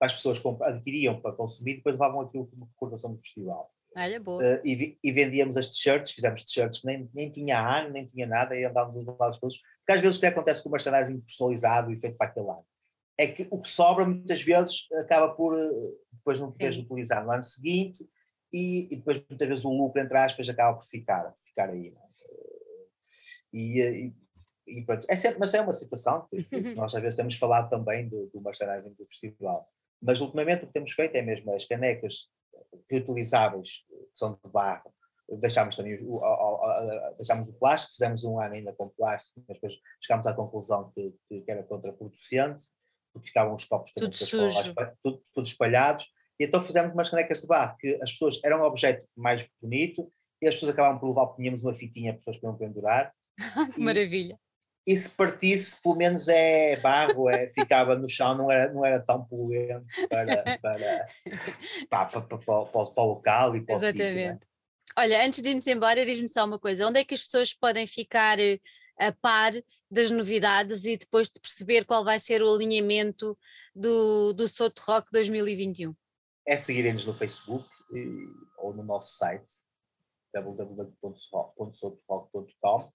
as 0.00 0.12
pessoas 0.12 0.42
adquiriam 0.62 1.20
para 1.20 1.32
consumir, 1.32 1.76
depois 1.76 1.94
levavam 1.94 2.22
aquilo 2.22 2.46
como 2.46 2.64
recordação 2.66 3.12
do 3.12 3.18
festival. 3.18 3.70
Olha, 3.96 4.20
boa. 4.20 4.42
Uh, 4.42 4.60
e, 4.64 4.98
e, 5.02 5.12
vendíamos 5.12 5.56
as 5.56 5.68
t-shirts, 5.68 6.12
fizemos 6.12 6.44
t-shirts 6.44 6.80
que 6.80 6.86
nem, 6.86 7.10
nem 7.12 7.30
tinha 7.30 7.58
ano, 7.58 7.90
nem 7.90 8.06
tinha 8.06 8.26
nada, 8.26 8.56
e 8.56 8.64
andávamos 8.64 9.04
dos 9.04 9.18
lados 9.18 9.38
todos. 9.38 9.56
Porque 9.56 9.92
às 9.92 10.00
vezes 10.00 10.16
o 10.16 10.20
que 10.20 10.26
acontece 10.26 10.62
com 10.62 10.68
o 10.68 10.72
merchandising 10.72 11.20
personalizado 11.20 11.92
e 11.92 11.98
feito 11.98 12.16
para 12.16 12.28
aquele 12.28 12.48
ano 12.48 12.64
é 13.20 13.26
que 13.26 13.46
o 13.50 13.60
que 13.60 13.68
sobra 13.68 14.06
muitas 14.06 14.42
vezes 14.42 14.86
acaba 14.94 15.28
por 15.34 15.58
eh, 15.58 15.70
depois 16.12 16.40
não 16.40 16.50
poderes 16.50 16.78
utilizar 16.78 17.22
no 17.22 17.30
ano 17.30 17.42
seguinte 17.42 18.08
e, 18.50 18.88
e, 18.90 18.96
depois 18.96 19.22
muitas 19.28 19.46
vezes 19.46 19.64
o 19.64 19.70
lucro, 19.70 20.00
entre 20.00 20.16
aspas, 20.16 20.48
acaba 20.48 20.76
por 20.76 20.86
ficar, 20.86 21.30
ficar 21.36 21.68
aí. 21.68 21.88
É? 21.88 22.10
E, 23.52 23.80
e, 23.82 24.14
e 24.78 24.82
pronto, 24.84 25.06
é 25.08 25.14
sempre, 25.16 25.38
mas 25.38 25.52
é 25.52 25.60
uma 25.60 25.72
situação 25.72 26.26
que, 26.30 26.74
nós 26.74 26.94
às 26.94 27.02
vezes 27.02 27.16
temos 27.16 27.36
falado 27.36 27.68
também 27.68 28.08
do, 28.08 28.30
do 28.32 28.40
merchandising 28.40 28.94
do 28.94 29.06
festival. 29.06 29.68
Mas 30.00 30.20
ultimamente 30.22 30.64
o 30.64 30.66
que 30.66 30.72
temos 30.72 30.92
feito 30.92 31.14
é 31.14 31.22
mesmo 31.22 31.54
as 31.54 31.66
canecas 31.66 32.30
reutilizáveis, 32.90 33.84
que 33.88 34.18
são 34.18 34.32
de 34.32 34.50
barro, 34.50 34.92
deixámos 35.38 35.76
também 35.76 36.02
o, 36.02 36.14
o, 36.14 36.16
o, 36.16 37.14
deixámos 37.16 37.50
o 37.50 37.52
plástico, 37.54 37.92
fizemos 37.92 38.24
um 38.24 38.40
ano 38.40 38.54
ainda 38.54 38.72
com 38.72 38.88
plástico, 38.88 39.44
mas 39.46 39.58
depois 39.58 39.78
chegámos 40.00 40.26
à 40.26 40.32
conclusão 40.32 40.90
que, 40.92 41.14
que 41.28 41.44
era 41.50 41.62
contraproducente, 41.62 42.64
porque 43.12 43.28
ficavam 43.28 43.54
os 43.54 43.64
copos 43.64 43.90
tudo, 43.92 44.14
sujo. 44.16 44.74
tudo, 45.02 45.22
tudo 45.34 45.46
espalhados, 45.46 46.06
e 46.38 46.44
então 46.44 46.62
fizemos 46.62 46.92
umas 46.92 47.08
canecas 47.08 47.42
de 47.42 47.46
barro, 47.46 47.76
que 47.78 47.98
as 48.02 48.12
pessoas, 48.12 48.40
era 48.44 48.58
um 48.58 48.64
objeto 48.64 49.06
mais 49.16 49.48
bonito, 49.60 50.10
e 50.42 50.48
as 50.48 50.54
pessoas 50.54 50.72
acabavam 50.72 50.98
por 50.98 51.08
levar, 51.08 51.26
punhamos 51.28 51.62
uma 51.62 51.74
fitinha 51.74 52.12
para 52.12 52.18
as 52.18 52.24
pessoas 52.24 52.38
podiam 52.38 52.56
pendurar. 52.56 53.12
que 53.74 53.80
maravilha! 53.80 54.38
E 54.86 54.96
se 54.96 55.10
partisse, 55.10 55.80
pelo 55.82 55.96
menos 55.96 56.26
é 56.28 56.80
barro, 56.80 57.28
é, 57.28 57.50
ficava 57.50 57.94
no 57.94 58.08
chão, 58.08 58.34
não 58.34 58.50
era, 58.50 58.72
não 58.72 58.84
era 58.84 58.98
tão 58.98 59.22
poluente 59.24 59.84
para, 60.08 60.42
para, 60.42 60.58
para, 60.58 61.06
para, 61.90 62.20
para, 62.22 62.38
para, 62.38 62.66
para 62.66 63.02
o 63.02 63.06
local 63.06 63.54
e 63.54 63.60
para 63.60 63.74
Exatamente. 63.76 64.02
o 64.02 64.08
sítio. 64.08 64.28
Né? 64.32 64.38
Olha, 64.96 65.24
antes 65.24 65.42
de 65.42 65.48
irmos 65.48 65.66
embora, 65.66 66.04
diz-me 66.04 66.28
só 66.28 66.44
uma 66.44 66.58
coisa: 66.58 66.86
onde 66.86 66.98
é 66.98 67.04
que 67.04 67.14
as 67.14 67.22
pessoas 67.22 67.52
podem 67.52 67.86
ficar 67.86 68.38
eh, 68.38 68.58
a 69.00 69.12
par 69.12 69.52
das 69.90 70.10
novidades 70.10 70.84
e 70.84 70.96
depois 70.96 71.28
de 71.28 71.40
perceber 71.40 71.84
qual 71.84 72.04
vai 72.04 72.18
ser 72.18 72.42
o 72.42 72.52
alinhamento 72.52 73.38
do, 73.74 74.32
do 74.32 74.46
Soto 74.46 74.82
Rock 74.86 75.10
2021? 75.10 75.94
É 76.46 76.56
seguirem-nos 76.56 77.06
no 77.06 77.14
Facebook 77.14 77.68
e, 77.92 78.26
ou 78.58 78.72
no 78.74 78.84
nosso 78.84 79.16
site 79.16 79.48
www.sotrock.com 80.32 82.92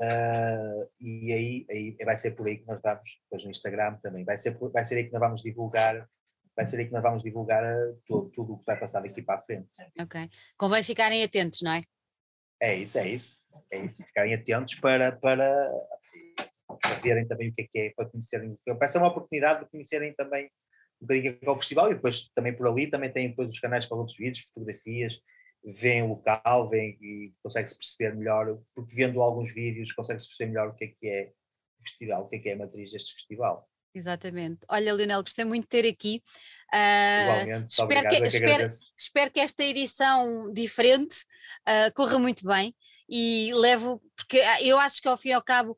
Uh, 0.00 0.88
e 1.00 1.32
aí, 1.32 1.66
aí 1.68 1.96
vai 2.04 2.16
ser 2.16 2.30
por 2.30 2.46
aí 2.46 2.58
que 2.58 2.66
nós 2.68 2.80
vamos, 2.80 3.20
depois 3.24 3.44
no 3.44 3.50
Instagram 3.50 3.96
também, 3.96 4.24
vai 4.24 4.36
ser, 4.36 4.56
vai 4.56 4.84
ser 4.84 4.94
aí 4.94 5.04
que 5.04 5.12
nós 5.12 5.18
vamos 5.18 5.42
divulgar, 5.42 6.08
vai 6.54 6.64
ser 6.66 6.78
aí 6.78 6.86
que 6.86 6.92
nós 6.92 7.02
vamos 7.02 7.20
divulgar 7.20 7.64
ah, 7.64 7.94
tudo, 8.06 8.30
tudo 8.30 8.52
o 8.52 8.58
que 8.58 8.64
vai 8.64 8.78
passar 8.78 9.00
daqui 9.00 9.22
para 9.22 9.34
a 9.34 9.42
frente. 9.42 9.68
Ok. 9.98 10.30
Convém 10.56 10.84
ficarem 10.84 11.24
atentos, 11.24 11.62
não 11.62 11.72
é? 11.72 11.80
É 12.60 12.74
isso, 12.74 12.98
é 12.98 13.08
isso. 13.08 13.38
É 13.70 13.78
isso, 13.78 14.04
ficarem 14.04 14.34
atentos 14.34 14.74
para, 14.76 15.12
para, 15.12 15.70
para 16.80 16.94
verem 17.02 17.26
também 17.26 17.50
o 17.50 17.54
que 17.54 17.62
é 17.62 17.66
que 17.70 17.78
é, 17.78 17.90
para 17.94 18.08
conhecerem 18.08 18.50
o 18.50 18.56
filme. 18.56 18.88
Ser 18.88 18.98
uma 18.98 19.08
oportunidade 19.08 19.64
de 19.64 19.70
conhecerem 19.70 20.14
também 20.14 20.50
um 21.00 21.06
bocadinho 21.06 21.38
o 21.46 21.56
festival 21.56 21.90
e 21.90 21.94
depois 21.94 22.28
também 22.34 22.56
por 22.56 22.66
ali 22.66 22.88
também 22.88 23.12
tem 23.12 23.28
depois 23.28 23.50
os 23.50 23.60
canais 23.60 23.86
para 23.86 23.96
outros 23.96 24.16
vídeos, 24.16 24.46
fotografias, 24.46 25.14
vêem 25.64 26.02
o 26.02 26.08
local, 26.08 26.68
vêem 26.68 26.98
e 27.00 27.32
consegue-se 27.42 27.76
perceber 27.76 28.16
melhor, 28.16 28.58
porque 28.74 28.94
vendo 28.94 29.20
alguns 29.20 29.52
vídeos 29.54 29.92
consegue-se 29.92 30.28
perceber 30.28 30.50
melhor 30.50 30.68
o 30.68 30.74
que 30.74 30.84
é 30.84 30.88
que 30.88 31.08
é 31.08 31.32
o 31.78 31.82
festival, 31.82 32.24
o 32.24 32.28
que 32.28 32.36
é 32.36 32.38
que 32.38 32.48
é 32.48 32.52
a 32.54 32.56
matriz 32.56 32.92
deste 32.92 33.14
festival. 33.14 33.68
Exatamente. 33.94 34.60
Olha, 34.68 34.92
Leonel, 34.92 35.22
gostei 35.22 35.44
muito 35.44 35.64
de 35.64 35.68
ter 35.68 35.88
aqui. 35.88 36.22
Uh, 36.72 37.64
espero, 37.66 37.84
obrigado, 37.84 38.10
que, 38.10 38.20
que 38.20 38.26
espero, 38.26 38.66
espero, 38.96 39.30
que 39.30 39.40
esta 39.40 39.64
edição 39.64 40.52
diferente 40.52 41.16
uh, 41.66 41.92
corra 41.94 42.18
muito 42.18 42.46
bem 42.46 42.74
e 43.08 43.52
levo, 43.54 44.02
porque 44.14 44.38
ah, 44.40 44.62
eu 44.62 44.78
acho 44.78 45.00
que 45.00 45.08
ao 45.08 45.16
fim 45.16 45.30
e 45.30 45.32
ao 45.32 45.42
cabo 45.42 45.74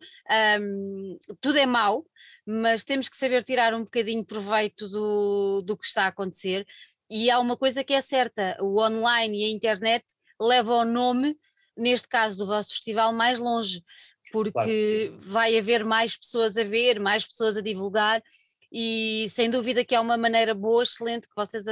um, 0.60 1.18
tudo 1.40 1.58
é 1.58 1.66
mau, 1.66 2.04
mas 2.44 2.82
temos 2.82 3.08
que 3.08 3.16
saber 3.16 3.44
tirar 3.44 3.72
um 3.72 3.84
bocadinho 3.84 4.24
proveito 4.24 4.88
do, 4.88 5.62
do 5.62 5.76
que 5.76 5.86
está 5.86 6.06
a 6.06 6.08
acontecer 6.08 6.66
e 7.10 7.28
há 7.28 7.40
uma 7.40 7.56
coisa 7.56 7.82
que 7.82 7.92
é 7.92 8.00
certa: 8.00 8.56
o 8.60 8.80
online 8.80 9.42
e 9.42 9.44
a 9.44 9.50
internet 9.50 10.04
levam 10.40 10.78
o 10.78 10.84
nome, 10.84 11.36
neste 11.80 12.06
caso 12.06 12.36
do 12.36 12.46
vosso 12.46 12.74
festival, 12.74 13.12
mais 13.12 13.38
longe, 13.38 13.82
porque 14.30 14.52
claro 14.52 15.20
vai 15.22 15.58
haver 15.58 15.84
mais 15.84 16.16
pessoas 16.16 16.56
a 16.56 16.64
ver, 16.64 17.00
mais 17.00 17.26
pessoas 17.26 17.56
a 17.56 17.60
divulgar, 17.60 18.22
e 18.70 19.26
sem 19.30 19.50
dúvida 19.50 19.84
que 19.84 19.94
é 19.94 20.00
uma 20.00 20.16
maneira 20.16 20.54
boa, 20.54 20.82
excelente, 20.82 21.28
que 21.28 21.34
vocês 21.34 21.64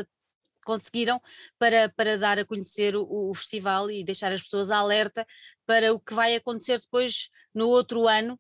conseguiram 0.65 1.21
para, 1.59 1.89
para 1.91 2.19
dar 2.19 2.39
a 2.39 2.45
conhecer 2.45 2.95
o, 2.97 3.07
o, 3.09 3.35
festival 3.35 3.91
e 3.91 4.05
deixar 4.05 4.33
as 4.33 4.43
pessoas 4.43 4.71
alerta 4.71 5.27
para 5.65 5.95
o 5.95 6.01
que 6.01 6.13
vai 6.13 6.35
acontecer 6.35 6.79
depois 6.79 7.31
no 7.55 7.69
outro 7.69 8.07
ano, 8.07 8.39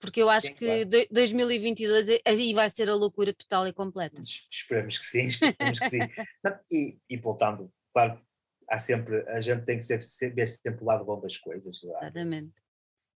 porque 0.00 0.22
eu 0.22 0.30
acho 0.30 0.48
sim, 0.48 0.54
que 0.54 0.86
claro. 0.86 1.06
2022 1.10 2.20
aí 2.24 2.54
vai 2.54 2.70
ser 2.70 2.88
a 2.88 2.94
loucura 2.94 3.32
total 3.32 3.66
e 3.66 3.72
completa. 3.72 4.20
Esperamos 4.50 4.98
que 4.98 5.06
sim, 5.06 5.26
esperamos 5.26 5.78
que 5.78 5.88
sim. 5.88 5.98
e, 6.70 6.98
e 7.08 7.16
voltando, 7.16 7.70
claro, 7.92 8.20
há 8.68 8.78
sempre, 8.78 9.24
a 9.28 9.40
gente 9.40 9.64
tem 9.64 9.78
que 9.78 9.84
ser, 9.84 10.34
ver 10.34 10.46
sempre 10.46 10.82
o 10.82 10.86
lado 10.86 11.04
bom 11.04 11.20
das 11.20 11.36
coisas. 11.36 11.80
Claro. 11.80 12.04
Exatamente. 12.04 12.52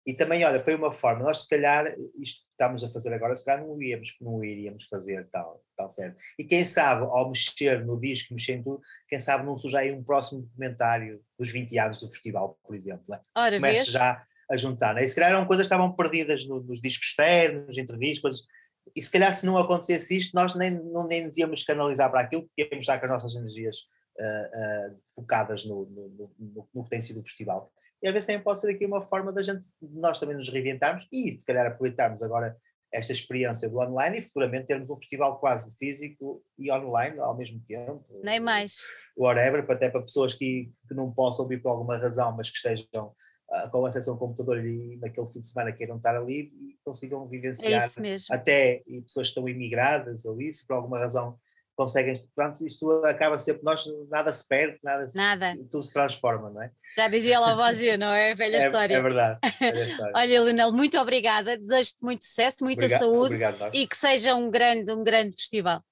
E 0.06 0.14
também, 0.14 0.44
olha, 0.44 0.60
foi 0.60 0.74
uma 0.74 0.92
forma, 0.92 1.24
nós 1.24 1.44
se 1.44 1.50
calhar, 1.50 1.86
isto 2.20 2.42
que 2.42 2.48
estamos 2.52 2.84
a 2.84 2.90
fazer 2.90 3.14
agora, 3.14 3.36
se 3.36 3.46
calhar 3.46 3.64
não 3.64 3.80
iríamos, 3.80 4.16
não 4.20 4.44
iríamos 4.44 4.88
fazer 4.88 5.28
tal, 5.32 5.64
tal 5.78 5.92
certo. 5.92 6.20
E 6.40 6.44
quem 6.44 6.66
sabe, 6.66 7.04
ao 7.04 7.30
mexer 7.30 7.86
no 7.86 8.00
disco, 8.00 8.34
mexer 8.34 8.54
em 8.54 8.64
tudo, 8.64 8.82
quem 9.08 9.20
sabe 9.20 9.46
não 9.46 9.58
surge 9.60 9.78
aí 9.78 9.92
um 9.92 10.04
próximo 10.04 10.42
documentário 10.42 11.24
dos 11.38 11.52
20 11.52 11.78
anos 11.78 12.00
do 12.00 12.10
festival, 12.10 12.58
por 12.64 12.76
exemplo. 12.76 13.04
Né? 13.08 13.20
Ora, 13.38 13.56
Começa 13.58 13.92
já 13.92 14.26
a 14.50 14.58
juntar. 14.58 14.96
Né? 14.96 15.04
E 15.04 15.08
se 15.08 15.14
calhar 15.14 15.32
eram 15.32 15.46
coisas 15.46 15.68
que 15.68 15.74
estavam 15.74 15.96
perdidas 15.96 16.48
no, 16.48 16.62
nos 16.62 16.82
discos 16.82 17.10
externos, 17.10 17.78
entrevistas, 17.78 18.22
coisas. 18.22 18.48
E 18.96 19.02
se 19.02 19.12
calhar 19.12 19.32
se 19.32 19.46
não 19.46 19.56
acontecesse 19.56 20.18
isto, 20.18 20.34
nós 20.34 20.56
nem, 20.56 20.72
não, 20.72 21.06
nem 21.06 21.26
nos 21.26 21.38
íamos 21.38 21.64
canalizar 21.64 22.10
para 22.10 22.22
aquilo, 22.22 22.44
porque 22.44 22.64
íamos 22.64 22.84
estar 22.84 22.98
com 22.98 23.06
as 23.06 23.12
nossas 23.12 23.36
energias 23.36 23.86
uh, 24.22 24.94
uh, 24.94 25.00
focadas 25.16 25.66
no, 25.66 25.86
no, 25.86 26.32
no, 26.40 26.70
no, 26.74 26.84
que 26.84 26.90
tem 26.90 27.02
sido 27.02 27.20
o 27.20 27.24
festival. 27.24 27.72
E 28.02 28.08
às 28.08 28.14
vezes 28.14 28.28
também 28.28 28.42
pode 28.42 28.60
ser 28.60 28.72
aqui 28.72 28.86
uma 28.86 29.02
forma 29.02 29.32
da 29.32 29.42
gente, 29.42 29.66
nós 29.82 30.20
também 30.20 30.36
nos 30.36 30.50
reinventarmos 30.50 31.08
e 31.12 31.32
se 31.32 31.46
calhar 31.46 31.68
aproveitarmos 31.68 32.24
agora 32.24 32.56
esta 32.94 33.14
experiência 33.14 33.70
do 33.70 33.80
online 33.80 34.18
e 34.18 34.22
futuramente 34.22 34.68
termos 34.68 34.90
um 34.90 34.98
festival 34.98 35.40
quase 35.40 35.78
físico 35.78 36.44
e 36.58 36.72
online 36.72 37.20
ao 37.20 37.38
mesmo 37.38 37.62
tempo. 37.66 38.04
Nem 38.22 38.40
mais. 38.40 38.78
Whatever, 39.16 39.66
até 39.70 39.90
para 39.90 40.02
pessoas 40.02 40.34
que, 40.34 40.72
que 40.88 40.94
não 40.94 41.12
possam 41.12 41.48
vir 41.48 41.62
por 41.62 41.70
alguma 41.70 41.98
razão, 41.98 42.36
mas 42.36 42.50
que 42.50 42.58
estejam 42.58 43.14
uh, 43.50 43.70
com 43.72 43.86
acesso 43.86 44.12
a 44.12 44.14
um 44.14 44.18
computador 44.18 44.66
e 44.66 44.98
naquele 44.98 45.28
fim 45.28 45.40
de 45.40 45.48
semana 45.48 45.72
queiram 45.72 45.98
estar 45.98 46.18
ali 46.18 46.52
e 46.54 46.78
consigam 46.84 47.28
vivenciar. 47.30 47.84
É 47.84 47.88
isso 47.88 48.02
mesmo. 48.02 48.36
Até 48.36 48.84
e 48.86 49.02
pessoas 49.02 49.28
que 49.28 49.32
estão 49.32 49.48
imigradas 49.48 50.26
ou 50.26 50.42
isso, 50.42 50.66
por 50.68 50.74
alguma 50.74 51.00
razão 51.00 51.38
conseguem, 51.76 52.14
pronto, 52.36 52.66
isto 52.66 52.92
acaba 53.06 53.40
sempre, 53.40 53.64
nós 53.64 53.86
nada 54.10 54.32
se 54.32 54.48
perde, 54.48 54.78
nada, 54.84 55.08
nada. 55.16 55.52
Se, 55.54 55.64
tudo 55.70 55.84
se 55.84 55.94
transforma, 55.94 56.50
não 56.50 56.62
é? 56.62 56.72
Já 56.96 57.08
dizia 57.08 57.40
Lavazia, 57.40 57.98
não 57.98 58.12
é? 58.14 58.34
Velha 58.36 58.58
é, 58.58 58.60
história. 58.60 58.96
É 58.96 59.02
verdade. 59.02 59.40
História. 59.44 60.14
Olha, 60.16 60.42
Leonel, 60.42 60.72
muito 60.72 60.98
obrigada, 60.98 61.58
desejo-te 61.58 62.04
muito 62.04 62.26
sucesso, 62.26 62.64
muita 62.64 62.86
obrigado, 62.86 63.00
saúde 63.00 63.36
obrigado, 63.36 63.70
e 63.74 63.88
que 63.88 63.98
seja 63.98 64.36
um 64.36 64.50
grande, 64.50 64.92
um 64.92 65.04
grande 65.04 65.36
festival. 65.36 65.84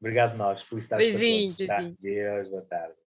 Obrigado 0.00 0.36
nós, 0.36 0.62
felicidades 0.62 1.18
Beijinhos, 1.18 1.56
todos. 1.56 1.76
Tá? 1.76 1.92
Deus, 2.00 2.48
boa 2.48 2.62
tarde. 2.62 3.01